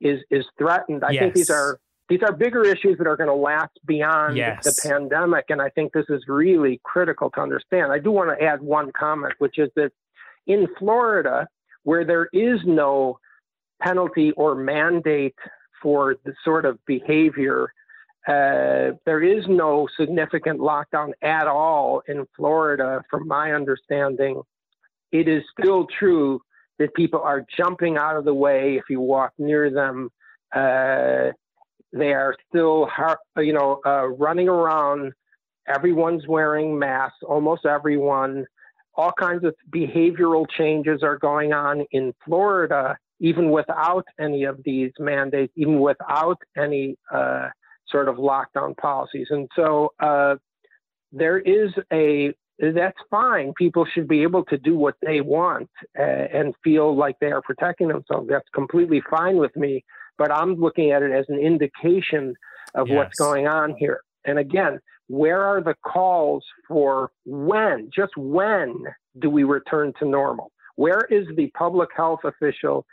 is 0.00 0.20
is 0.30 0.46
threatened. 0.56 1.02
I 1.04 1.10
yes. 1.10 1.22
think 1.22 1.34
these 1.34 1.50
are 1.50 1.80
these 2.08 2.20
are 2.22 2.32
bigger 2.32 2.64
issues 2.64 2.98
that 2.98 3.06
are 3.06 3.16
going 3.16 3.28
to 3.28 3.34
last 3.34 3.72
beyond 3.84 4.36
yes. 4.36 4.64
the 4.64 4.88
pandemic. 4.88 5.46
And 5.48 5.60
I 5.60 5.70
think 5.70 5.92
this 5.92 6.06
is 6.08 6.22
really 6.28 6.80
critical 6.84 7.30
to 7.30 7.40
understand. 7.40 7.92
I 7.92 7.98
do 7.98 8.10
want 8.10 8.36
to 8.36 8.44
add 8.44 8.62
one 8.62 8.92
comment, 8.92 9.34
which 9.38 9.58
is 9.58 9.70
that 9.76 9.90
in 10.46 10.68
Florida, 10.78 11.48
where 11.82 12.04
there 12.04 12.28
is 12.32 12.60
no 12.64 13.18
penalty 13.82 14.32
or 14.32 14.54
mandate 14.54 15.34
for 15.82 16.16
the 16.24 16.32
sort 16.44 16.64
of 16.64 16.78
behavior, 16.86 17.72
uh, 18.28 18.94
there 19.04 19.22
is 19.22 19.44
no 19.48 19.88
significant 19.98 20.60
lockdown 20.60 21.12
at 21.22 21.46
all 21.46 22.02
in 22.08 22.26
Florida, 22.36 23.02
from 23.10 23.26
my 23.26 23.52
understanding. 23.52 24.42
It 25.12 25.28
is 25.28 25.42
still 25.58 25.86
true 25.98 26.40
that 26.78 26.94
people 26.94 27.20
are 27.20 27.44
jumping 27.56 27.96
out 27.96 28.16
of 28.16 28.24
the 28.24 28.34
way 28.34 28.76
if 28.76 28.84
you 28.90 29.00
walk 29.00 29.32
near 29.38 29.70
them. 29.70 30.10
Uh, 30.54 31.32
they 31.92 32.12
are 32.12 32.34
still, 32.48 32.88
you 33.36 33.52
know, 33.52 33.80
uh, 33.86 34.06
running 34.06 34.48
around. 34.48 35.12
Everyone's 35.68 36.26
wearing 36.26 36.78
masks, 36.78 37.18
almost 37.26 37.66
everyone. 37.66 38.46
All 38.94 39.12
kinds 39.18 39.44
of 39.44 39.54
behavioral 39.74 40.46
changes 40.56 41.02
are 41.02 41.18
going 41.18 41.52
on 41.52 41.84
in 41.90 42.14
Florida, 42.24 42.96
even 43.20 43.50
without 43.50 44.04
any 44.18 44.44
of 44.44 44.60
these 44.64 44.92
mandates, 44.98 45.52
even 45.56 45.80
without 45.80 46.38
any 46.56 46.96
uh, 47.12 47.48
sort 47.88 48.08
of 48.08 48.16
lockdown 48.16 48.76
policies. 48.76 49.26
And 49.30 49.48
so 49.56 49.92
uh, 50.00 50.36
there 51.12 51.38
is 51.38 51.70
a 51.92 52.32
that's 52.58 52.98
fine. 53.10 53.52
People 53.54 53.84
should 53.84 54.08
be 54.08 54.22
able 54.22 54.44
to 54.46 54.56
do 54.56 54.76
what 54.76 54.94
they 55.02 55.20
want 55.20 55.68
uh, 55.98 56.02
and 56.02 56.54
feel 56.64 56.96
like 56.96 57.16
they 57.20 57.30
are 57.30 57.42
protecting 57.42 57.88
themselves. 57.88 58.28
That's 58.30 58.48
completely 58.54 59.02
fine 59.10 59.36
with 59.36 59.54
me. 59.56 59.84
But 60.18 60.32
I'm 60.32 60.54
looking 60.54 60.92
at 60.92 61.02
it 61.02 61.12
as 61.12 61.26
an 61.28 61.38
indication 61.38 62.34
of 62.74 62.88
yes. 62.88 62.96
what's 62.96 63.18
going 63.18 63.46
on 63.46 63.74
here. 63.78 64.00
And 64.24 64.38
again, 64.38 64.80
where 65.08 65.42
are 65.42 65.62
the 65.62 65.74
calls 65.84 66.44
for 66.66 67.10
when, 67.24 67.90
just 67.94 68.16
when 68.16 68.84
do 69.18 69.30
we 69.30 69.44
return 69.44 69.92
to 70.00 70.04
normal? 70.08 70.50
Where 70.74 71.02
is 71.10 71.26
the 71.36 71.46
public 71.56 71.90
health 71.96 72.20
official 72.24 72.84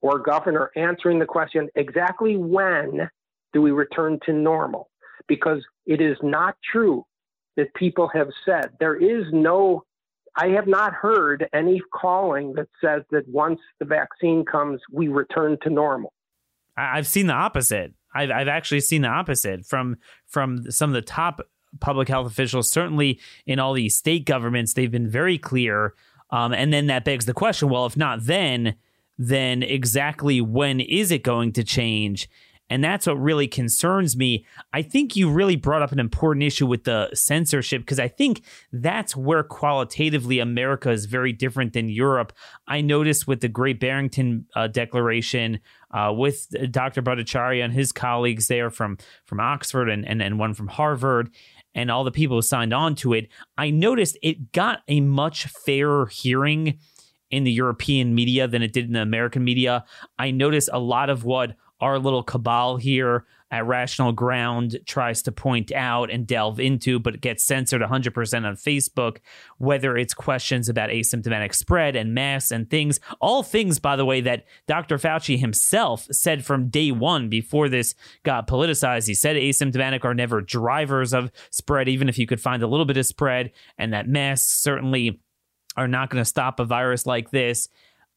or 0.00 0.18
governor 0.20 0.70
answering 0.76 1.18
the 1.18 1.26
question 1.26 1.68
exactly 1.74 2.36
when 2.36 3.10
do 3.52 3.62
we 3.62 3.72
return 3.72 4.20
to 4.26 4.32
normal? 4.32 4.88
Because 5.26 5.62
it 5.86 6.00
is 6.00 6.16
not 6.22 6.56
true 6.72 7.04
that 7.56 7.74
people 7.74 8.08
have 8.14 8.28
said. 8.44 8.70
There 8.78 8.96
is 8.96 9.24
no, 9.32 9.82
I 10.36 10.48
have 10.48 10.68
not 10.68 10.92
heard 10.92 11.48
any 11.52 11.80
calling 11.92 12.52
that 12.54 12.68
says 12.82 13.02
that 13.10 13.26
once 13.28 13.60
the 13.80 13.86
vaccine 13.86 14.44
comes, 14.44 14.80
we 14.92 15.08
return 15.08 15.58
to 15.62 15.70
normal. 15.70 16.12
I've 16.76 17.06
seen 17.06 17.26
the 17.26 17.34
opposite. 17.34 17.94
I've, 18.14 18.30
I've 18.30 18.48
actually 18.48 18.80
seen 18.80 19.02
the 19.02 19.08
opposite 19.08 19.66
from 19.66 19.96
from 20.26 20.70
some 20.70 20.90
of 20.90 20.94
the 20.94 21.02
top 21.02 21.40
public 21.80 22.08
health 22.08 22.26
officials. 22.26 22.70
Certainly 22.70 23.20
in 23.46 23.58
all 23.58 23.72
these 23.72 23.96
state 23.96 24.24
governments, 24.24 24.72
they've 24.72 24.90
been 24.90 25.08
very 25.08 25.38
clear. 25.38 25.94
Um, 26.30 26.52
and 26.52 26.72
then 26.72 26.86
that 26.86 27.04
begs 27.04 27.26
the 27.26 27.34
question: 27.34 27.68
Well, 27.68 27.86
if 27.86 27.96
not 27.96 28.24
then, 28.24 28.76
then 29.18 29.62
exactly 29.62 30.40
when 30.40 30.80
is 30.80 31.10
it 31.10 31.22
going 31.22 31.52
to 31.52 31.64
change? 31.64 32.28
And 32.68 32.82
that's 32.82 33.06
what 33.06 33.14
really 33.14 33.46
concerns 33.46 34.16
me. 34.16 34.44
I 34.72 34.82
think 34.82 35.14
you 35.14 35.30
really 35.30 35.56
brought 35.56 35.82
up 35.82 35.92
an 35.92 36.00
important 36.00 36.42
issue 36.42 36.66
with 36.66 36.84
the 36.84 37.08
censorship 37.14 37.82
because 37.82 38.00
I 38.00 38.08
think 38.08 38.42
that's 38.72 39.14
where 39.14 39.44
qualitatively 39.44 40.40
America 40.40 40.90
is 40.90 41.04
very 41.06 41.32
different 41.32 41.74
than 41.74 41.88
Europe. 41.88 42.32
I 42.66 42.80
noticed 42.80 43.28
with 43.28 43.40
the 43.40 43.48
Great 43.48 43.78
Barrington 43.78 44.46
uh, 44.56 44.66
Declaration, 44.66 45.60
uh, 45.92 46.12
with 46.12 46.48
Dr. 46.72 47.02
Bhattacharya 47.02 47.64
and 47.64 47.72
his 47.72 47.92
colleagues 47.92 48.48
there 48.48 48.70
from, 48.70 48.98
from 49.26 49.38
Oxford 49.38 49.88
and, 49.88 50.06
and, 50.06 50.20
and 50.20 50.38
one 50.38 50.52
from 50.52 50.66
Harvard, 50.66 51.30
and 51.76 51.90
all 51.90 52.04
the 52.04 52.10
people 52.10 52.38
who 52.38 52.42
signed 52.42 52.72
on 52.72 52.94
to 52.96 53.12
it, 53.12 53.28
I 53.58 53.70
noticed 53.70 54.18
it 54.22 54.50
got 54.52 54.80
a 54.88 55.00
much 55.00 55.46
fairer 55.46 56.06
hearing 56.06 56.78
in 57.30 57.44
the 57.44 57.52
European 57.52 58.14
media 58.14 58.48
than 58.48 58.62
it 58.62 58.72
did 58.72 58.86
in 58.86 58.92
the 58.92 59.02
American 59.02 59.44
media. 59.44 59.84
I 60.18 60.30
noticed 60.30 60.70
a 60.72 60.78
lot 60.78 61.10
of 61.10 61.24
what 61.24 61.54
our 61.80 61.98
little 61.98 62.22
cabal 62.22 62.76
here 62.76 63.26
at 63.50 63.66
Rational 63.66 64.12
Ground 64.12 64.78
tries 64.86 65.22
to 65.22 65.32
point 65.32 65.70
out 65.72 66.10
and 66.10 66.26
delve 66.26 66.58
into, 66.58 66.98
but 66.98 67.14
it 67.14 67.20
gets 67.20 67.44
censored 67.44 67.80
100% 67.80 68.44
on 68.44 68.56
Facebook, 68.56 69.18
whether 69.58 69.96
it's 69.96 70.14
questions 70.14 70.68
about 70.68 70.90
asymptomatic 70.90 71.54
spread 71.54 71.94
and 71.94 72.12
masks 72.12 72.50
and 72.50 72.68
things. 72.68 72.98
All 73.20 73.42
things, 73.42 73.78
by 73.78 73.94
the 73.94 74.04
way, 74.04 74.20
that 74.22 74.46
Dr. 74.66 74.98
Fauci 74.98 75.38
himself 75.38 76.08
said 76.10 76.44
from 76.44 76.68
day 76.68 76.90
one 76.90 77.28
before 77.28 77.68
this 77.68 77.94
got 78.24 78.48
politicized. 78.48 79.06
He 79.06 79.14
said 79.14 79.36
asymptomatic 79.36 80.04
are 80.04 80.14
never 80.14 80.40
drivers 80.40 81.14
of 81.14 81.30
spread, 81.50 81.88
even 81.88 82.08
if 82.08 82.18
you 82.18 82.26
could 82.26 82.40
find 82.40 82.62
a 82.62 82.68
little 82.68 82.86
bit 82.86 82.96
of 82.96 83.06
spread, 83.06 83.52
and 83.78 83.92
that 83.92 84.08
masks 84.08 84.60
certainly 84.60 85.20
are 85.76 85.88
not 85.88 86.10
going 86.10 86.20
to 86.20 86.28
stop 86.28 86.58
a 86.58 86.64
virus 86.64 87.06
like 87.06 87.30
this. 87.30 87.68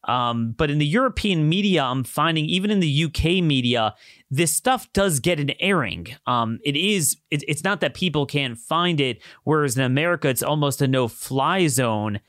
Um, 0.06 0.56
but 0.58 0.72
in 0.72 0.78
the 0.78 0.86
European 0.86 1.50
media, 1.50 1.84
I'm 1.84 2.04
finding 2.04 2.46
even 2.46 2.72
in 2.72 2.80
the 2.80 3.06
UK 3.06 3.44
media, 3.44 3.96
this 4.32 4.54
stuff 4.54 4.92
does 4.94 5.20
get 5.20 5.40
an 5.40 5.52
airing. 5.60 6.08
Um, 6.26 6.60
it 6.64 6.76
is, 6.76 7.18
it, 7.30 7.44
it's 7.48 7.64
not 7.64 7.82
that 7.82 7.94
people 7.94 8.26
can't 8.26 8.58
find 8.58 9.02
it, 9.02 9.22
whereas 9.44 9.78
in 9.78 9.84
America, 9.84 10.30
it's 10.30 10.44
almost 10.44 10.82
a 10.82 10.88
no 10.88 11.08
fly 11.08 11.68
zone. 11.68 12.22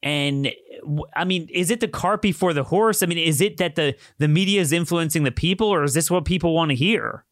And 0.00 0.52
I 1.16 1.24
mean, 1.24 1.48
is 1.52 1.70
it 1.70 1.80
the 1.80 1.88
cart 1.88 2.22
before 2.22 2.52
the 2.52 2.62
horse? 2.62 3.02
I 3.02 3.06
mean, 3.06 3.18
is 3.18 3.40
it 3.40 3.56
that 3.56 3.74
the, 3.74 3.96
the 4.18 4.28
media 4.28 4.60
is 4.60 4.72
influencing 4.72 5.24
the 5.24 5.32
people, 5.32 5.68
or 5.68 5.82
is 5.82 5.94
this 5.94 6.10
what 6.10 6.24
people 6.24 6.54
want 6.54 6.70
to 6.70 6.76
hear? 6.76 7.24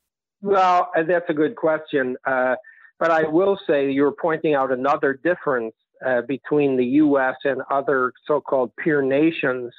Well, 0.43 0.91
uh, 0.97 1.05
that's 1.05 1.31
a 1.31 1.35
good 1.35 1.55
question. 1.55 2.17
Uh, 2.25 2.57
but 2.99 3.11
I 3.13 3.23
will 3.23 3.59
say 3.69 3.91
you're 3.91 4.15
pointing 4.21 4.55
out 4.55 4.73
another 4.73 5.15
difference 5.23 5.75
uh, 6.05 6.23
between 6.23 6.77
the 6.77 6.85
U.S. 6.85 7.37
and 7.45 7.63
other 7.71 8.13
so-called 8.27 8.73
peer 8.77 9.03
nations, 9.03 9.73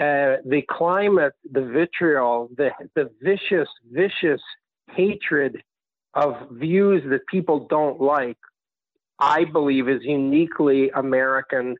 uh, 0.00 0.38
the 0.46 0.62
climate, 0.70 1.32
the 1.50 1.62
vitriol, 1.62 2.48
the 2.56 2.70
the 2.94 3.10
vicious, 3.22 3.68
vicious 3.90 4.40
hatred 4.90 5.62
of 6.14 6.34
views 6.52 7.02
that 7.10 7.26
people 7.26 7.66
don't 7.68 8.00
like, 8.00 8.38
I 9.18 9.44
believe, 9.44 9.88
is 9.88 10.02
uniquely 10.02 10.90
American, 10.90 11.76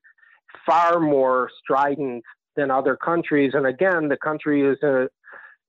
far 0.66 1.00
more 1.00 1.50
strident 1.62 2.24
than 2.56 2.70
other 2.70 2.96
countries. 2.96 3.52
And 3.54 3.66
again, 3.66 4.08
the 4.08 4.16
country 4.16 4.62
is 4.62 4.82
a 4.82 5.08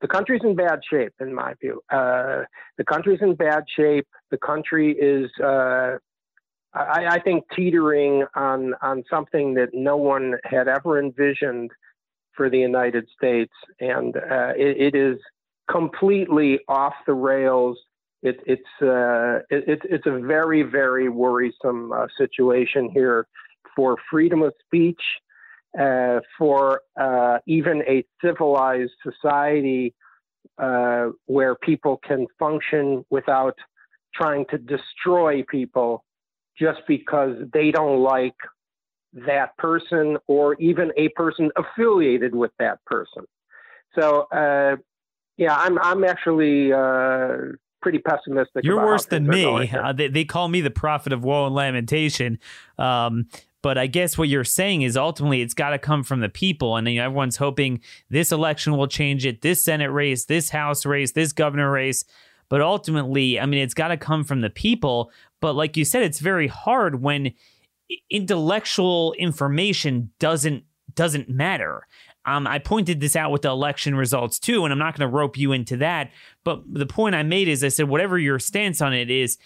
the 0.01 0.07
country's 0.07 0.41
in 0.43 0.55
bad 0.55 0.79
shape, 0.89 1.13
in 1.19 1.33
my 1.33 1.53
view. 1.61 1.81
Uh, 1.91 2.43
the 2.77 2.85
country's 2.85 3.19
in 3.21 3.35
bad 3.35 3.65
shape. 3.75 4.07
The 4.31 4.37
country 4.37 4.93
is 4.93 5.29
uh, 5.43 5.97
I, 6.73 7.05
I 7.15 7.19
think 7.19 7.45
teetering 7.55 8.25
on 8.35 8.73
on 8.81 9.03
something 9.09 9.55
that 9.55 9.69
no 9.73 9.97
one 9.97 10.35
had 10.43 10.67
ever 10.67 10.99
envisioned 10.99 11.71
for 12.35 12.49
the 12.49 12.59
United 12.59 13.07
States, 13.17 13.53
and 13.79 14.15
uh, 14.15 14.53
it, 14.55 14.93
it 14.93 14.95
is 14.95 15.17
completely 15.69 16.59
off 16.67 16.93
the 17.07 17.13
rails. 17.13 17.77
It, 18.21 18.39
it's 18.45 18.61
uh, 18.81 19.39
it, 19.49 19.81
it's 19.83 20.05
a 20.05 20.19
very 20.19 20.61
very 20.61 21.09
worrisome 21.09 21.91
uh, 21.91 22.07
situation 22.17 22.89
here 22.93 23.27
for 23.75 23.97
freedom 24.11 24.41
of 24.41 24.53
speech, 24.65 25.01
uh, 25.79 26.19
for 26.37 26.81
uh, 26.99 27.39
even 27.47 27.81
a 27.87 28.03
civilized 28.23 28.91
society 29.03 29.95
uh, 30.59 31.07
where 31.25 31.55
people 31.55 31.99
can 32.05 32.27
function 32.37 33.03
without 33.09 33.55
trying 34.13 34.45
to 34.49 34.57
destroy 34.57 35.43
people 35.49 36.03
just 36.59 36.79
because 36.87 37.35
they 37.53 37.71
don't 37.71 38.01
like 38.01 38.35
that 39.13 39.57
person 39.57 40.17
or 40.27 40.55
even 40.55 40.91
a 40.97 41.09
person 41.09 41.51
affiliated 41.55 42.35
with 42.35 42.51
that 42.59 42.83
person. 42.85 43.23
So, 43.97 44.27
uh, 44.31 44.75
yeah, 45.37 45.55
I'm 45.55 45.79
I'm 45.79 46.03
actually 46.03 46.71
uh, 46.71 47.55
pretty 47.81 47.99
pessimistic. 47.99 48.63
You're 48.63 48.85
worse 48.85 49.05
than 49.05 49.27
me. 49.27 49.69
Uh, 49.69 49.93
they, 49.93 50.09
they 50.09 50.25
call 50.25 50.47
me 50.47 50.61
the 50.61 50.69
prophet 50.69 51.13
of 51.13 51.23
woe 51.23 51.45
and 51.45 51.55
lamentation. 51.55 52.39
Um, 52.77 53.27
but 53.61 53.77
I 53.77 53.87
guess 53.87 54.17
what 54.17 54.29
you're 54.29 54.43
saying 54.43 54.83
is 54.83 54.95
ultimately 54.95 55.41
it's 55.41 55.53
got 55.53 55.71
to 55.71 55.79
come 55.79 56.03
from 56.03 56.21
the 56.21 56.29
people, 56.29 56.77
and 56.77 56.87
you 56.87 56.99
know, 56.99 57.05
everyone's 57.05 57.37
hoping 57.37 57.81
this 58.09 58.31
election 58.31 58.77
will 58.77 58.87
change 58.87 59.25
it, 59.25 59.41
this 59.41 59.63
Senate 59.63 59.91
race, 59.91 60.25
this 60.25 60.49
House 60.49 60.85
race, 60.85 61.11
this 61.11 61.33
governor 61.33 61.71
race. 61.71 62.05
But 62.47 62.61
ultimately, 62.61 63.39
I 63.39 63.45
mean, 63.45 63.61
it's 63.61 63.73
got 63.73 63.89
to 63.89 63.97
come 63.97 64.23
from 64.23 64.41
the 64.41 64.49
people. 64.49 65.11
But 65.41 65.53
like 65.53 65.77
you 65.77 65.85
said, 65.85 66.03
it's 66.03 66.19
very 66.19 66.47
hard 66.47 67.01
when 67.01 67.33
intellectual 68.09 69.13
information 69.13 70.11
doesn't 70.19 70.63
doesn't 70.95 71.29
matter. 71.29 71.87
Um, 72.25 72.45
I 72.45 72.59
pointed 72.59 72.99
this 72.99 73.15
out 73.15 73.31
with 73.31 73.43
the 73.43 73.49
election 73.49 73.95
results 73.95 74.39
too, 74.39 74.63
and 74.63 74.73
I'm 74.73 74.79
not 74.79 74.97
going 74.97 75.09
to 75.09 75.15
rope 75.15 75.37
you 75.37 75.51
into 75.51 75.77
that. 75.77 76.11
But 76.43 76.61
the 76.71 76.85
point 76.85 77.15
I 77.15 77.23
made 77.23 77.47
is 77.47 77.63
I 77.63 77.69
said, 77.69 77.87
whatever 77.89 78.17
your 78.17 78.39
stance 78.39 78.81
on 78.81 78.93
it 78.93 79.09
is, 79.09 79.37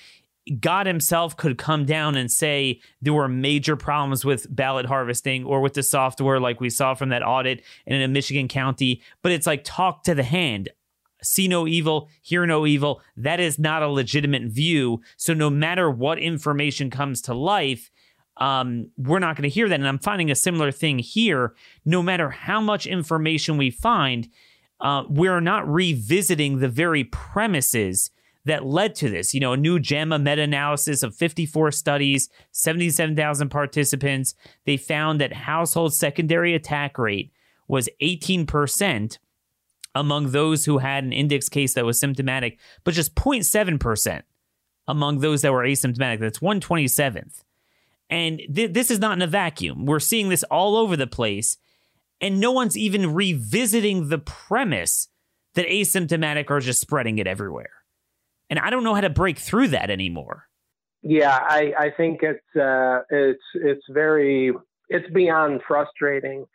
God 0.60 0.88
Himself 0.88 1.38
could 1.38 1.58
come 1.58 1.86
down 1.86 2.16
and 2.16 2.30
say 2.30 2.82
there 3.02 3.14
were 3.14 3.28
major 3.28 3.76
problems 3.76 4.26
with 4.26 4.54
ballot 4.54 4.86
harvesting 4.86 5.46
or 5.46 5.62
with 5.62 5.74
the 5.74 5.84
software, 5.84 6.40
like 6.40 6.60
we 6.60 6.70
saw 6.70 6.94
from 6.96 7.10
that 7.10 7.24
audit 7.24 7.64
in 7.86 8.02
a 8.02 8.08
Michigan 8.08 8.48
county. 8.48 9.02
But 9.22 9.32
it's 9.32 9.48
like 9.48 9.64
talk 9.64 10.04
to 10.04 10.16
the 10.16 10.24
hand 10.24 10.70
see 11.24 11.48
no 11.48 11.68
evil, 11.68 12.10
hear 12.22 12.46
no 12.46 12.66
evil. 12.66 13.02
That 13.18 13.40
is 13.40 13.58
not 13.58 13.84
a 13.84 13.88
legitimate 13.88 14.44
view. 14.44 15.02
So 15.18 15.34
no 15.34 15.50
matter 15.50 15.90
what 15.90 16.20
information 16.20 16.90
comes 16.90 17.22
to 17.24 17.34
life, 17.34 17.90
um, 18.38 18.90
we're 18.98 19.20
not 19.20 19.36
going 19.36 19.50
to 19.50 19.54
hear 19.54 19.70
that. 19.70 19.80
And 19.80 19.88
I'm 19.88 20.00
finding 20.00 20.32
a 20.32 20.36
similar 20.36 20.72
thing 20.72 21.00
here. 21.00 21.54
No 21.86 22.02
matter 22.02 22.30
how 22.30 22.62
much 22.62 22.88
information 22.88 23.58
we 23.58 23.70
find, 23.70 24.28
uh, 24.80 25.04
we're 25.08 25.40
not 25.40 25.68
revisiting 25.72 26.60
the 26.60 26.70
very 26.70 27.04
premises 27.04 28.12
that 28.46 28.66
led 28.66 28.96
to 28.96 29.10
this. 29.10 29.34
You 29.34 29.40
know, 29.40 29.54
a 29.54 29.58
new 29.58 29.80
JAMA 29.80 30.20
meta 30.20 30.42
analysis 30.42 31.04
of 31.04 31.16
54 31.16 31.72
studies, 31.72 32.30
77,000 32.52 33.50
participants. 33.50 34.36
They 34.66 34.78
found 34.78 35.22
that 35.22 35.34
household 35.34 35.94
secondary 35.94 36.54
attack 36.54 36.98
rate 36.98 37.32
was 37.68 37.88
18% 38.02 39.18
among 39.96 40.32
those 40.32 40.66
who 40.66 40.80
had 40.80 41.04
an 41.04 41.14
index 41.14 41.50
case 41.50 41.74
that 41.76 41.86
was 41.86 42.00
symptomatic, 42.00 42.60
but 42.84 42.94
just 42.94 43.16
0.7% 43.16 44.22
among 44.88 45.20
those 45.20 45.42
that 45.42 45.52
were 45.52 45.64
asymptomatic. 45.64 46.20
That's 46.20 46.40
127th. 46.40 47.44
And 48.10 48.42
th- 48.54 48.74
this 48.74 48.92
is 48.92 49.00
not 49.00 49.14
in 49.14 49.22
a 49.22 49.28
vacuum. 49.28 49.86
We're 49.86 50.00
seeing 50.00 50.30
this 50.30 50.44
all 50.44 50.76
over 50.76 50.96
the 50.96 51.08
place, 51.08 51.58
and 52.20 52.40
no 52.40 52.52
one's 52.52 52.78
even 52.78 53.14
revisiting 53.14 54.10
the 54.10 54.20
premise 54.20 55.10
that 55.56 55.68
asymptomatic 55.68 56.50
are 56.50 56.60
just 56.60 56.82
spreading 56.82 57.18
it 57.18 57.28
everywhere. 57.28 57.72
And 58.50 58.60
I 58.60 58.70
don't 58.70 58.84
know 58.84 58.94
how 58.94 59.02
to 59.02 59.10
break 59.10 59.38
through 59.38 59.70
that 59.70 59.90
anymore. 59.90 60.48
Yeah, 61.02 61.38
I, 61.42 61.74
I 61.78 61.90
think 61.96 62.22
it's 62.22 62.56
uh, 62.56 63.02
it's 63.10 63.44
it's 63.56 63.84
very 63.90 64.54
it's 64.90 65.10
beyond 65.12 65.62
frustrating. 65.68 66.46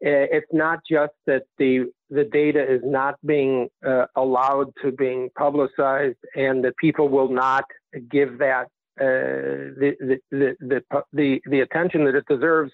It's 0.00 0.46
not 0.52 0.80
just 0.88 1.12
that 1.26 1.42
the 1.58 1.92
the 2.10 2.24
data 2.24 2.62
is 2.62 2.80
not 2.84 3.14
being 3.24 3.68
uh, 3.86 4.06
allowed 4.16 4.72
to 4.82 4.92
being 4.92 5.30
publicized, 5.36 6.18
and 6.34 6.64
that 6.64 6.76
people 6.76 7.08
will 7.08 7.28
not 7.28 7.64
give 8.10 8.38
that 8.38 8.66
uh, 9.00 9.74
the, 9.80 10.18
the, 10.30 10.56
the 10.60 10.82
the 11.12 11.40
the 11.46 11.60
attention 11.60 12.04
that 12.04 12.14
it 12.14 12.24
deserves. 12.28 12.72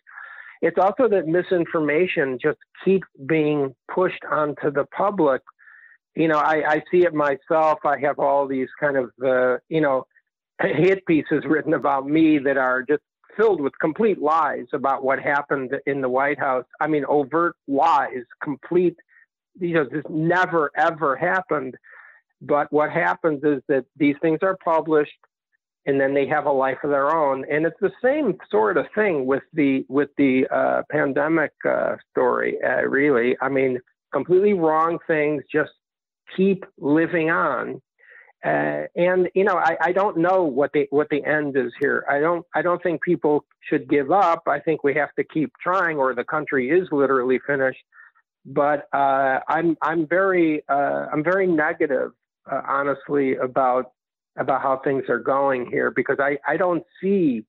It's 0.62 0.78
also 0.78 1.08
that 1.08 1.26
misinformation 1.26 2.38
just 2.40 2.58
keeps 2.84 3.06
being 3.26 3.74
pushed 3.92 4.24
onto 4.30 4.70
the 4.70 4.86
public 4.96 5.42
you 6.14 6.28
know, 6.28 6.38
I, 6.38 6.62
I 6.66 6.82
see 6.90 7.04
it 7.04 7.12
myself. 7.12 7.80
I 7.84 7.98
have 8.00 8.18
all 8.18 8.46
these 8.46 8.68
kind 8.78 8.96
of, 8.96 9.10
uh, 9.24 9.58
you 9.68 9.80
know, 9.80 10.06
hit 10.60 11.04
pieces 11.06 11.44
written 11.44 11.74
about 11.74 12.06
me 12.06 12.38
that 12.38 12.56
are 12.56 12.82
just 12.82 13.02
filled 13.36 13.60
with 13.60 13.72
complete 13.80 14.20
lies 14.20 14.66
about 14.72 15.02
what 15.04 15.18
happened 15.18 15.72
in 15.86 16.00
the 16.00 16.08
White 16.08 16.38
House. 16.38 16.64
I 16.80 16.86
mean, 16.86 17.04
overt 17.08 17.56
lies, 17.66 18.22
complete, 18.42 18.96
you 19.58 19.74
know, 19.74 19.84
this 19.84 20.04
never 20.08 20.70
ever 20.76 21.16
happened. 21.16 21.76
But 22.40 22.72
what 22.72 22.90
happens 22.90 23.42
is 23.44 23.62
that 23.68 23.86
these 23.96 24.16
things 24.20 24.40
are 24.42 24.56
published 24.62 25.12
and 25.86 26.00
then 26.00 26.14
they 26.14 26.26
have 26.26 26.46
a 26.46 26.52
life 26.52 26.78
of 26.82 26.90
their 26.90 27.14
own. 27.14 27.44
And 27.50 27.66
it's 27.66 27.80
the 27.80 27.92
same 28.02 28.38
sort 28.50 28.76
of 28.76 28.86
thing 28.94 29.26
with 29.26 29.42
the 29.52 29.84
with 29.88 30.10
the 30.16 30.46
uh, 30.50 30.82
pandemic 30.90 31.52
uh, 31.68 31.96
story. 32.10 32.58
Uh, 32.62 32.82
really, 32.82 33.36
I 33.40 33.48
mean, 33.48 33.78
completely 34.12 34.54
wrong 34.54 34.98
things 35.06 35.42
just 35.52 35.72
keep 36.36 36.64
living 36.78 37.30
on. 37.30 37.80
Uh, 38.44 38.84
and 38.94 39.28
you 39.34 39.42
know, 39.44 39.56
I, 39.56 39.76
I, 39.80 39.92
don't 39.92 40.18
know 40.18 40.42
what 40.42 40.70
the 40.74 40.86
what 40.90 41.08
the 41.08 41.24
end 41.24 41.56
is 41.56 41.72
here. 41.80 42.04
I 42.10 42.20
don't 42.20 42.44
I 42.54 42.60
don't 42.60 42.82
think 42.82 43.02
people 43.02 43.46
should 43.70 43.88
give 43.88 44.10
up. 44.12 44.42
I 44.46 44.60
think 44.60 44.84
we 44.84 44.94
have 44.94 45.14
to 45.14 45.24
keep 45.24 45.50
trying, 45.62 45.96
or 45.96 46.14
the 46.14 46.24
country 46.24 46.68
is 46.68 46.86
literally 46.92 47.40
finished. 47.46 47.82
But 48.46 48.88
uh, 48.92 49.40
I'm 49.48 49.76
I'm 49.82 50.06
very 50.06 50.62
uh, 50.68 51.06
I'm 51.12 51.24
very 51.24 51.46
negative, 51.46 52.12
uh, 52.50 52.60
honestly, 52.66 53.36
about 53.36 53.92
about 54.36 54.62
how 54.62 54.80
things 54.84 55.04
are 55.08 55.18
going 55.20 55.66
here 55.70 55.90
because 55.90 56.16
I, 56.18 56.38
I 56.46 56.56
don't 56.56 56.82
see 57.00 57.44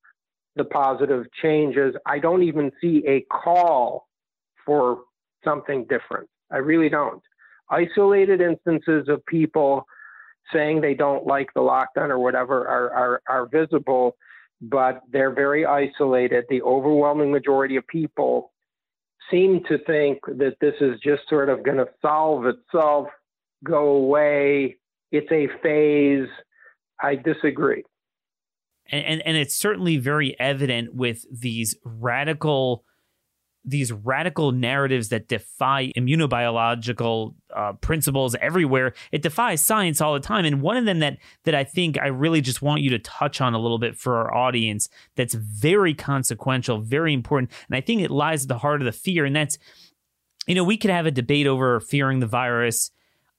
the 0.56 0.64
positive 0.64 1.26
changes. 1.41 1.96
I 2.06 2.20
don't 2.20 2.43
even 2.43 2.72
see 2.80 3.04
a 3.08 3.22
call 3.22 4.08
for 4.66 5.00
something 5.43 5.86
different. 5.89 6.30
I 6.52 6.58
really 6.58 6.89
don't 6.89 7.22
isolated 7.70 8.41
instances 8.41 9.08
of 9.08 9.26
people 9.26 9.86
saying 10.54 10.82
they 10.82 10.93
don't 10.93 11.26
like 11.26 11.48
the 11.56 11.62
lockdown 11.62 12.10
or 12.10 12.20
whatever 12.20 12.68
are, 12.68 12.91
are, 12.93 13.22
are 13.28 13.48
visible, 13.48 14.16
but 14.62 15.02
they're 15.12 15.34
very 15.34 15.66
isolated. 15.66 16.46
The 16.50 16.62
overwhelming 16.62 17.32
majority 17.32 17.76
of 17.78 17.88
people 17.88 18.52
seem 19.32 19.63
to 19.67 19.78
think 19.80 20.19
that 20.26 20.55
this 20.61 20.76
is 20.82 20.99
just 21.03 21.23
sort 21.30 21.49
of 21.49 21.63
going 21.63 21.78
to 21.78 21.88
solve 22.01 22.45
itself, 22.45 23.07
go 23.63 23.89
away. 23.89 24.78
It's 25.11 25.32
a 25.32 25.47
phase. 25.61 26.28
I 27.01 27.15
disagree. 27.15 27.84
And, 28.88 29.05
and, 29.05 29.21
and 29.26 29.38
it's 29.38 29.55
certainly 29.55 29.97
very 29.97 30.39
evident 30.39 30.93
with 30.93 31.26
these 31.32 31.76
radical 31.84 32.84
these 33.66 33.91
radical 33.91 34.51
narratives 34.51 35.09
that 35.09 35.28
defy 35.28 35.91
immunobiological 35.97 37.34
uh, 37.53 37.74
principles 37.74 38.36
everywhere. 38.36 38.93
It 39.11 39.22
defies 39.22 39.63
science 39.63 40.01
all 40.01 40.13
the 40.13 40.20
time. 40.20 40.45
And 40.45 40.61
one 40.61 40.78
of 40.78 40.86
them 40.86 40.99
that 40.99 41.18
that 41.43 41.55
I 41.55 41.63
think 41.63 41.99
I 41.99 42.07
really 42.07 42.41
just 42.41 42.61
want 42.61 42.82
you 42.82 42.91
to 42.91 42.99
touch 42.99 43.41
on 43.41 43.53
a 43.53 43.59
little 43.59 43.80
bit 43.80 43.97
for 43.97 44.18
our 44.18 44.34
audience 44.34 44.89
that's 45.16 45.34
very 45.34 45.93
consequential, 45.93 46.80
very 46.80 47.13
important, 47.13 47.51
and 47.68 47.76
I 47.76 47.82
think 47.82 48.01
it 48.01 48.11
lies 48.11 48.43
at 48.43 48.49
the 48.49 48.57
heart 48.59 48.82
of 48.82 48.86
the 48.86 48.91
fear. 48.91 49.26
And 49.26 49.36
that's, 49.36 49.57
you 50.47 50.55
know, 50.55 50.63
we 50.63 50.78
could 50.78 50.91
have 50.91 51.05
a 51.05 51.11
debate 51.11 51.47
over 51.47 51.80
fearing 51.80 52.20
the 52.20 52.28
virus, 52.28 52.91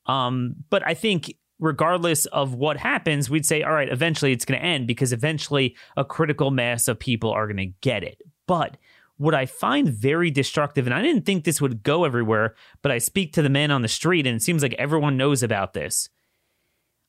um, 0.07 0.57
but 0.71 0.87
I 0.87 0.95
think 0.95 1.35
regardless 1.59 2.27
of 2.27 2.55
what 2.55 2.77
happens, 2.77 3.31
we'd 3.31 3.47
say, 3.47 3.63
all 3.63 3.73
right, 3.73 3.89
eventually 3.89 4.33
it's 4.33 4.45
going 4.45 4.61
to 4.61 4.67
end 4.67 4.87
because 4.87 5.13
eventually 5.13 5.77
a 5.97 6.05
critical 6.05 6.51
mass 6.51 6.89
of 6.89 6.99
people 6.99 7.31
are 7.31 7.47
going 7.47 7.57
to 7.57 7.73
get 7.81 8.03
it. 8.03 8.21
But 8.47 8.77
what 9.19 9.35
I 9.35 9.47
find 9.47 9.89
very 9.89 10.31
destructive, 10.31 10.87
and 10.87 10.95
I 10.95 11.03
didn't 11.03 11.25
think 11.25 11.45
this 11.45 11.61
would 11.61 11.83
go 11.83 12.05
everywhere, 12.05 12.55
but 12.83 12.93
I 12.93 12.99
speak 12.99 13.33
to 13.35 13.43
the 13.43 13.49
man 13.49 13.71
on 13.71 13.83
the 13.83 13.89
street, 13.89 14.27
and 14.27 14.37
it 14.37 14.43
seems 14.43 14.63
like 14.63 14.75
everyone 14.75 15.17
knows 15.17 15.43
about 15.43 15.73
this. 15.73 16.09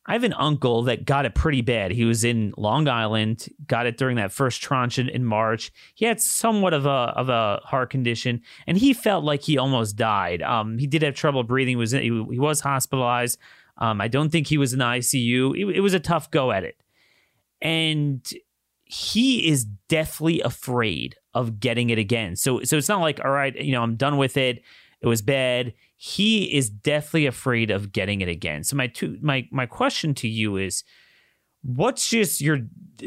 I 0.08 0.14
have 0.14 0.24
an 0.24 0.34
uncle 0.34 0.84
that 0.84 1.04
got 1.04 1.26
it 1.26 1.36
pretty 1.36 1.62
bad. 1.62 1.92
He 1.92 2.06
was 2.06 2.24
in 2.24 2.54
Long 2.56 2.88
Island, 2.88 3.50
got 3.68 3.86
it 3.86 3.98
during 3.98 4.16
that 4.16 4.32
first 4.32 4.62
tranche 4.62 4.98
in, 4.98 5.10
in 5.10 5.26
March. 5.26 5.70
He 5.96 6.06
had 6.06 6.22
somewhat 6.22 6.74
of 6.74 6.86
a 6.86 6.90
of 6.90 7.28
a 7.28 7.60
heart 7.66 7.90
condition, 7.90 8.42
and 8.66 8.78
he 8.78 8.94
felt 8.94 9.26
like 9.26 9.42
he 9.42 9.58
almost 9.58 9.98
died. 9.98 10.42
Um, 10.42 10.78
he 10.78 10.88
did 10.88 11.02
have 11.02 11.14
trouble 11.14 11.44
breathing. 11.44 11.74
He 11.74 11.76
was 11.76 11.92
he, 11.92 12.04
he 12.04 12.40
was 12.40 12.62
hospitalized. 12.62 13.38
Um, 13.78 14.00
I 14.00 14.08
don't 14.08 14.30
think 14.30 14.48
he 14.48 14.58
was 14.58 14.72
in 14.72 14.80
the 14.80 14.86
ICU. 14.86 15.60
It, 15.60 15.78
it 15.78 15.82
was 15.82 15.94
a 15.94 16.00
tough 16.00 16.32
go 16.32 16.54
at 16.54 16.64
it, 16.64 16.82
and 17.62 18.26
he 18.90 19.48
is 19.48 19.66
deathly 19.66 20.42
afraid 20.42 21.16
of 21.34 21.60
getting 21.60 21.90
it 21.90 21.98
again. 21.98 22.36
So 22.36 22.64
so 22.64 22.78
it's 22.78 22.90
not 22.90 23.02
like 23.02 23.20
all 23.24 23.32
right, 23.32 23.56
you 23.56 23.72
know, 23.72 23.84
I'm 23.84 23.96
done 23.96 24.18
with 24.18 24.38
it. 24.38 24.64
It 25.02 25.08
was 25.08 25.22
bad. 25.22 25.74
He 25.96 26.56
is 26.56 26.70
deathly 26.70 27.26
afraid 27.26 27.70
of 27.70 27.92
getting 27.92 28.22
it 28.22 28.30
again. 28.30 28.64
So 28.64 28.76
my 28.76 28.88
two 28.88 29.18
my 29.22 29.48
my 29.52 29.66
question 29.66 30.14
to 30.16 30.28
you 30.28 30.58
is 30.58 30.84
what's 31.64 32.10
just 32.10 32.40
your 32.40 32.60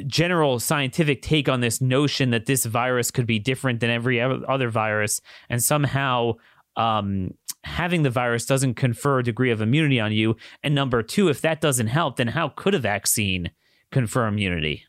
general 0.07 0.59
scientific 0.59 1.23
take 1.23 1.49
on 1.49 1.61
this 1.61 1.81
notion 1.81 2.31
that 2.31 2.47
this 2.47 2.67
virus 2.67 3.11
could 3.11 3.27
be 3.27 3.39
different 3.39 3.81
than 3.81 3.91
every 3.91 4.21
other 4.21 4.69
virus 4.69 5.21
and 5.49 5.63
somehow 5.63 6.33
um, 6.77 7.31
having 7.65 8.03
the 8.03 8.11
virus 8.11 8.47
doesn't 8.47 8.75
confer 8.75 9.21
a 9.21 9.25
degree 9.25 9.51
of 9.51 9.61
immunity 9.61 9.99
on 9.99 10.13
you 10.13 10.37
and 10.63 10.75
number 10.75 11.03
2 11.03 11.29
if 11.29 11.41
that 11.41 11.61
doesn't 11.61 11.89
help 11.89 12.17
then 12.17 12.29
how 12.29 12.49
could 12.49 12.75
a 12.75 12.79
vaccine 12.79 13.51
confer 13.91 14.27
immunity 14.27 14.85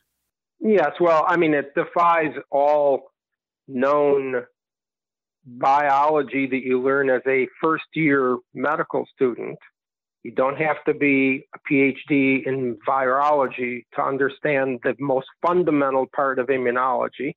Yes, 0.62 0.92
well, 1.00 1.26
I 1.28 1.38
mean, 1.38 1.56
it 1.56 1.74
defies 1.74 2.34
all 2.52 3.12
known 3.68 4.44
biology 5.44 6.46
that 6.48 6.62
you 6.64 6.80
learn 6.80 7.10
as 7.10 7.22
a 7.28 7.48
first 7.60 7.86
year 7.96 8.38
medical 8.54 9.06
student. 9.16 9.58
You 10.24 10.32
don't 10.32 10.58
have 10.58 10.84
to 10.86 10.94
be 10.94 11.48
a 11.56 11.60
PhD 11.68 12.46
in 12.46 12.78
virology 12.88 13.86
to 13.96 14.04
understand 14.04 14.80
the 14.84 14.96
most 15.00 15.26
fundamental 15.46 16.06
part 16.16 16.38
of 16.38 16.48
immunology. 16.48 17.34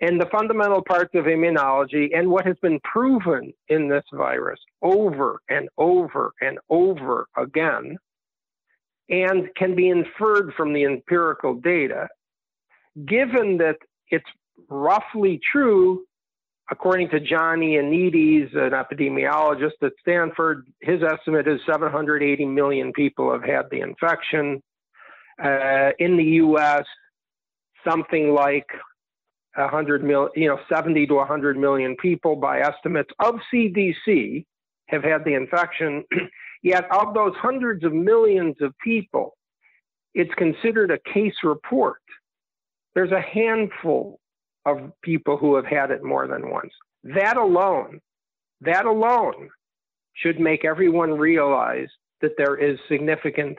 And 0.00 0.18
the 0.18 0.28
fundamental 0.32 0.82
parts 0.82 1.14
of 1.14 1.26
immunology 1.26 2.16
and 2.16 2.30
what 2.30 2.46
has 2.46 2.56
been 2.62 2.80
proven 2.80 3.52
in 3.68 3.90
this 3.90 4.04
virus 4.14 4.58
over 4.80 5.40
and 5.50 5.68
over 5.76 6.32
and 6.40 6.58
over 6.70 7.26
again, 7.36 7.98
and 9.10 9.54
can 9.56 9.74
be 9.74 9.90
inferred 9.90 10.54
from 10.56 10.72
the 10.72 10.84
empirical 10.84 11.52
data, 11.54 12.08
given 13.06 13.58
that 13.58 13.76
it's 14.08 14.24
roughly 14.68 15.40
true, 15.52 16.04
according 16.70 17.10
to 17.10 17.20
Johnny 17.20 17.76
Ioannidis, 17.76 18.56
an 18.56 18.72
epidemiologist 18.72 19.82
at 19.82 19.92
Stanford, 20.00 20.66
his 20.80 21.02
estimate 21.02 21.48
is 21.48 21.60
780 21.66 22.44
million 22.46 22.92
people 22.92 23.32
have 23.32 23.44
had 23.44 23.66
the 23.70 23.80
infection. 23.80 24.62
Uh, 25.42 25.90
in 25.98 26.16
the 26.16 26.24
U.S., 26.24 26.84
something 27.88 28.34
like 28.34 28.66
100 29.56 30.04
million, 30.04 30.30
you 30.36 30.48
know, 30.48 30.58
70 30.72 31.06
to 31.06 31.14
100 31.14 31.56
million 31.56 31.96
people 31.96 32.36
by 32.36 32.60
estimates 32.60 33.10
of 33.20 33.36
CDC 33.52 34.44
have 34.88 35.02
had 35.02 35.24
the 35.24 35.34
infection. 35.34 36.04
Yet, 36.62 36.84
of 36.92 37.14
those 37.14 37.32
hundreds 37.36 37.84
of 37.84 37.94
millions 37.94 38.56
of 38.60 38.74
people, 38.84 39.34
it's 40.14 40.32
considered 40.34 40.90
a 40.90 40.98
case 41.12 41.34
report. 41.42 42.02
There's 42.94 43.12
a 43.12 43.20
handful 43.20 44.20
of 44.66 44.92
people 45.02 45.36
who 45.36 45.56
have 45.56 45.66
had 45.66 45.90
it 45.90 46.02
more 46.02 46.26
than 46.26 46.50
once. 46.50 46.72
That 47.04 47.36
alone, 47.36 48.00
that 48.60 48.84
alone 48.84 49.48
should 50.14 50.38
make 50.38 50.64
everyone 50.64 51.12
realize 51.12 51.88
that 52.20 52.36
there 52.36 52.56
is 52.56 52.78
significant 52.88 53.58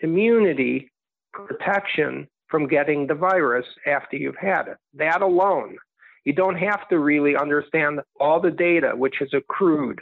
immunity 0.00 0.90
protection 1.32 2.26
from 2.48 2.66
getting 2.66 3.06
the 3.06 3.14
virus 3.14 3.66
after 3.86 4.16
you've 4.16 4.36
had 4.36 4.68
it. 4.68 4.76
That 4.94 5.22
alone. 5.22 5.76
You 6.24 6.32
don't 6.32 6.56
have 6.56 6.88
to 6.88 6.98
really 6.98 7.36
understand 7.36 8.00
all 8.18 8.40
the 8.40 8.50
data 8.50 8.92
which 8.94 9.16
has 9.20 9.30
accrued 9.32 10.00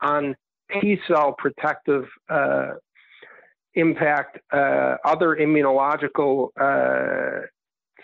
on 0.00 0.36
T 0.80 0.98
cell 1.08 1.34
protective 1.36 2.04
uh, 2.28 2.72
impact, 3.74 4.38
uh, 4.52 4.96
other 5.04 5.36
immunological 5.36 6.48
uh, 6.60 7.46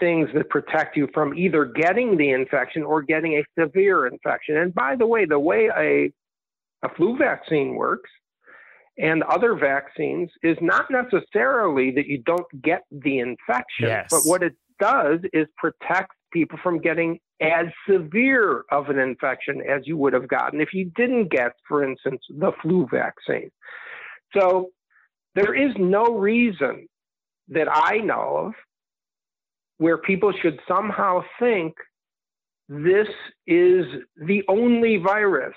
things 0.01 0.29
that 0.35 0.49
protect 0.51 0.97
you 0.97 1.09
from 1.15 1.35
either 1.35 1.65
getting 1.65 2.17
the 2.17 2.31
infection 2.31 2.83
or 2.83 3.03
getting 3.03 3.35
a 3.35 3.45
severe 3.61 4.07
infection. 4.07 4.57
And 4.57 4.75
by 4.75 4.97
the 4.97 5.07
way, 5.07 5.25
the 5.25 5.39
way 5.39 5.71
a, 5.77 6.13
a 6.87 6.95
flu 6.97 7.17
vaccine 7.17 7.75
works 7.75 8.11
and 8.99 9.23
other 9.25 9.55
vaccines 9.55 10.31
is 10.43 10.57
not 10.61 10.87
necessarily 10.91 11.91
that 11.93 12.07
you 12.07 12.23
don't 12.25 12.47
get 12.63 12.83
the 12.91 13.19
infection, 13.19 13.89
yes. 13.89 14.07
but 14.11 14.21
what 14.25 14.43
it 14.43 14.55
does 14.81 15.21
is 15.33 15.47
protect 15.57 16.13
people 16.33 16.59
from 16.63 16.81
getting 16.81 17.19
as 17.41 17.67
severe 17.89 18.65
of 18.71 18.89
an 18.89 18.99
infection 18.99 19.61
as 19.63 19.83
you 19.85 19.97
would 19.97 20.13
have 20.13 20.29
gotten 20.29 20.61
if 20.61 20.73
you 20.73 20.91
didn't 20.97 21.31
get, 21.31 21.53
for 21.67 21.85
instance, 21.85 22.21
the 22.29 22.53
flu 22.63 22.87
vaccine. 22.91 23.51
So 24.37 24.71
there 25.35 25.55
is 25.55 25.75
no 25.79 26.17
reason 26.17 26.87
that 27.49 27.69
I 27.71 27.99
know 27.99 28.47
of 28.47 28.53
where 29.79 29.99
people 29.99 30.33
should 30.33 30.61
somehow 30.69 31.23
think 31.39 31.75
this 32.69 33.09
is 33.47 33.85
the 34.17 34.43
only 34.49 34.97
virus 34.97 35.55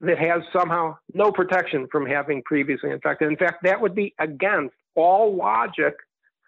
that 0.00 0.18
has 0.18 0.42
somehow 0.52 0.96
no 1.12 1.30
protection 1.30 1.86
from 1.92 2.06
having 2.06 2.42
previously 2.42 2.90
infected. 2.90 3.28
In 3.28 3.36
fact, 3.36 3.62
that 3.64 3.80
would 3.80 3.94
be 3.94 4.14
against 4.18 4.74
all 4.94 5.36
logic, 5.36 5.94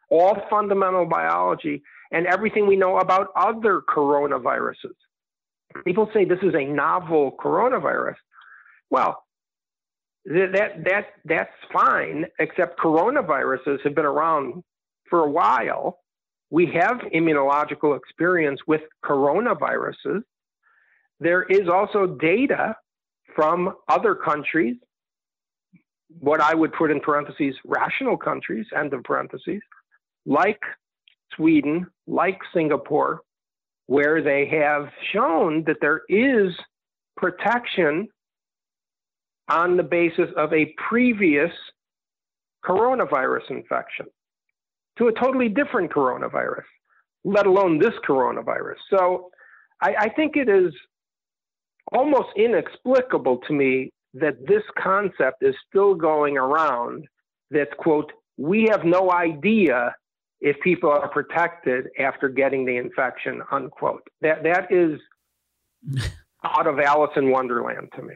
all 0.09 0.41
fundamental 0.49 1.05
biology, 1.07 1.83
and 2.11 2.27
everything 2.27 2.67
we 2.67 2.77
know 2.77 2.99
about 2.99 3.29
other 3.37 3.83
coronaviruses. 3.89 4.95
People 5.85 6.11
say 6.15 6.25
this 6.25 6.39
is 6.43 6.55
a 6.55 6.65
novel 6.65 7.35
coronavirus. 7.39 8.17
Well, 8.91 9.23
that 10.27 10.85
that 10.85 11.07
that's 11.25 11.53
fine, 11.73 12.27
except 12.39 12.79
coronaviruses 12.79 13.81
have 13.83 13.95
been 13.95 14.05
around 14.05 14.63
for 15.09 15.21
a 15.21 15.31
while. 15.31 15.99
We 16.53 16.67
have 16.67 16.99
immunological 17.15 17.97
experience 17.97 18.61
with 18.67 18.83
coronaviruses. 19.03 20.21
There 21.19 21.45
is 21.45 21.67
also 21.67 22.07
data 22.07 22.77
from 23.35 23.75
other 23.89 24.15
countries, 24.15 24.77
what 26.21 26.43
I 26.43 26.55
would 26.55 26.75
put 26.75 26.91
in 26.91 27.01
parentheses, 27.01 27.55
rational 27.65 28.19
countries, 28.19 28.67
end 28.77 28.93
of 28.93 29.03
parentheses, 29.03 29.63
like 30.27 30.61
Sweden, 31.35 31.87
like 32.07 32.39
Singapore, 32.53 33.23
where 33.87 34.23
they 34.23 34.47
have 34.49 34.91
shown 35.11 35.65
that 35.65 35.79
there 35.81 36.03
is 36.11 36.53
protection 37.17 38.09
on 39.49 39.79
the 39.79 39.83
basis 39.83 40.29
of 40.37 40.53
a 40.53 40.75
previous 40.87 41.51
coronavirus 42.63 43.49
infection 43.49 44.05
to 44.99 45.09
a 45.09 45.13
totally 45.13 45.49
different 45.49 45.91
coronavirus, 45.91 46.65
let 47.25 47.47
alone 47.47 47.79
this 47.79 47.95
coronavirus. 48.07 48.77
So 48.91 49.31
I, 49.81 49.95
I 49.99 50.09
think 50.09 50.37
it 50.37 50.49
is 50.49 50.73
almost 51.93 52.29
inexplicable 52.37 53.39
to 53.47 53.53
me 53.53 53.91
that 54.15 54.47
this 54.47 54.63
concept 54.79 55.43
is 55.43 55.55
still 55.69 55.95
going 55.95 56.37
around 56.37 57.07
that, 57.51 57.77
quote, 57.79 58.13
we 58.37 58.69
have 58.71 58.85
no 58.85 59.11
idea 59.13 59.95
if 60.41 60.59
people 60.61 60.91
are 60.91 61.09
protected 61.09 61.87
after 61.99 62.29
getting 62.29 62.65
the 62.65 62.77
infection, 62.77 63.43
unquote. 63.51 64.03
That, 64.21 64.43
that 64.43 64.73
is 64.73 65.01
out 66.45 66.67
of 66.67 66.79
Alice 66.81 67.13
in 67.17 67.31
Wonderland 67.31 67.89
to 67.97 68.03
me. 68.03 68.15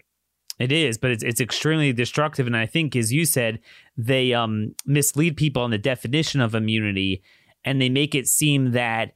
It 0.59 0.73
is, 0.73 0.97
but 0.97 1.11
it's 1.11 1.23
it's 1.23 1.41
extremely 1.41 1.93
destructive, 1.93 2.47
and 2.47 2.57
I 2.57 2.65
think, 2.65 2.97
as 2.97 3.13
you 3.13 3.27
said, 3.27 3.61
they 3.97 4.33
um, 4.33 4.75
mislead 4.87 5.37
people 5.37 5.63
on 5.63 5.71
the 5.71 5.79
definition 5.79 6.41
of 6.41 6.55
immunity, 6.55 7.23
and 7.65 7.81
they 7.81 7.91
make 7.91 8.15
it 8.15 8.27
seem 8.27 8.73
that 8.73 9.15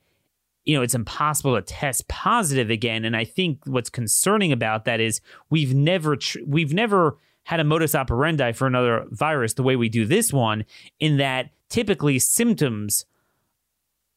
you 0.64 0.76
know 0.76 0.82
it's 0.82 0.94
impossible 0.94 1.54
to 1.56 1.62
test 1.62 2.08
positive 2.08 2.68
again. 2.68 3.06
And 3.06 3.16
I 3.16 3.24
think 3.24 3.60
what's 3.64 3.88
concerning 3.88 4.52
about 4.52 4.84
that 4.84 5.00
is 5.00 5.22
we've 5.48 5.74
never 5.74 6.16
tr- 6.16 6.40
we've 6.46 6.74
never 6.74 7.16
had 7.44 7.58
a 7.58 7.64
modus 7.64 7.94
operandi 7.94 8.52
for 8.52 8.66
another 8.66 9.06
virus 9.10 9.54
the 9.54 9.62
way 9.62 9.76
we 9.76 9.88
do 9.88 10.04
this 10.04 10.34
one, 10.34 10.66
in 10.98 11.16
that 11.16 11.50
typically 11.70 12.18
symptoms 12.18 13.06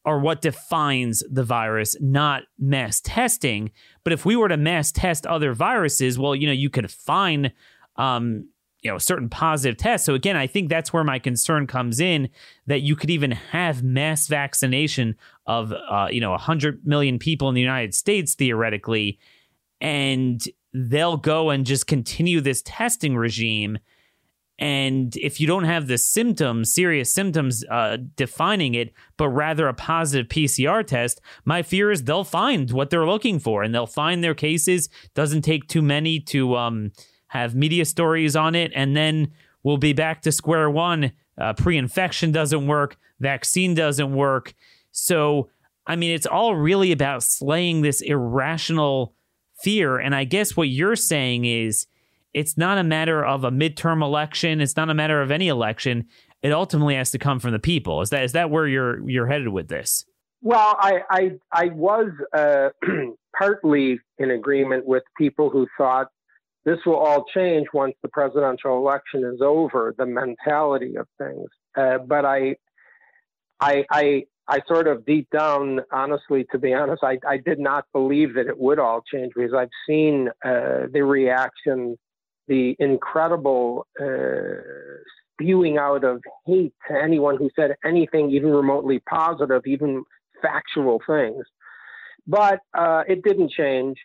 are 0.04 0.18
what 0.18 0.42
defines 0.42 1.22
the 1.30 1.44
virus, 1.44 1.96
not 2.00 2.42
mass 2.58 3.00
testing. 3.00 3.70
But 4.02 4.12
if 4.12 4.24
we 4.24 4.36
were 4.36 4.48
to 4.48 4.56
mass 4.56 4.92
test 4.92 5.26
other 5.26 5.54
viruses, 5.54 6.18
well, 6.18 6.34
you 6.34 6.46
know, 6.46 6.52
you 6.52 6.68
could 6.68 6.90
find, 6.90 7.52
um, 7.96 8.48
you 8.82 8.90
know, 8.90 8.98
certain 8.98 9.30
positive 9.30 9.78
tests. 9.78 10.04
So 10.04 10.14
again, 10.14 10.36
I 10.36 10.46
think 10.46 10.68
that's 10.68 10.92
where 10.92 11.04
my 11.04 11.18
concern 11.18 11.66
comes 11.66 12.00
in 12.00 12.28
that 12.66 12.82
you 12.82 12.96
could 12.96 13.08
even 13.08 13.30
have 13.30 13.82
mass 13.82 14.26
vaccination 14.26 15.16
of, 15.46 15.72
uh, 15.72 16.08
you 16.10 16.20
know, 16.20 16.32
100 16.32 16.86
million 16.86 17.18
people 17.18 17.48
in 17.48 17.54
the 17.54 17.62
United 17.62 17.94
States 17.94 18.34
theoretically, 18.34 19.18
and 19.80 20.44
they'll 20.74 21.16
go 21.16 21.48
and 21.48 21.64
just 21.64 21.86
continue 21.86 22.42
this 22.42 22.60
testing 22.62 23.16
regime 23.16 23.78
and 24.58 25.16
if 25.16 25.40
you 25.40 25.46
don't 25.46 25.64
have 25.64 25.88
the 25.88 25.98
symptoms, 25.98 26.72
serious 26.72 27.12
symptoms 27.12 27.64
uh, 27.70 27.96
defining 28.14 28.74
it, 28.74 28.92
but 29.16 29.28
rather 29.28 29.66
a 29.66 29.74
positive 29.74 30.28
PCR 30.28 30.86
test, 30.86 31.20
my 31.44 31.62
fear 31.62 31.90
is 31.90 32.04
they'll 32.04 32.24
find 32.24 32.70
what 32.70 32.90
they're 32.90 33.06
looking 33.06 33.40
for 33.40 33.62
and 33.62 33.74
they'll 33.74 33.86
find 33.86 34.22
their 34.22 34.34
cases. 34.34 34.88
Doesn't 35.14 35.42
take 35.42 35.66
too 35.66 35.82
many 35.82 36.20
to 36.20 36.56
um, 36.56 36.92
have 37.28 37.56
media 37.56 37.84
stories 37.84 38.36
on 38.36 38.54
it. 38.54 38.70
And 38.76 38.96
then 38.96 39.32
we'll 39.64 39.76
be 39.76 39.92
back 39.92 40.22
to 40.22 40.32
square 40.32 40.70
one. 40.70 41.12
Uh, 41.36 41.52
Pre 41.52 41.76
infection 41.76 42.30
doesn't 42.30 42.68
work, 42.68 42.96
vaccine 43.18 43.74
doesn't 43.74 44.14
work. 44.14 44.54
So, 44.92 45.50
I 45.84 45.96
mean, 45.96 46.12
it's 46.12 46.26
all 46.26 46.54
really 46.54 46.92
about 46.92 47.24
slaying 47.24 47.82
this 47.82 48.00
irrational 48.00 49.16
fear. 49.60 49.98
And 49.98 50.14
I 50.14 50.22
guess 50.22 50.56
what 50.56 50.68
you're 50.68 50.94
saying 50.94 51.44
is, 51.44 51.86
it's 52.34 52.58
not 52.58 52.78
a 52.78 52.84
matter 52.84 53.24
of 53.24 53.44
a 53.44 53.50
midterm 53.50 54.02
election. 54.02 54.60
It's 54.60 54.76
not 54.76 54.90
a 54.90 54.94
matter 54.94 55.22
of 55.22 55.30
any 55.30 55.48
election. 55.48 56.08
It 56.42 56.52
ultimately 56.52 56.96
has 56.96 57.10
to 57.12 57.18
come 57.18 57.38
from 57.38 57.52
the 57.52 57.58
people. 57.58 58.02
Is 58.02 58.10
that 58.10 58.24
is 58.24 58.32
that 58.32 58.50
where 58.50 58.66
you're 58.66 59.08
you're 59.08 59.26
headed 59.26 59.48
with 59.48 59.68
this? 59.68 60.04
Well, 60.42 60.76
I 60.78 61.00
I, 61.08 61.30
I 61.52 61.66
was 61.68 62.10
uh, 62.36 62.70
partly 63.38 64.00
in 64.18 64.30
agreement 64.30 64.84
with 64.84 65.04
people 65.16 65.48
who 65.48 65.66
thought 65.78 66.08
this 66.64 66.78
will 66.84 66.96
all 66.96 67.24
change 67.34 67.68
once 67.72 67.94
the 68.02 68.08
presidential 68.08 68.76
election 68.76 69.24
is 69.24 69.40
over. 69.40 69.94
The 69.96 70.06
mentality 70.06 70.96
of 70.96 71.06
things, 71.18 71.48
uh, 71.76 71.98
but 71.98 72.24
I 72.24 72.56
I 73.60 73.84
I 73.90 74.24
I 74.46 74.60
sort 74.68 74.88
of 74.88 75.06
deep 75.06 75.28
down, 75.30 75.80
honestly, 75.90 76.44
to 76.52 76.58
be 76.58 76.74
honest, 76.74 77.02
I, 77.02 77.18
I 77.26 77.38
did 77.38 77.58
not 77.58 77.86
believe 77.92 78.34
that 78.34 78.46
it 78.46 78.58
would 78.58 78.78
all 78.78 79.02
change 79.10 79.32
because 79.34 79.54
I've 79.54 79.70
seen 79.88 80.28
uh, 80.44 80.88
the 80.92 81.02
reaction 81.02 81.96
the 82.48 82.76
incredible 82.78 83.86
uh, 84.00 84.60
spewing 85.32 85.78
out 85.78 86.04
of 86.04 86.22
hate 86.46 86.74
to 86.88 86.96
anyone 86.96 87.36
who 87.36 87.50
said 87.56 87.74
anything 87.84 88.30
even 88.30 88.50
remotely 88.50 89.00
positive, 89.00 89.62
even 89.66 90.04
factual 90.42 91.00
things. 91.06 91.44
But 92.26 92.60
uh, 92.76 93.04
it 93.08 93.22
didn't 93.22 93.50
change. 93.50 93.96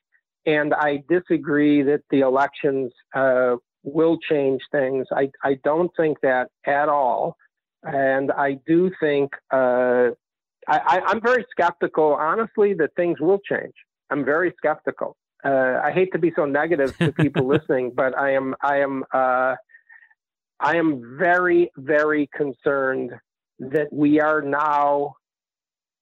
And 0.46 0.74
I 0.74 1.04
disagree 1.10 1.84
that 1.84 2.02
the 2.10 2.22
elections 2.22 2.92
uh, 3.16 3.58
will 3.84 4.18
change 4.30 4.62
things. 4.72 5.06
I, 5.12 5.30
I 5.44 5.56
don't 5.64 5.92
think 5.96 6.18
that 6.22 6.48
at 6.66 6.90
all. 6.90 7.36
And 7.84 8.32
I 8.32 8.60
do 8.66 8.92
think 9.00 9.32
uh, 9.52 10.10
I, 10.68 11.02
I'm 11.06 11.22
very 11.22 11.46
skeptical, 11.52 12.14
honestly, 12.14 12.74
that 12.76 12.96
things 12.96 13.20
will 13.20 13.40
change. 13.40 13.74
I'm 14.10 14.26
very 14.26 14.54
skeptical 14.58 15.16
uh, 15.44 15.80
I 15.84 15.92
hate 15.92 16.12
to 16.14 16.20
be 16.20 16.32
so 16.36 16.46
negative 16.46 16.98
to 16.98 17.12
people 17.14 17.48
listening, 17.48 17.92
but 17.96 18.18
I 18.18 18.34
am 18.34 18.56
I 18.62 18.80
am 18.80 19.04
uh, 19.14 19.56
I 20.60 20.76
am 20.76 21.18
very 21.18 21.72
very 21.78 22.30
concerned 22.36 23.12
that 23.60 23.88
we 23.92 24.20
are 24.20 24.42
now 24.42 25.16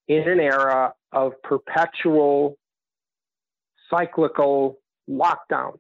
in 0.07 0.27
an 0.27 0.39
era 0.39 0.93
of 1.11 1.33
perpetual 1.43 2.57
cyclical 3.93 4.79
lockdown, 5.09 5.77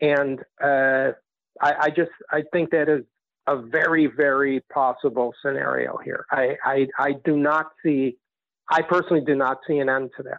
and 0.00 0.40
uh, 0.62 1.12
I, 1.60 1.74
I 1.80 1.90
just 1.90 2.10
I 2.30 2.42
think 2.52 2.70
that 2.70 2.88
is 2.88 3.04
a 3.46 3.56
very 3.56 4.06
very 4.06 4.60
possible 4.72 5.32
scenario 5.42 5.96
here. 6.04 6.26
I, 6.30 6.56
I 6.64 6.86
I 6.98 7.12
do 7.24 7.36
not 7.36 7.70
see. 7.82 8.16
I 8.70 8.82
personally 8.82 9.22
do 9.24 9.34
not 9.34 9.58
see 9.66 9.78
an 9.78 9.88
end 9.88 10.10
to 10.18 10.22
that. 10.24 10.38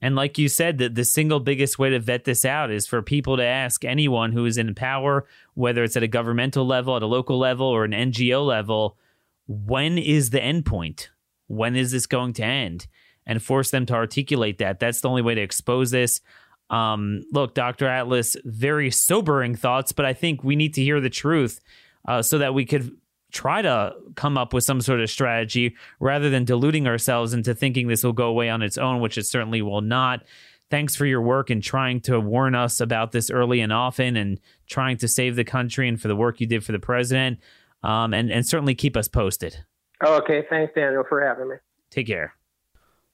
And 0.00 0.14
like 0.14 0.36
you 0.38 0.48
said, 0.48 0.78
that 0.78 0.94
the 0.94 1.04
single 1.04 1.40
biggest 1.40 1.78
way 1.78 1.90
to 1.90 1.98
vet 1.98 2.24
this 2.24 2.44
out 2.44 2.70
is 2.70 2.86
for 2.86 3.00
people 3.00 3.36
to 3.38 3.44
ask 3.44 3.84
anyone 3.84 4.32
who 4.32 4.44
is 4.44 4.58
in 4.58 4.74
power, 4.74 5.26
whether 5.54 5.82
it's 5.82 5.96
at 5.96 6.02
a 6.02 6.08
governmental 6.08 6.66
level, 6.66 6.96
at 6.96 7.02
a 7.02 7.06
local 7.06 7.38
level, 7.38 7.66
or 7.66 7.84
an 7.84 7.92
NGO 7.92 8.44
level, 8.46 8.98
when 9.46 9.96
is 9.96 10.30
the 10.30 10.42
end 10.42 10.66
point? 10.66 11.10
When 11.46 11.76
is 11.76 11.92
this 11.92 12.06
going 12.06 12.34
to 12.34 12.44
end? 12.44 12.86
And 13.26 13.42
force 13.42 13.70
them 13.70 13.86
to 13.86 13.94
articulate 13.94 14.58
that. 14.58 14.78
That's 14.78 15.00
the 15.00 15.08
only 15.08 15.22
way 15.22 15.34
to 15.34 15.40
expose 15.40 15.90
this. 15.90 16.20
Um, 16.68 17.22
look, 17.32 17.54
Dr. 17.54 17.86
Atlas, 17.86 18.36
very 18.44 18.90
sobering 18.90 19.54
thoughts, 19.54 19.92
but 19.92 20.04
I 20.04 20.12
think 20.12 20.44
we 20.44 20.56
need 20.56 20.74
to 20.74 20.82
hear 20.82 21.00
the 21.00 21.10
truth 21.10 21.60
uh, 22.06 22.22
so 22.22 22.38
that 22.38 22.54
we 22.54 22.64
could 22.64 22.96
try 23.32 23.62
to 23.62 23.94
come 24.14 24.38
up 24.38 24.52
with 24.52 24.64
some 24.64 24.80
sort 24.80 25.00
of 25.00 25.10
strategy 25.10 25.74
rather 26.00 26.30
than 26.30 26.44
deluding 26.44 26.86
ourselves 26.86 27.32
into 27.32 27.54
thinking 27.54 27.88
this 27.88 28.04
will 28.04 28.12
go 28.12 28.28
away 28.28 28.48
on 28.48 28.62
its 28.62 28.78
own, 28.78 29.00
which 29.00 29.18
it 29.18 29.26
certainly 29.26 29.62
will 29.62 29.80
not. 29.80 30.24
Thanks 30.70 30.96
for 30.96 31.06
your 31.06 31.22
work 31.22 31.50
in 31.50 31.60
trying 31.60 32.00
to 32.02 32.18
warn 32.18 32.54
us 32.54 32.80
about 32.80 33.12
this 33.12 33.30
early 33.30 33.60
and 33.60 33.72
often 33.72 34.16
and 34.16 34.40
trying 34.66 34.96
to 34.98 35.08
save 35.08 35.36
the 35.36 35.44
country 35.44 35.88
and 35.88 36.00
for 36.00 36.08
the 36.08 36.16
work 36.16 36.40
you 36.40 36.46
did 36.46 36.64
for 36.64 36.72
the 36.72 36.78
president. 36.78 37.38
Um, 37.82 38.12
and, 38.12 38.32
and 38.32 38.44
certainly 38.44 38.74
keep 38.74 38.96
us 38.96 39.06
posted. 39.06 39.64
Okay. 40.04 40.44
Thanks, 40.50 40.72
Daniel, 40.74 41.04
for 41.08 41.24
having 41.24 41.48
me. 41.48 41.56
Take 41.90 42.08
care. 42.08 42.34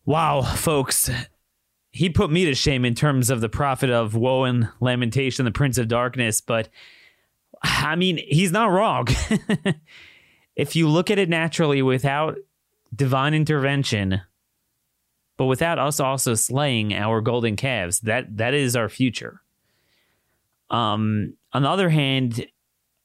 Wow, 0.06 0.42
folks. 0.42 1.10
He 1.90 2.08
put 2.08 2.30
me 2.30 2.46
to 2.46 2.54
shame 2.54 2.86
in 2.86 2.94
terms 2.94 3.28
of 3.28 3.42
the 3.42 3.50
prophet 3.50 3.90
of 3.90 4.14
woe 4.14 4.44
and 4.44 4.68
lamentation, 4.80 5.44
the 5.44 5.50
prince 5.50 5.76
of 5.76 5.88
darkness, 5.88 6.40
but 6.40 6.70
I 7.64 7.96
mean, 7.96 8.18
he's 8.28 8.52
not 8.52 8.70
wrong. 8.70 9.06
if 10.56 10.76
you 10.76 10.88
look 10.88 11.10
at 11.10 11.18
it 11.18 11.28
naturally 11.28 11.82
without 11.82 12.36
divine 12.94 13.34
intervention, 13.34 14.20
but 15.36 15.46
without 15.46 15.78
us 15.78 15.98
also 16.00 16.34
slaying 16.34 16.94
our 16.94 17.20
golden 17.20 17.56
calves, 17.56 18.00
that 18.00 18.36
that 18.36 18.54
is 18.54 18.76
our 18.76 18.88
future. 18.88 19.40
Um, 20.70 21.34
on 21.52 21.62
the 21.62 21.68
other 21.68 21.90
hand, 21.90 22.46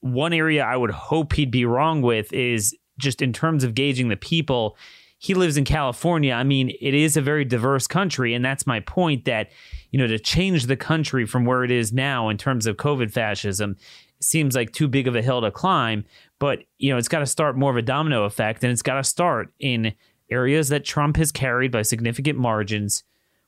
one 0.02 0.34
area 0.34 0.64
I 0.64 0.76
would 0.76 0.92
hope 0.92 1.34
he'd 1.34 1.52
be 1.52 1.66
wrong 1.66 2.02
with 2.02 2.32
is 2.32 2.76
just 2.98 3.22
in 3.22 3.34
terms 3.34 3.64
of 3.64 3.76
gauging 3.76 4.10
the 4.10 4.18
people. 4.18 4.78
He 5.20 5.34
lives 5.34 5.58
in 5.58 5.66
California. 5.66 6.34
I 6.34 6.44
mean, 6.44 6.72
it 6.80 6.94
is 6.94 7.18
a 7.18 7.22
very 7.22 7.44
diverse 7.44 7.88
country, 7.88 8.34
and 8.34 8.46
that's 8.46 8.68
my 8.68 8.82
point. 8.82 9.26
That 9.26 9.50
you 9.92 10.00
know, 10.00 10.08
to 10.08 10.20
change 10.20 10.66
the 10.66 10.78
country 10.78 11.26
from 11.26 11.46
where 11.46 11.64
it 11.64 11.72
is 11.72 11.92
now 11.94 12.30
in 12.30 12.38
terms 12.38 12.66
of 12.66 12.78
COVID 12.78 13.12
fascism 13.12 13.78
seems 14.22 14.56
like 14.56 14.72
too 14.72 14.88
big 14.88 15.08
of 15.08 15.16
a 15.16 15.22
hill 15.22 15.42
to 15.42 15.52
climb. 15.52 16.06
But, 16.40 16.60
you 16.78 16.92
know, 16.92 16.98
it's 16.98 17.08
got 17.08 17.20
to 17.20 17.26
start 17.26 17.58
more 17.58 17.72
of 17.72 17.78
a 17.78 17.82
domino 17.82 18.24
effect 18.24 18.64
and 18.64 18.72
it's 18.72 18.82
got 18.82 18.96
to 18.96 19.04
start 19.04 19.54
in 19.60 19.94
areas 20.30 20.70
that 20.70 20.86
Trump 20.86 21.18
has 21.18 21.32
carried 21.32 21.72
by 21.72 21.82
significant 21.82 22.38
margins 22.38 23.04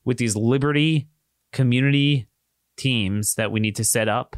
with 0.05 0.17
these 0.17 0.35
liberty 0.35 1.07
community 1.51 2.27
teams 2.77 3.35
that 3.35 3.51
we 3.51 3.59
need 3.59 3.75
to 3.75 3.83
set 3.83 4.07
up. 4.07 4.35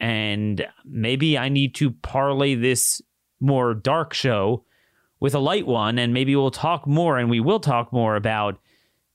And 0.00 0.66
maybe 0.84 1.38
I 1.38 1.48
need 1.48 1.74
to 1.76 1.90
parlay 1.90 2.54
this 2.54 3.00
more 3.40 3.74
dark 3.74 4.14
show 4.14 4.64
with 5.20 5.34
a 5.34 5.38
light 5.38 5.66
one. 5.66 5.98
And 5.98 6.12
maybe 6.12 6.34
we'll 6.36 6.50
talk 6.50 6.86
more 6.86 7.18
and 7.18 7.30
we 7.30 7.40
will 7.40 7.60
talk 7.60 7.92
more 7.92 8.16
about 8.16 8.58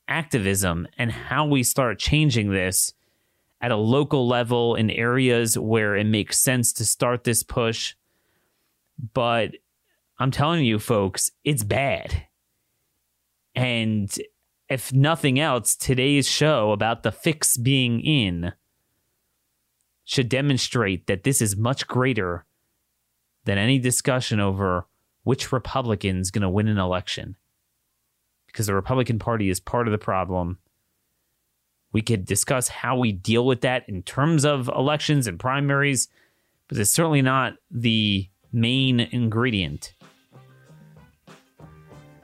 activism 0.08 0.88
and 0.98 1.12
how 1.12 1.46
we 1.46 1.64
start 1.64 2.00
changing 2.00 2.52
this 2.52 2.94
at 3.62 3.72
a 3.72 3.78
local 3.78 4.28
level 4.28 4.76
in 4.76 4.90
areas 4.90 5.58
where 5.58 5.96
it 5.96 6.06
makes 6.06 6.40
sense 6.40 6.74
to 6.74 6.86
start 6.86 7.24
this 7.24 7.44
push. 7.44 7.96
But 9.14 9.52
I'm 10.20 10.32
telling 10.32 10.66
you, 10.66 10.80
folks, 10.80 11.32
it's 11.44 11.64
bad. 11.64 12.28
And 13.54 14.12
if 14.68 14.92
nothing 14.92 15.40
else, 15.40 15.76
today's 15.76 16.28
show 16.28 16.72
about 16.72 17.04
the 17.04 17.12
fix 17.12 17.56
being 17.58 18.02
in 18.02 18.54
should 20.06 20.30
demonstrate 20.30 21.08
that 21.08 21.24
this 21.24 21.42
is 21.42 21.56
much 21.56 21.88
greater 21.88 22.46
than 23.46 23.58
any 23.58 23.80
discussion 23.80 24.40
over 24.40 24.88
which 25.24 25.52
Republican's 25.52 26.32
going 26.32 26.42
to 26.42 26.50
win 26.50 26.68
an 26.68 26.78
election. 26.78 27.36
Because 28.48 28.68
the 28.68 28.76
Republican 28.76 29.20
Party 29.20 29.50
is 29.50 29.60
part 29.60 29.88
of 29.88 29.92
the 29.92 29.98
problem 29.98 30.58
we 31.92 32.02
could 32.02 32.26
discuss 32.26 32.68
how 32.68 32.98
we 32.98 33.12
deal 33.12 33.46
with 33.46 33.62
that 33.62 33.88
in 33.88 34.04
terms 34.04 34.46
of 34.46 34.70
elections 34.70 35.28
and 35.28 35.40
primaries, 35.40 36.08
but 36.68 36.78
it's 36.78 36.92
certainly 36.92 37.22
not 37.22 37.56
the 37.70 38.30
main 38.54 39.00
ingredient 39.00 39.94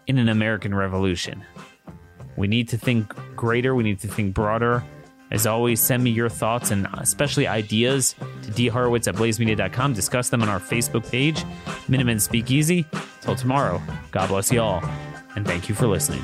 in 0.08 0.18
an 0.18 0.30
American 0.30 0.74
revolution. 0.74 1.44
We 2.38 2.48
need 2.48 2.70
to 2.70 2.78
think 2.78 3.14
greater, 3.36 3.76
we 3.76 3.84
need 3.84 4.00
to 4.00 4.08
think 4.08 4.34
broader. 4.34 4.84
As 5.30 5.46
always, 5.46 5.82
send 5.82 6.04
me 6.04 6.12
your 6.12 6.30
thoughts 6.30 6.72
and 6.72 6.88
especially 6.94 7.48
ideas 7.48 8.16
to 8.44 8.52
dhorowitz 8.52 9.10
at 9.10 9.16
blazemedia.com. 9.16 9.94
Discuss 9.94 10.30
them 10.30 10.42
on 10.42 10.48
our 10.48 10.60
Facebook 10.60 11.10
page, 11.12 11.44
Minutemen 11.90 12.20
Speakeasy. 12.20 12.86
Till 13.22 13.36
tomorrow, 13.36 13.82
God 14.12 14.30
bless 14.30 14.52
you 14.54 14.62
all, 14.62 14.82
and 15.36 15.46
thank 15.46 15.68
you 15.68 15.76
for 15.76 15.88
listening. 15.88 16.24